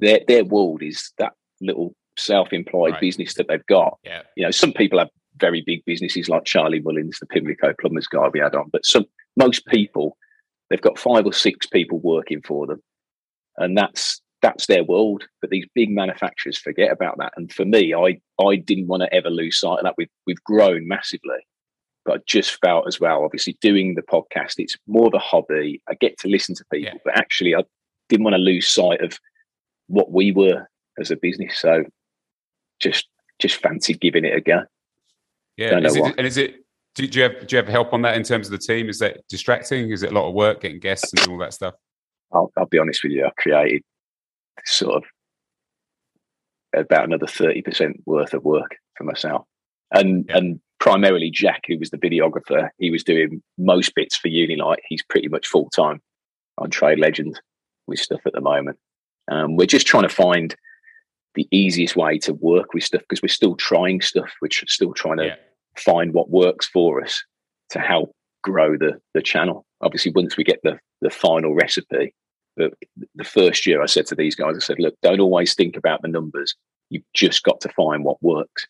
their, 0.00 0.20
their 0.28 0.44
world 0.44 0.82
is 0.82 1.12
that 1.18 1.32
little 1.60 1.94
self-employed 2.16 2.92
right. 2.92 3.00
business 3.00 3.34
that 3.34 3.48
they've 3.48 3.66
got. 3.66 3.98
Yeah. 4.04 4.22
You 4.36 4.44
know, 4.44 4.50
some 4.50 4.72
people 4.72 4.98
have 4.98 5.10
very 5.38 5.62
big 5.64 5.84
businesses 5.84 6.28
like 6.28 6.44
Charlie 6.44 6.80
Mullins, 6.80 7.18
the 7.18 7.26
Pimlico 7.26 7.72
Plumbers 7.80 8.06
guy 8.06 8.28
we 8.28 8.40
had 8.40 8.54
on, 8.54 8.68
but 8.72 8.84
some, 8.84 9.04
most 9.36 9.66
people, 9.66 10.16
they've 10.68 10.80
got 10.80 10.98
five 10.98 11.24
or 11.24 11.32
six 11.32 11.66
people 11.66 11.98
working 12.00 12.42
for 12.42 12.66
them. 12.66 12.82
And 13.56 13.76
that's, 13.76 14.20
that's 14.42 14.66
their 14.66 14.84
world. 14.84 15.26
But 15.40 15.50
these 15.50 15.66
big 15.74 15.90
manufacturers 15.90 16.58
forget 16.58 16.92
about 16.92 17.18
that. 17.18 17.32
And 17.36 17.52
for 17.52 17.64
me, 17.64 17.94
I 17.94 18.20
I 18.42 18.56
didn't 18.56 18.86
want 18.86 19.02
to 19.02 19.14
ever 19.14 19.30
lose 19.30 19.58
sight 19.58 19.78
of 19.78 19.84
that. 19.84 19.94
We've 19.96 20.10
we've 20.26 20.42
grown 20.44 20.86
massively, 20.86 21.46
but 22.04 22.18
I 22.18 22.22
just 22.26 22.60
felt 22.60 22.86
as 22.86 23.00
well. 23.00 23.24
Obviously, 23.24 23.56
doing 23.60 23.94
the 23.94 24.02
podcast, 24.02 24.54
it's 24.58 24.76
more 24.86 25.06
of 25.06 25.14
a 25.14 25.18
hobby. 25.18 25.82
I 25.88 25.94
get 25.94 26.18
to 26.20 26.28
listen 26.28 26.54
to 26.56 26.64
people, 26.72 26.92
yeah. 26.94 27.00
but 27.04 27.16
actually, 27.16 27.54
I 27.54 27.64
didn't 28.08 28.24
want 28.24 28.34
to 28.34 28.42
lose 28.42 28.68
sight 28.68 29.00
of 29.02 29.18
what 29.88 30.12
we 30.12 30.32
were 30.32 30.68
as 30.98 31.10
a 31.10 31.16
business. 31.16 31.58
So 31.58 31.84
just 32.80 33.08
just 33.38 33.56
fancied 33.56 34.00
giving 34.00 34.24
it 34.24 34.34
a 34.34 34.40
go. 34.40 34.62
Yeah, 35.56 35.78
is 35.78 35.96
it, 35.96 36.14
and 36.16 36.26
is 36.26 36.36
it? 36.36 36.64
Do, 36.94 37.06
do 37.06 37.18
you 37.18 37.22
have 37.24 37.46
do 37.46 37.56
you 37.56 37.62
have 37.62 37.68
help 37.68 37.92
on 37.92 38.02
that 38.02 38.16
in 38.16 38.22
terms 38.22 38.46
of 38.46 38.52
the 38.52 38.58
team? 38.58 38.88
Is 38.88 38.98
that 39.00 39.18
distracting? 39.28 39.90
Is 39.90 40.02
it 40.02 40.12
a 40.12 40.14
lot 40.14 40.28
of 40.28 40.34
work 40.34 40.60
getting 40.60 40.78
guests 40.78 41.12
and 41.12 41.28
all 41.28 41.38
that 41.38 41.52
stuff? 41.52 41.74
I'll, 42.32 42.52
I'll 42.56 42.66
be 42.66 42.78
honest 42.78 43.02
with 43.02 43.12
you. 43.12 43.24
I 43.24 43.30
created 43.40 43.82
sort 44.64 44.96
of 44.96 45.04
about 46.74 47.04
another 47.04 47.26
30% 47.26 47.94
worth 48.06 48.34
of 48.34 48.44
work 48.44 48.76
for 48.96 49.04
myself. 49.04 49.44
And 49.90 50.26
yeah. 50.28 50.36
and 50.36 50.60
primarily 50.80 51.30
Jack, 51.30 51.62
who 51.66 51.78
was 51.78 51.90
the 51.90 51.98
videographer, 51.98 52.68
he 52.78 52.90
was 52.90 53.02
doing 53.02 53.42
most 53.56 53.94
bits 53.94 54.16
for 54.16 54.28
Unilite. 54.28 54.78
He's 54.88 55.02
pretty 55.02 55.28
much 55.28 55.46
full 55.46 55.70
time 55.70 56.00
on 56.58 56.70
Trade 56.70 56.98
Legends 56.98 57.40
with 57.86 57.98
stuff 57.98 58.20
at 58.26 58.32
the 58.32 58.40
moment. 58.40 58.78
Um, 59.30 59.56
we're 59.56 59.66
just 59.66 59.86
trying 59.86 60.04
to 60.04 60.14
find 60.14 60.54
the 61.34 61.48
easiest 61.50 61.96
way 61.96 62.18
to 62.18 62.34
work 62.34 62.74
with 62.74 62.84
stuff 62.84 63.02
because 63.02 63.22
we're 63.22 63.28
still 63.28 63.56
trying 63.56 64.00
stuff. 64.00 64.30
We're 64.40 64.48
still 64.50 64.92
trying 64.92 65.18
to 65.18 65.26
yeah. 65.26 65.34
find 65.76 66.12
what 66.12 66.30
works 66.30 66.66
for 66.66 67.02
us 67.02 67.22
to 67.70 67.78
help 67.78 68.14
grow 68.42 68.76
the 68.76 69.00
the 69.14 69.22
channel. 69.22 69.64
Obviously, 69.80 70.12
once 70.12 70.36
we 70.36 70.44
get 70.44 70.60
the 70.62 70.78
the 71.00 71.10
final 71.10 71.54
recipe, 71.54 72.14
the, 72.58 72.72
the 73.14 73.24
first 73.24 73.66
year 73.66 73.82
I 73.82 73.86
said 73.86 74.06
to 74.08 74.14
these 74.14 74.34
guys, 74.34 74.56
I 74.56 74.60
said, 74.60 74.78
look, 74.78 74.94
don't 75.02 75.20
always 75.20 75.54
think 75.54 75.76
about 75.76 76.02
the 76.02 76.08
numbers. 76.08 76.54
You've 76.90 77.04
just 77.14 77.42
got 77.42 77.60
to 77.62 77.68
find 77.70 78.04
what 78.04 78.22
works. 78.22 78.66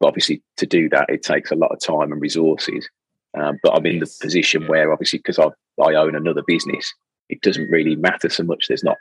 But 0.00 0.08
obviously, 0.08 0.42
to 0.58 0.66
do 0.66 0.88
that, 0.90 1.08
it 1.08 1.22
takes 1.22 1.50
a 1.50 1.56
lot 1.56 1.72
of 1.72 1.80
time 1.80 2.12
and 2.12 2.20
resources. 2.20 2.88
Um, 3.36 3.58
but 3.62 3.74
I'm 3.74 3.86
in 3.86 4.00
the 4.00 4.12
position 4.20 4.66
where, 4.66 4.92
obviously, 4.92 5.18
because 5.18 5.38
I 5.38 5.48
I 5.82 5.94
own 5.94 6.14
another 6.14 6.42
business, 6.46 6.92
it 7.28 7.40
doesn't 7.40 7.70
really 7.70 7.96
matter 7.96 8.28
so 8.28 8.44
much. 8.44 8.66
There's 8.68 8.84
not, 8.84 8.96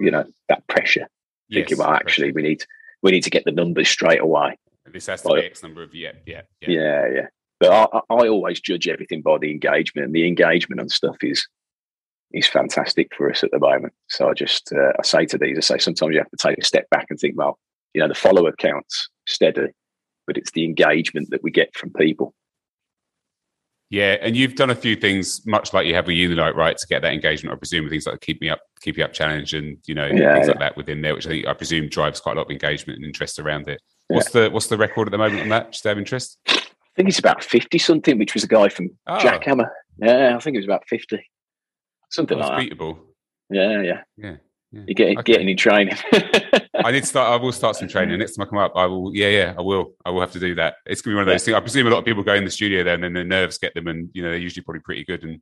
you 0.00 0.10
know, 0.10 0.24
that 0.48 0.66
pressure. 0.66 1.06
Yes, 1.48 1.68
thinking, 1.68 1.78
well, 1.78 1.90
actually, 1.90 2.32
we 2.32 2.42
need 2.42 2.64
we 3.02 3.10
need 3.10 3.22
to 3.22 3.30
get 3.30 3.44
the 3.44 3.52
numbers 3.52 3.88
straight 3.88 4.20
away. 4.20 4.56
This 4.92 5.06
has 5.06 5.22
to 5.22 5.28
but, 5.28 5.34
be 5.40 5.46
X 5.46 5.62
number 5.62 5.82
of 5.82 5.94
yeah, 5.94 6.12
yeah, 6.26 6.42
yeah, 6.60 6.68
yeah. 6.68 7.06
yeah. 7.14 7.26
But 7.60 7.70
I, 7.70 8.00
I 8.10 8.28
always 8.28 8.60
judge 8.60 8.88
everything 8.88 9.22
by 9.22 9.38
the 9.38 9.50
engagement, 9.50 10.06
and 10.06 10.14
the 10.14 10.26
engagement 10.26 10.80
on 10.80 10.88
stuff 10.88 11.16
is 11.22 11.46
is 12.34 12.46
fantastic 12.46 13.14
for 13.16 13.30
us 13.30 13.42
at 13.42 13.50
the 13.50 13.58
moment. 13.58 13.92
So 14.08 14.28
I 14.28 14.34
just 14.34 14.72
uh, 14.72 14.92
I 14.98 15.02
say 15.02 15.26
to 15.26 15.38
these, 15.38 15.58
I 15.58 15.60
say 15.60 15.78
sometimes 15.78 16.12
you 16.12 16.18
have 16.18 16.30
to 16.30 16.36
take 16.36 16.58
a 16.58 16.64
step 16.64 16.88
back 16.90 17.06
and 17.10 17.18
think, 17.18 17.36
well, 17.36 17.58
you 17.94 18.00
know, 18.00 18.08
the 18.08 18.14
follower 18.14 18.52
counts 18.52 19.08
steady, 19.26 19.68
but 20.26 20.36
it's 20.36 20.52
the 20.52 20.64
engagement 20.64 21.30
that 21.30 21.42
we 21.42 21.50
get 21.50 21.74
from 21.76 21.92
people. 21.92 22.34
Yeah, 23.90 24.16
and 24.22 24.34
you've 24.34 24.54
done 24.54 24.70
a 24.70 24.74
few 24.74 24.96
things, 24.96 25.46
much 25.46 25.74
like 25.74 25.86
you 25.86 25.94
have 25.94 26.06
with 26.06 26.16
Unilite, 26.16 26.54
right, 26.54 26.78
to 26.78 26.86
get 26.86 27.02
that 27.02 27.12
engagement. 27.12 27.54
I 27.54 27.58
presume 27.58 27.90
things 27.90 28.06
like 28.06 28.14
the 28.14 28.24
Keep 28.24 28.40
Me 28.40 28.48
Up, 28.48 28.60
Keep 28.80 28.96
You 28.96 29.04
Up 29.04 29.12
challenge, 29.12 29.52
and 29.52 29.76
you 29.86 29.94
know 29.94 30.06
yeah, 30.06 30.32
things 30.32 30.46
yeah. 30.46 30.52
like 30.52 30.60
that 30.60 30.76
within 30.78 31.02
there, 31.02 31.14
which 31.14 31.26
I 31.26 31.30
think 31.30 31.46
I 31.46 31.52
presume 31.52 31.90
drives 31.90 32.18
quite 32.18 32.36
a 32.36 32.40
lot 32.40 32.46
of 32.46 32.50
engagement 32.50 32.96
and 32.96 33.04
interest 33.04 33.38
around 33.38 33.68
it. 33.68 33.82
What's 34.08 34.34
yeah. 34.34 34.44
the 34.44 34.50
what's 34.50 34.68
the 34.68 34.78
record 34.78 35.08
at 35.08 35.10
the 35.10 35.18
moment 35.18 35.42
on 35.42 35.50
that? 35.50 35.72
Just 35.72 35.82
to 35.82 35.90
have 35.90 35.98
interest. 35.98 36.38
I 36.48 36.62
think 36.96 37.10
it's 37.10 37.18
about 37.18 37.44
fifty 37.44 37.76
something, 37.76 38.18
which 38.18 38.32
was 38.32 38.44
a 38.44 38.48
guy 38.48 38.70
from 38.70 38.88
oh. 39.08 39.18
Jackhammer. 39.18 39.68
Yeah, 39.98 40.36
I 40.36 40.40
think 40.40 40.54
it 40.54 40.60
was 40.60 40.66
about 40.66 40.88
fifty 40.88 41.22
something 42.12 42.38
like 42.38 42.70
beatable. 42.70 42.98
that. 43.50 43.56
Yeah, 43.56 43.82
yeah, 43.82 44.02
yeah. 44.16 44.36
yeah. 44.72 44.82
You 44.86 44.94
get 44.94 45.18
okay. 45.18 45.32
getting 45.32 45.48
in 45.50 45.56
training. 45.56 45.96
I 46.84 46.90
need 46.92 47.00
to 47.00 47.06
start. 47.06 47.30
I 47.30 47.42
will 47.42 47.52
start 47.52 47.76
some 47.76 47.88
training 47.88 48.18
next 48.18 48.36
time 48.36 48.46
I 48.46 48.48
come 48.48 48.58
up. 48.58 48.72
I 48.74 48.86
will. 48.86 49.14
Yeah, 49.14 49.28
yeah. 49.28 49.54
I 49.58 49.60
will. 49.60 49.92
I 50.06 50.10
will 50.10 50.20
have 50.20 50.32
to 50.32 50.40
do 50.40 50.54
that. 50.54 50.76
It's 50.86 51.02
gonna 51.02 51.12
be 51.12 51.16
one 51.16 51.22
of 51.22 51.26
those 51.26 51.42
yeah. 51.42 51.54
things. 51.54 51.56
I 51.56 51.60
presume 51.60 51.86
a 51.88 51.90
lot 51.90 51.98
of 51.98 52.04
people 52.06 52.22
go 52.22 52.34
in 52.34 52.44
the 52.44 52.50
studio 52.50 52.82
then, 52.82 52.94
and 52.94 53.04
then 53.04 53.12
their 53.12 53.24
nerves 53.24 53.58
get 53.58 53.74
them, 53.74 53.86
and 53.86 54.08
you 54.14 54.22
know 54.22 54.30
they're 54.30 54.38
usually 54.38 54.64
probably 54.64 54.80
pretty 54.80 55.04
good. 55.04 55.24
And 55.24 55.40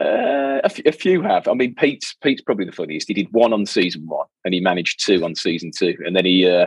uh, 0.00 0.60
a, 0.62 0.66
f- 0.66 0.86
a 0.86 0.92
few 0.92 1.22
have. 1.22 1.48
I 1.48 1.54
mean, 1.54 1.74
Pete's 1.74 2.14
Pete's 2.22 2.42
probably 2.42 2.66
the 2.66 2.72
funniest. 2.72 3.08
He 3.08 3.14
did 3.14 3.32
one 3.32 3.52
on 3.52 3.66
season 3.66 4.06
one, 4.06 4.26
and 4.44 4.54
he 4.54 4.60
managed 4.60 5.04
two 5.04 5.24
on 5.24 5.34
season 5.34 5.72
two, 5.76 5.96
and 6.06 6.14
then 6.14 6.24
he 6.24 6.48
uh, 6.48 6.66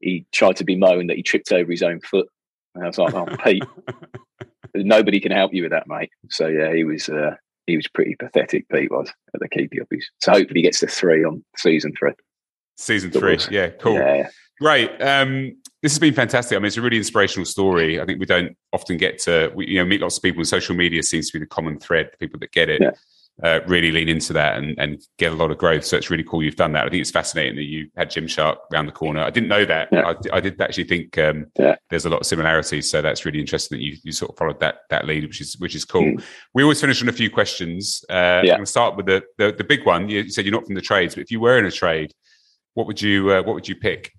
he 0.00 0.26
tried 0.32 0.56
to 0.56 0.64
be 0.64 0.76
moan 0.76 1.06
that 1.06 1.16
he 1.16 1.22
tripped 1.22 1.52
over 1.52 1.70
his 1.70 1.82
own 1.82 2.00
foot. 2.00 2.28
And 2.74 2.84
I 2.84 2.88
was 2.88 2.98
like, 2.98 3.14
"Oh, 3.14 3.34
Pete, 3.42 3.64
nobody 4.74 5.20
can 5.20 5.32
help 5.32 5.54
you 5.54 5.62
with 5.62 5.72
that, 5.72 5.88
mate." 5.88 6.10
So 6.28 6.48
yeah, 6.48 6.74
he 6.74 6.84
was. 6.84 7.08
Uh, 7.08 7.36
he 7.66 7.76
was 7.76 7.88
pretty 7.88 8.16
pathetic. 8.16 8.68
Pete 8.68 8.90
was 8.90 9.12
at 9.34 9.40
the 9.40 9.48
keepy 9.48 9.78
uppies. 9.78 10.04
So 10.20 10.32
hopefully 10.32 10.60
he 10.60 10.62
gets 10.62 10.80
to 10.80 10.86
three 10.86 11.24
on 11.24 11.44
season 11.56 11.92
three. 11.98 12.12
Season 12.76 13.10
three, 13.10 13.38
yeah, 13.50 13.68
cool. 13.68 13.94
Yeah. 13.94 14.28
Great. 14.60 14.90
Um, 15.02 15.56
this 15.82 15.92
has 15.92 15.98
been 15.98 16.14
fantastic. 16.14 16.56
I 16.56 16.58
mean, 16.58 16.66
it's 16.66 16.76
a 16.76 16.82
really 16.82 16.96
inspirational 16.96 17.44
story. 17.44 18.00
I 18.00 18.06
think 18.06 18.20
we 18.20 18.26
don't 18.26 18.56
often 18.72 18.96
get 18.96 19.18
to, 19.20 19.52
we, 19.54 19.68
you 19.68 19.78
know, 19.78 19.84
meet 19.84 20.00
lots 20.00 20.16
of 20.16 20.22
people. 20.22 20.40
And 20.40 20.48
social 20.48 20.74
media 20.74 21.02
seems 21.02 21.30
to 21.30 21.38
be 21.38 21.40
the 21.40 21.48
common 21.48 21.78
thread. 21.78 22.10
The 22.12 22.16
people 22.18 22.40
that 22.40 22.52
get 22.52 22.70
it. 22.70 22.80
Yeah 22.80 22.92
uh, 23.42 23.60
really 23.66 23.92
lean 23.92 24.08
into 24.08 24.32
that 24.32 24.56
and, 24.56 24.78
and 24.78 25.02
get 25.18 25.32
a 25.32 25.34
lot 25.34 25.50
of 25.50 25.58
growth. 25.58 25.84
So 25.84 25.96
it's 25.96 26.10
really 26.10 26.24
cool 26.24 26.42
you've 26.42 26.56
done 26.56 26.72
that. 26.72 26.86
I 26.86 26.88
think 26.88 27.02
it's 27.02 27.10
fascinating 27.10 27.56
that 27.56 27.64
you 27.64 27.90
had 27.96 28.10
Gymshark 28.10 28.56
around 28.72 28.86
the 28.86 28.92
corner. 28.92 29.20
I 29.20 29.30
didn't 29.30 29.48
know 29.48 29.64
that. 29.66 29.88
Yeah. 29.92 30.14
I, 30.32 30.36
I, 30.36 30.40
did 30.40 30.60
actually 30.60 30.84
think 30.84 31.18
um, 31.18 31.46
yeah. 31.58 31.76
there's 31.90 32.06
a 32.06 32.08
lot 32.08 32.20
of 32.20 32.26
similarities. 32.26 32.90
So 32.90 33.02
that's 33.02 33.26
really 33.26 33.40
interesting 33.40 33.78
that 33.78 33.84
you, 33.84 33.96
you 34.02 34.12
sort 34.12 34.30
of 34.30 34.38
followed 34.38 34.60
that 34.60 34.80
that 34.88 35.06
lead, 35.06 35.24
which 35.24 35.40
is 35.40 35.58
which 35.58 35.74
is 35.74 35.84
cool. 35.84 36.02
Mm. 36.02 36.22
We 36.54 36.62
always 36.62 36.80
finish 36.80 37.02
on 37.02 37.08
a 37.08 37.12
few 37.12 37.30
questions. 37.30 38.02
Uh, 38.08 38.14
yeah. 38.14 38.38
I'm 38.38 38.46
going 38.46 38.60
to 38.60 38.66
start 38.66 38.96
with 38.96 39.06
the, 39.06 39.22
the, 39.36 39.52
the 39.52 39.64
big 39.64 39.84
one. 39.84 40.08
You 40.08 40.30
said 40.30 40.46
you're 40.46 40.54
not 40.54 40.64
from 40.64 40.74
the 40.74 40.80
trades, 40.80 41.14
but 41.14 41.22
if 41.22 41.30
you 41.30 41.40
were 41.40 41.58
in 41.58 41.66
a 41.66 41.70
trade, 41.70 42.12
what 42.72 42.86
would 42.86 43.02
you 43.02 43.32
uh, 43.32 43.42
what 43.42 43.54
would 43.54 43.68
you 43.68 43.76
pick? 43.76 44.14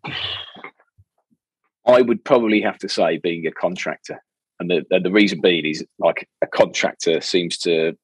I 1.87 2.01
would 2.01 2.23
probably 2.23 2.61
have 2.61 2.77
to 2.79 2.89
say 2.89 3.17
being 3.17 3.47
a 3.47 3.51
contractor. 3.51 4.21
And 4.59 4.69
the, 4.69 4.99
the 4.99 5.11
reason 5.11 5.39
being 5.39 5.65
is 5.65 5.85
like 5.99 6.27
a 6.41 6.47
contractor 6.47 7.21
seems 7.21 7.57
to 7.59 7.95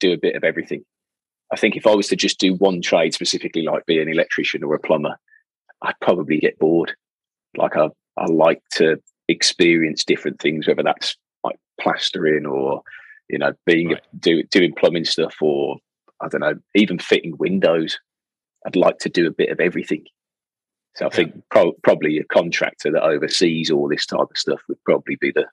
do 0.00 0.12
a 0.12 0.18
bit 0.18 0.36
of 0.36 0.44
everything. 0.44 0.84
I 1.52 1.56
think 1.56 1.76
if 1.76 1.86
I 1.86 1.94
was 1.94 2.08
to 2.08 2.16
just 2.16 2.38
do 2.38 2.54
one 2.54 2.80
trade 2.80 3.14
specifically, 3.14 3.62
like 3.62 3.86
be 3.86 4.00
an 4.00 4.08
electrician 4.08 4.62
or 4.62 4.74
a 4.74 4.80
plumber, 4.80 5.16
I'd 5.82 5.98
probably 6.00 6.38
get 6.38 6.58
bored. 6.58 6.94
Like 7.56 7.76
I, 7.76 7.88
I 8.16 8.26
like 8.26 8.62
to 8.72 9.00
experience 9.28 10.04
different 10.04 10.40
things, 10.40 10.66
whether 10.66 10.82
that's 10.82 11.16
like 11.42 11.56
plastering 11.80 12.46
or 12.46 12.82
you 13.28 13.38
know 13.38 13.52
being 13.66 13.90
right. 13.90 14.02
do, 14.18 14.42
doing 14.44 14.74
plumbing 14.74 15.04
stuff 15.04 15.34
or 15.40 15.76
I 16.20 16.28
don't 16.28 16.40
know 16.40 16.54
even 16.74 16.98
fitting 16.98 17.36
windows. 17.38 17.98
I'd 18.66 18.76
like 18.76 18.98
to 18.98 19.08
do 19.08 19.26
a 19.26 19.32
bit 19.32 19.50
of 19.50 19.58
everything. 19.58 20.04
So 20.96 21.06
I 21.06 21.08
yeah. 21.08 21.16
think 21.16 21.42
pro- 21.50 21.72
probably 21.82 22.18
a 22.18 22.24
contractor 22.24 22.92
that 22.92 23.02
oversees 23.02 23.70
all 23.70 23.88
this 23.88 24.06
type 24.06 24.20
of 24.20 24.36
stuff 24.36 24.60
would 24.68 24.82
probably 24.84 25.16
be 25.20 25.32
the 25.32 25.46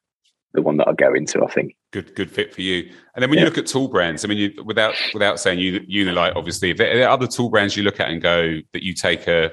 the 0.58 0.62
one 0.64 0.78
that 0.78 0.88
I 0.88 0.94
go 0.94 1.14
into. 1.14 1.44
I 1.44 1.52
think 1.52 1.76
good 1.94 2.16
good 2.16 2.32
fit 2.32 2.54
for 2.54 2.62
you. 2.62 2.92
And 3.14 3.22
then 3.22 3.30
when 3.30 3.38
yeah. 3.38 3.44
you 3.44 3.50
look 3.50 3.60
at 3.60 3.68
tool 3.68 3.88
brands, 3.88 4.26
I 4.26 4.28
mean, 4.28 4.40
you, 4.40 4.64
without 4.66 4.96
without 5.14 5.40
saying 5.40 5.60
Unilite, 5.60 6.36
obviously, 6.36 6.72
if 6.72 6.78
there 6.78 7.08
are 7.08 7.12
other 7.12 7.28
tool 7.28 7.50
brands 7.50 7.78
you 7.78 7.84
look 7.84 8.00
at 8.00 8.10
and 8.10 8.22
go 8.22 8.58
that 8.74 8.84
you 8.84 8.94
take 8.94 9.28
a, 9.28 9.52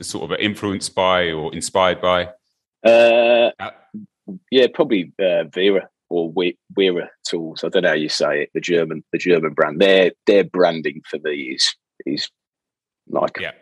sort 0.00 0.30
of 0.30 0.38
influenced 0.40 0.94
by 0.94 1.30
or 1.30 1.54
inspired 1.54 2.00
by. 2.00 2.28
Uh, 2.86 3.50
uh, 3.60 3.70
yeah, 4.50 4.66
probably 4.72 5.12
uh, 5.20 5.44
Vera 5.52 5.88
or 6.08 6.32
Wera 6.76 7.10
tools. 7.28 7.62
I 7.62 7.68
don't 7.68 7.82
know 7.82 7.90
how 7.90 7.94
you 7.94 8.08
say 8.08 8.42
it. 8.42 8.50
The 8.54 8.60
German 8.60 9.04
the 9.12 9.18
German 9.18 9.52
brand. 9.52 9.80
Their 9.80 10.12
their 10.26 10.44
branding 10.44 11.02
for 11.10 11.18
me 11.18 11.54
is 11.56 11.74
is 12.06 12.30
like 13.10 13.38
yeah. 13.38 13.52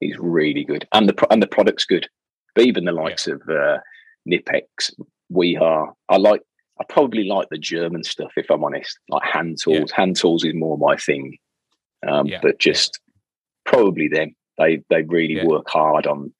is 0.00 0.16
really 0.18 0.64
good, 0.64 0.88
and 0.92 1.10
the 1.10 1.26
and 1.30 1.42
the 1.42 1.46
product's 1.46 1.84
good. 1.84 2.08
But 2.54 2.64
even 2.64 2.86
the 2.86 2.92
likes 2.92 3.26
yeah. 3.26 3.34
of 3.34 3.42
uh, 3.50 3.78
Knipex, 5.32 5.60
are. 5.60 5.94
I 6.08 6.16
like. 6.16 6.42
I 6.78 6.84
probably 6.88 7.24
like 7.24 7.48
the 7.50 7.56
German 7.56 8.04
stuff 8.04 8.32
if 8.36 8.50
I'm 8.50 8.62
honest. 8.62 8.98
Like 9.08 9.22
hand 9.22 9.58
tools. 9.62 9.90
Yeah. 9.90 9.96
Hand 9.96 10.16
tools 10.16 10.44
is 10.44 10.54
more 10.54 10.76
my 10.76 10.96
thing. 10.96 11.38
Um, 12.06 12.26
yeah. 12.26 12.40
But 12.42 12.58
just 12.58 13.00
probably 13.64 14.08
them. 14.08 14.34
They 14.58 14.82
they 14.90 15.02
really 15.02 15.36
yeah. 15.36 15.44
work 15.44 15.68
hard 15.68 16.06
on 16.06 16.32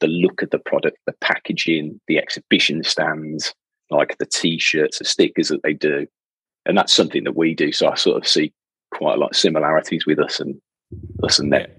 the 0.00 0.06
look 0.06 0.42
of 0.42 0.50
the 0.50 0.58
product, 0.58 0.98
the 1.06 1.14
packaging, 1.20 2.00
the 2.06 2.18
exhibition 2.18 2.82
stands, 2.82 3.54
like 3.90 4.18
the 4.18 4.26
t-shirts, 4.26 4.98
the 4.98 5.04
stickers 5.04 5.48
that 5.48 5.62
they 5.62 5.72
do, 5.72 6.06
and 6.66 6.76
that's 6.76 6.92
something 6.92 7.24
that 7.24 7.36
we 7.36 7.54
do. 7.54 7.72
So 7.72 7.88
I 7.88 7.94
sort 7.94 8.18
of 8.18 8.28
see 8.28 8.52
quite 8.94 9.14
a 9.14 9.18
lot 9.18 9.30
of 9.30 9.36
similarities 9.36 10.06
with 10.06 10.18
us 10.18 10.40
and 10.40 10.60
us 11.22 11.38
and 11.38 11.52
them. 11.52 11.70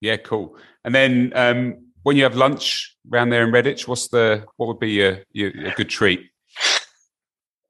Yeah, 0.00 0.16
cool. 0.16 0.56
And 0.84 0.94
then 0.94 1.32
um, 1.34 1.76
when 2.02 2.16
you 2.16 2.22
have 2.22 2.36
lunch 2.36 2.96
around 3.12 3.30
there 3.30 3.44
in 3.44 3.52
Redditch, 3.52 3.86
what's 3.86 4.08
the 4.08 4.44
what 4.56 4.66
would 4.66 4.78
be 4.78 5.02
a, 5.02 5.22
a 5.34 5.74
good 5.76 5.88
treat? 5.88 6.26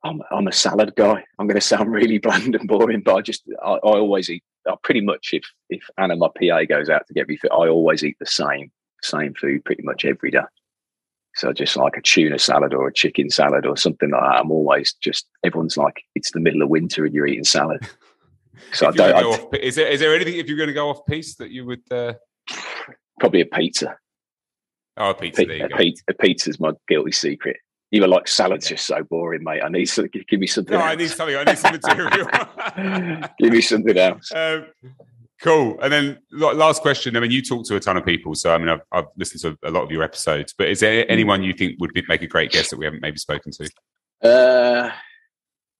I'm, 0.02 0.22
I'm 0.30 0.48
a 0.48 0.52
salad 0.52 0.94
guy. 0.96 1.22
I'm 1.38 1.46
going 1.46 1.60
to 1.60 1.60
sound 1.60 1.92
really 1.92 2.18
bland 2.18 2.54
and 2.54 2.68
boring, 2.68 3.02
but 3.02 3.16
I 3.16 3.20
just 3.20 3.42
I, 3.62 3.72
I 3.72 3.98
always 3.98 4.30
eat. 4.30 4.44
I 4.68 4.74
pretty 4.82 5.00
much 5.00 5.30
if 5.32 5.44
if 5.68 5.82
Anna 5.98 6.16
my 6.16 6.28
PA 6.28 6.64
goes 6.64 6.88
out 6.88 7.06
to 7.06 7.14
get 7.14 7.28
me 7.28 7.36
fit, 7.36 7.52
I 7.52 7.68
always 7.68 8.04
eat 8.04 8.16
the 8.20 8.26
same 8.26 8.70
same 9.02 9.34
food 9.34 9.64
pretty 9.64 9.82
much 9.82 10.04
every 10.04 10.30
day. 10.30 10.40
So 11.36 11.52
just 11.52 11.76
like 11.76 11.96
a 11.96 12.02
tuna 12.02 12.38
salad 12.38 12.74
or 12.74 12.88
a 12.88 12.92
chicken 12.92 13.30
salad 13.30 13.64
or 13.64 13.76
something 13.76 14.10
like 14.10 14.20
that. 14.20 14.40
I'm 14.40 14.50
always 14.50 14.92
just 14.94 15.26
everyone's 15.44 15.76
like 15.76 16.02
it's 16.14 16.32
the 16.32 16.40
middle 16.40 16.62
of 16.62 16.68
winter 16.68 17.04
and 17.04 17.14
you're 17.14 17.26
eating 17.26 17.44
salad. 17.44 17.86
So 18.72 18.86
I 18.86 18.90
don't. 18.90 19.24
Off, 19.24 19.54
is 19.54 19.74
there 19.74 19.88
is 19.88 20.00
there 20.00 20.14
anything 20.14 20.34
if 20.36 20.46
you're 20.46 20.56
going 20.56 20.68
to 20.68 20.74
go 20.74 20.90
off 20.90 21.06
piece 21.06 21.34
that 21.36 21.50
you 21.50 21.64
would? 21.64 21.80
Uh... 21.90 22.12
Probably 23.18 23.40
a 23.40 23.46
pizza. 23.46 23.96
Oh, 25.00 25.10
a 25.10 25.14
pizza. 25.14 25.46
P- 25.46 25.60
a, 25.60 25.68
pizza 25.68 26.04
pizza's 26.20 26.60
my 26.60 26.72
guilty 26.86 27.12
secret. 27.12 27.56
You 27.90 28.02
were 28.02 28.08
like 28.08 28.28
salad's 28.28 28.68
just 28.68 28.86
so 28.86 29.02
boring, 29.02 29.42
mate. 29.42 29.62
I 29.64 29.68
need 29.70 29.86
to 29.86 30.06
give 30.08 30.38
me 30.38 30.46
something. 30.46 30.74
No, 30.74 30.80
else. 30.80 30.92
I 30.92 30.94
need 30.94 31.10
something. 31.10 31.36
I 31.36 31.44
need 31.44 31.58
some 31.58 31.72
material. 31.72 33.28
give 33.38 33.52
me 33.52 33.60
something 33.62 33.96
else. 33.96 34.30
Um, 34.36 34.66
cool. 35.42 35.80
And 35.80 35.90
then 35.90 36.18
last 36.30 36.82
question. 36.82 37.16
I 37.16 37.20
mean, 37.20 37.30
you 37.30 37.40
talk 37.40 37.64
to 37.66 37.76
a 37.76 37.80
ton 37.80 37.96
of 37.96 38.04
people, 38.04 38.34
so 38.34 38.54
I 38.54 38.58
mean, 38.58 38.68
I've, 38.68 38.82
I've 38.92 39.06
listened 39.16 39.40
to 39.40 39.66
a 39.66 39.70
lot 39.70 39.82
of 39.84 39.90
your 39.90 40.02
episodes. 40.02 40.54
But 40.56 40.68
is 40.68 40.80
there 40.80 41.02
hmm. 41.04 41.10
anyone 41.10 41.42
you 41.42 41.54
think 41.54 41.80
would 41.80 41.94
be, 41.94 42.04
make 42.08 42.20
a 42.20 42.26
great 42.26 42.52
guest 42.52 42.68
that 42.70 42.78
we 42.78 42.84
haven't 42.84 43.00
maybe 43.00 43.16
spoken 43.16 43.52
to? 43.52 43.70
Uh, 44.22 44.92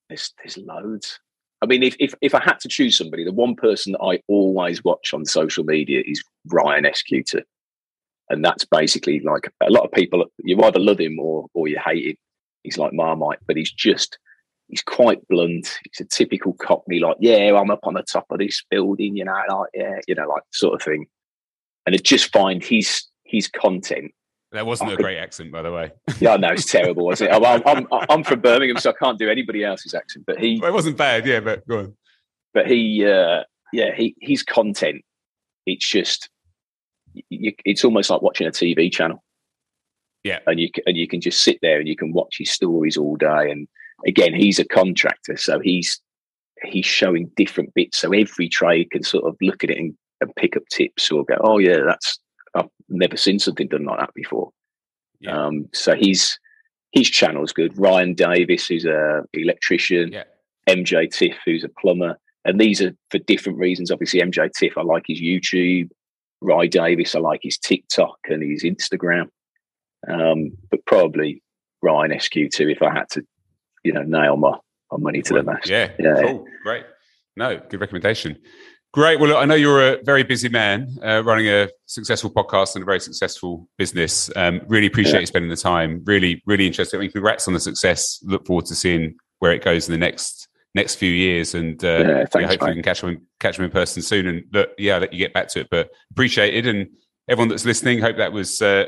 there's 0.08 0.32
there's 0.38 0.56
loads. 0.56 1.20
I 1.62 1.66
mean, 1.66 1.82
if, 1.82 1.94
if 2.00 2.14
if 2.22 2.34
I 2.34 2.42
had 2.42 2.58
to 2.60 2.68
choose 2.68 2.96
somebody, 2.96 3.22
the 3.22 3.32
one 3.32 3.54
person 3.54 3.92
that 3.92 4.02
I 4.02 4.22
always 4.28 4.82
watch 4.82 5.12
on 5.12 5.26
social 5.26 5.62
media 5.62 6.02
is 6.06 6.24
Ryan 6.46 6.84
Escuta, 6.84 7.42
and 8.30 8.44
that's 8.44 8.64
basically 8.64 9.20
like 9.20 9.52
a 9.60 9.70
lot 9.70 9.84
of 9.84 9.92
people. 9.92 10.24
You 10.38 10.62
either 10.62 10.78
love 10.78 11.00
him 11.00 11.18
or 11.18 11.46
or 11.54 11.68
you 11.68 11.78
hate 11.84 12.06
him. 12.06 12.16
He's 12.62 12.78
like 12.78 12.92
Marmite, 12.92 13.40
but 13.46 13.56
he's 13.56 13.72
just 13.72 14.18
he's 14.68 14.82
quite 14.82 15.26
blunt. 15.28 15.78
He's 15.84 16.06
a 16.06 16.08
typical 16.08 16.54
Cockney, 16.54 17.00
like 17.00 17.16
yeah, 17.20 17.58
I'm 17.58 17.70
up 17.70 17.80
on 17.86 17.94
the 17.94 18.02
top 18.02 18.26
of 18.30 18.38
this 18.38 18.64
building, 18.70 19.16
you 19.16 19.24
know, 19.24 19.32
like 19.48 19.70
yeah, 19.74 20.00
you 20.06 20.14
know, 20.14 20.28
like 20.28 20.42
sort 20.52 20.74
of 20.74 20.82
thing. 20.82 21.06
And 21.86 21.94
I 21.94 21.98
just 21.98 22.32
find 22.32 22.62
his 22.62 23.04
his 23.24 23.48
content 23.48 24.12
that 24.52 24.66
wasn't 24.66 24.90
I 24.90 24.94
a 24.94 24.96
could, 24.96 25.04
great 25.04 25.18
accent, 25.18 25.52
by 25.52 25.62
the 25.62 25.70
way. 25.70 25.92
yeah, 26.18 26.36
no, 26.36 26.48
it's 26.48 26.64
terrible, 26.64 27.06
wasn't 27.06 27.30
it? 27.30 27.34
I'm, 27.34 27.62
I'm, 27.64 27.86
I'm, 28.08 28.24
from 28.24 28.40
Birmingham, 28.40 28.78
so 28.78 28.90
I 28.90 28.94
can't 28.94 29.18
do 29.18 29.30
anybody 29.30 29.62
else's 29.62 29.94
accent. 29.94 30.26
But 30.26 30.40
he, 30.40 30.58
well, 30.60 30.70
it 30.70 30.74
wasn't 30.74 30.96
bad, 30.96 31.24
yeah. 31.24 31.38
But 31.38 31.66
go 31.68 31.78
on. 31.78 31.96
But 32.52 32.66
he, 32.66 33.06
uh, 33.06 33.44
yeah, 33.72 33.94
he, 33.94 34.16
his 34.20 34.42
content, 34.42 35.04
it's 35.66 35.88
just, 35.88 36.28
you, 37.28 37.52
it's 37.64 37.84
almost 37.84 38.10
like 38.10 38.22
watching 38.22 38.46
a 38.46 38.50
TV 38.50 38.92
channel. 38.92 39.22
Yeah, 40.24 40.40
and 40.46 40.60
you 40.60 40.68
and 40.86 40.96
you 40.96 41.08
can 41.08 41.20
just 41.20 41.42
sit 41.42 41.58
there 41.62 41.78
and 41.78 41.88
you 41.88 41.96
can 41.96 42.12
watch 42.12 42.36
his 42.38 42.50
stories 42.50 42.96
all 42.96 43.16
day. 43.16 43.50
And 43.50 43.66
again, 44.06 44.34
he's 44.34 44.58
a 44.58 44.64
contractor, 44.64 45.36
so 45.36 45.60
he's 45.60 46.00
he's 46.64 46.86
showing 46.86 47.30
different 47.36 47.72
bits, 47.74 47.98
so 47.98 48.12
every 48.12 48.48
trade 48.48 48.90
can 48.90 49.02
sort 49.02 49.24
of 49.24 49.36
look 49.40 49.64
at 49.64 49.70
it 49.70 49.78
and, 49.78 49.94
and 50.20 50.34
pick 50.36 50.56
up 50.56 50.62
tips 50.70 51.10
or 51.10 51.24
go, 51.24 51.36
oh 51.40 51.58
yeah, 51.58 51.78
that's 51.86 52.18
I've 52.54 52.68
never 52.88 53.16
seen 53.16 53.38
something 53.38 53.68
done 53.68 53.84
like 53.84 54.00
that 54.00 54.14
before. 54.14 54.50
Yeah. 55.20 55.46
Um, 55.46 55.68
so 55.72 55.94
his 55.94 56.38
his 56.92 57.08
channel's 57.08 57.52
good. 57.52 57.78
Ryan 57.78 58.14
Davis, 58.14 58.66
who's 58.66 58.84
a 58.84 59.22
electrician, 59.32 60.12
yeah. 60.12 60.24
MJ 60.68 61.10
Tiff, 61.10 61.36
who's 61.44 61.64
a 61.64 61.68
plumber, 61.80 62.18
and 62.44 62.60
these 62.60 62.82
are 62.82 62.92
for 63.10 63.18
different 63.18 63.58
reasons. 63.58 63.90
Obviously, 63.90 64.20
MJ 64.20 64.50
Tiff, 64.52 64.76
I 64.76 64.82
like 64.82 65.04
his 65.06 65.20
YouTube. 65.20 65.88
Ryan 66.40 66.70
Davis, 66.70 67.14
I 67.14 67.20
like 67.20 67.40
his 67.42 67.58
TikTok 67.58 68.18
and 68.28 68.42
his 68.42 68.64
Instagram. 68.64 69.28
Um, 70.08 70.52
but 70.70 70.84
probably 70.86 71.42
Ryan 71.82 72.12
SQ2 72.12 72.72
if 72.72 72.82
I 72.82 72.92
had 72.92 73.08
to, 73.10 73.24
you 73.84 73.92
know, 73.92 74.02
nail 74.02 74.36
my, 74.36 74.56
my 74.90 74.98
money 74.98 75.22
to 75.22 75.34
the 75.34 75.42
mast. 75.42 75.68
Yeah, 75.68 75.90
yeah, 75.98 76.22
cool, 76.22 76.46
great. 76.64 76.84
No, 77.36 77.60
good 77.68 77.80
recommendation. 77.80 78.38
Great. 78.92 79.20
Well, 79.20 79.28
look, 79.28 79.38
I 79.38 79.44
know 79.44 79.54
you're 79.54 79.92
a 79.94 80.02
very 80.02 80.24
busy 80.24 80.48
man 80.48 80.98
uh, 81.04 81.22
running 81.24 81.46
a 81.46 81.68
successful 81.86 82.28
podcast 82.28 82.74
and 82.74 82.82
a 82.82 82.84
very 82.84 82.98
successful 82.98 83.68
business. 83.78 84.30
Um, 84.34 84.62
really 84.66 84.86
appreciate 84.86 85.14
yeah. 85.14 85.20
you 85.20 85.26
spending 85.26 85.48
the 85.48 85.56
time. 85.56 86.02
Really, 86.04 86.42
really 86.44 86.66
interesting. 86.66 86.98
I 86.98 87.02
mean, 87.02 87.12
congrats 87.12 87.46
on 87.46 87.54
the 87.54 87.60
success. 87.60 88.18
Look 88.24 88.46
forward 88.46 88.66
to 88.66 88.74
seeing 88.74 89.14
where 89.38 89.52
it 89.52 89.62
goes 89.62 89.88
in 89.88 89.92
the 89.92 89.98
next 89.98 90.48
next 90.74 90.96
few 90.96 91.10
years, 91.10 91.54
and 91.54 91.82
uh, 91.84 91.88
yeah, 91.88 92.04
thanks, 92.26 92.34
yeah, 92.34 92.46
hopefully 92.46 92.70
we 92.70 92.74
can 92.76 92.82
catch 92.82 93.00
them 93.00 93.26
catch 93.38 93.56
them 93.56 93.64
in 93.64 93.70
person 93.70 94.02
soon. 94.02 94.26
And 94.26 94.44
look, 94.52 94.70
yeah, 94.78 94.98
let 94.98 95.12
you 95.12 95.18
get 95.18 95.32
back 95.32 95.48
to 95.48 95.60
it. 95.60 95.68
But 95.70 95.90
appreciate 96.10 96.54
it, 96.54 96.66
and 96.66 96.88
everyone 97.28 97.48
that's 97.48 97.64
listening, 97.64 98.00
hope 98.00 98.16
that 98.16 98.32
was. 98.32 98.60
Uh, 98.62 98.86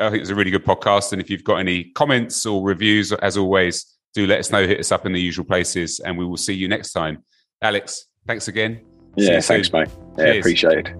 I 0.00 0.04
think 0.04 0.16
it 0.16 0.20
was 0.20 0.30
a 0.30 0.34
really 0.34 0.50
good 0.50 0.64
podcast. 0.64 1.12
And 1.12 1.20
if 1.20 1.28
you've 1.28 1.44
got 1.44 1.56
any 1.56 1.84
comments 1.92 2.46
or 2.46 2.64
reviews, 2.64 3.12
as 3.12 3.36
always, 3.36 3.98
do 4.14 4.26
let 4.26 4.40
us 4.40 4.50
know. 4.50 4.66
Hit 4.66 4.80
us 4.80 4.90
up 4.90 5.06
in 5.06 5.12
the 5.12 5.20
usual 5.20 5.44
places, 5.44 6.00
and 6.00 6.16
we 6.16 6.24
will 6.24 6.36
see 6.36 6.54
you 6.54 6.68
next 6.68 6.92
time. 6.92 7.22
Alex, 7.60 8.06
thanks 8.26 8.48
again. 8.48 8.80
Yeah, 9.16 9.40
thanks, 9.40 9.72
mate. 9.72 9.88
Yeah, 10.18 10.24
Cheers. 10.24 10.38
appreciate 10.38 10.86
it. 10.86 10.96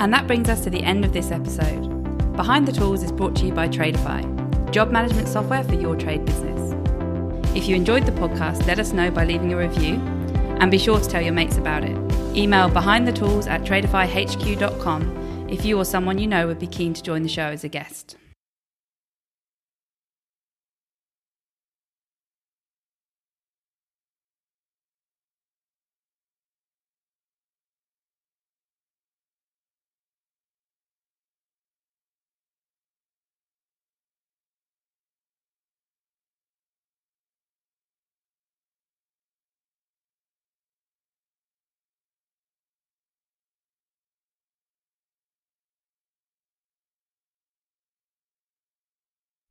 And 0.00 0.12
that 0.12 0.26
brings 0.26 0.48
us 0.48 0.62
to 0.64 0.70
the 0.70 0.82
end 0.82 1.04
of 1.04 1.12
this 1.12 1.30
episode. 1.30 1.98
Behind 2.34 2.68
the 2.68 2.72
Tools 2.72 3.02
is 3.02 3.10
brought 3.10 3.34
to 3.36 3.46
you 3.46 3.52
by 3.52 3.68
Tradify, 3.68 4.70
job 4.70 4.90
management 4.90 5.28
software 5.28 5.64
for 5.64 5.74
your 5.74 5.96
trade 5.96 6.24
business. 6.24 6.57
If 7.54 7.68
you 7.68 7.74
enjoyed 7.74 8.06
the 8.06 8.12
podcast, 8.12 8.66
let 8.66 8.78
us 8.78 8.92
know 8.92 9.10
by 9.10 9.24
leaving 9.24 9.52
a 9.52 9.56
review 9.56 9.94
and 10.60 10.70
be 10.70 10.78
sure 10.78 11.00
to 11.00 11.08
tell 11.08 11.22
your 11.22 11.32
mates 11.32 11.56
about 11.56 11.84
it. 11.84 11.96
Email 12.36 12.68
behindthetools 12.68 13.48
at 13.48 13.62
tradifyhq.com 13.62 15.48
if 15.48 15.64
you 15.64 15.78
or 15.78 15.84
someone 15.84 16.18
you 16.18 16.26
know 16.26 16.46
would 16.46 16.58
be 16.58 16.66
keen 16.66 16.92
to 16.94 17.02
join 17.02 17.22
the 17.22 17.28
show 17.28 17.46
as 17.46 17.64
a 17.64 17.68
guest. 17.68 18.16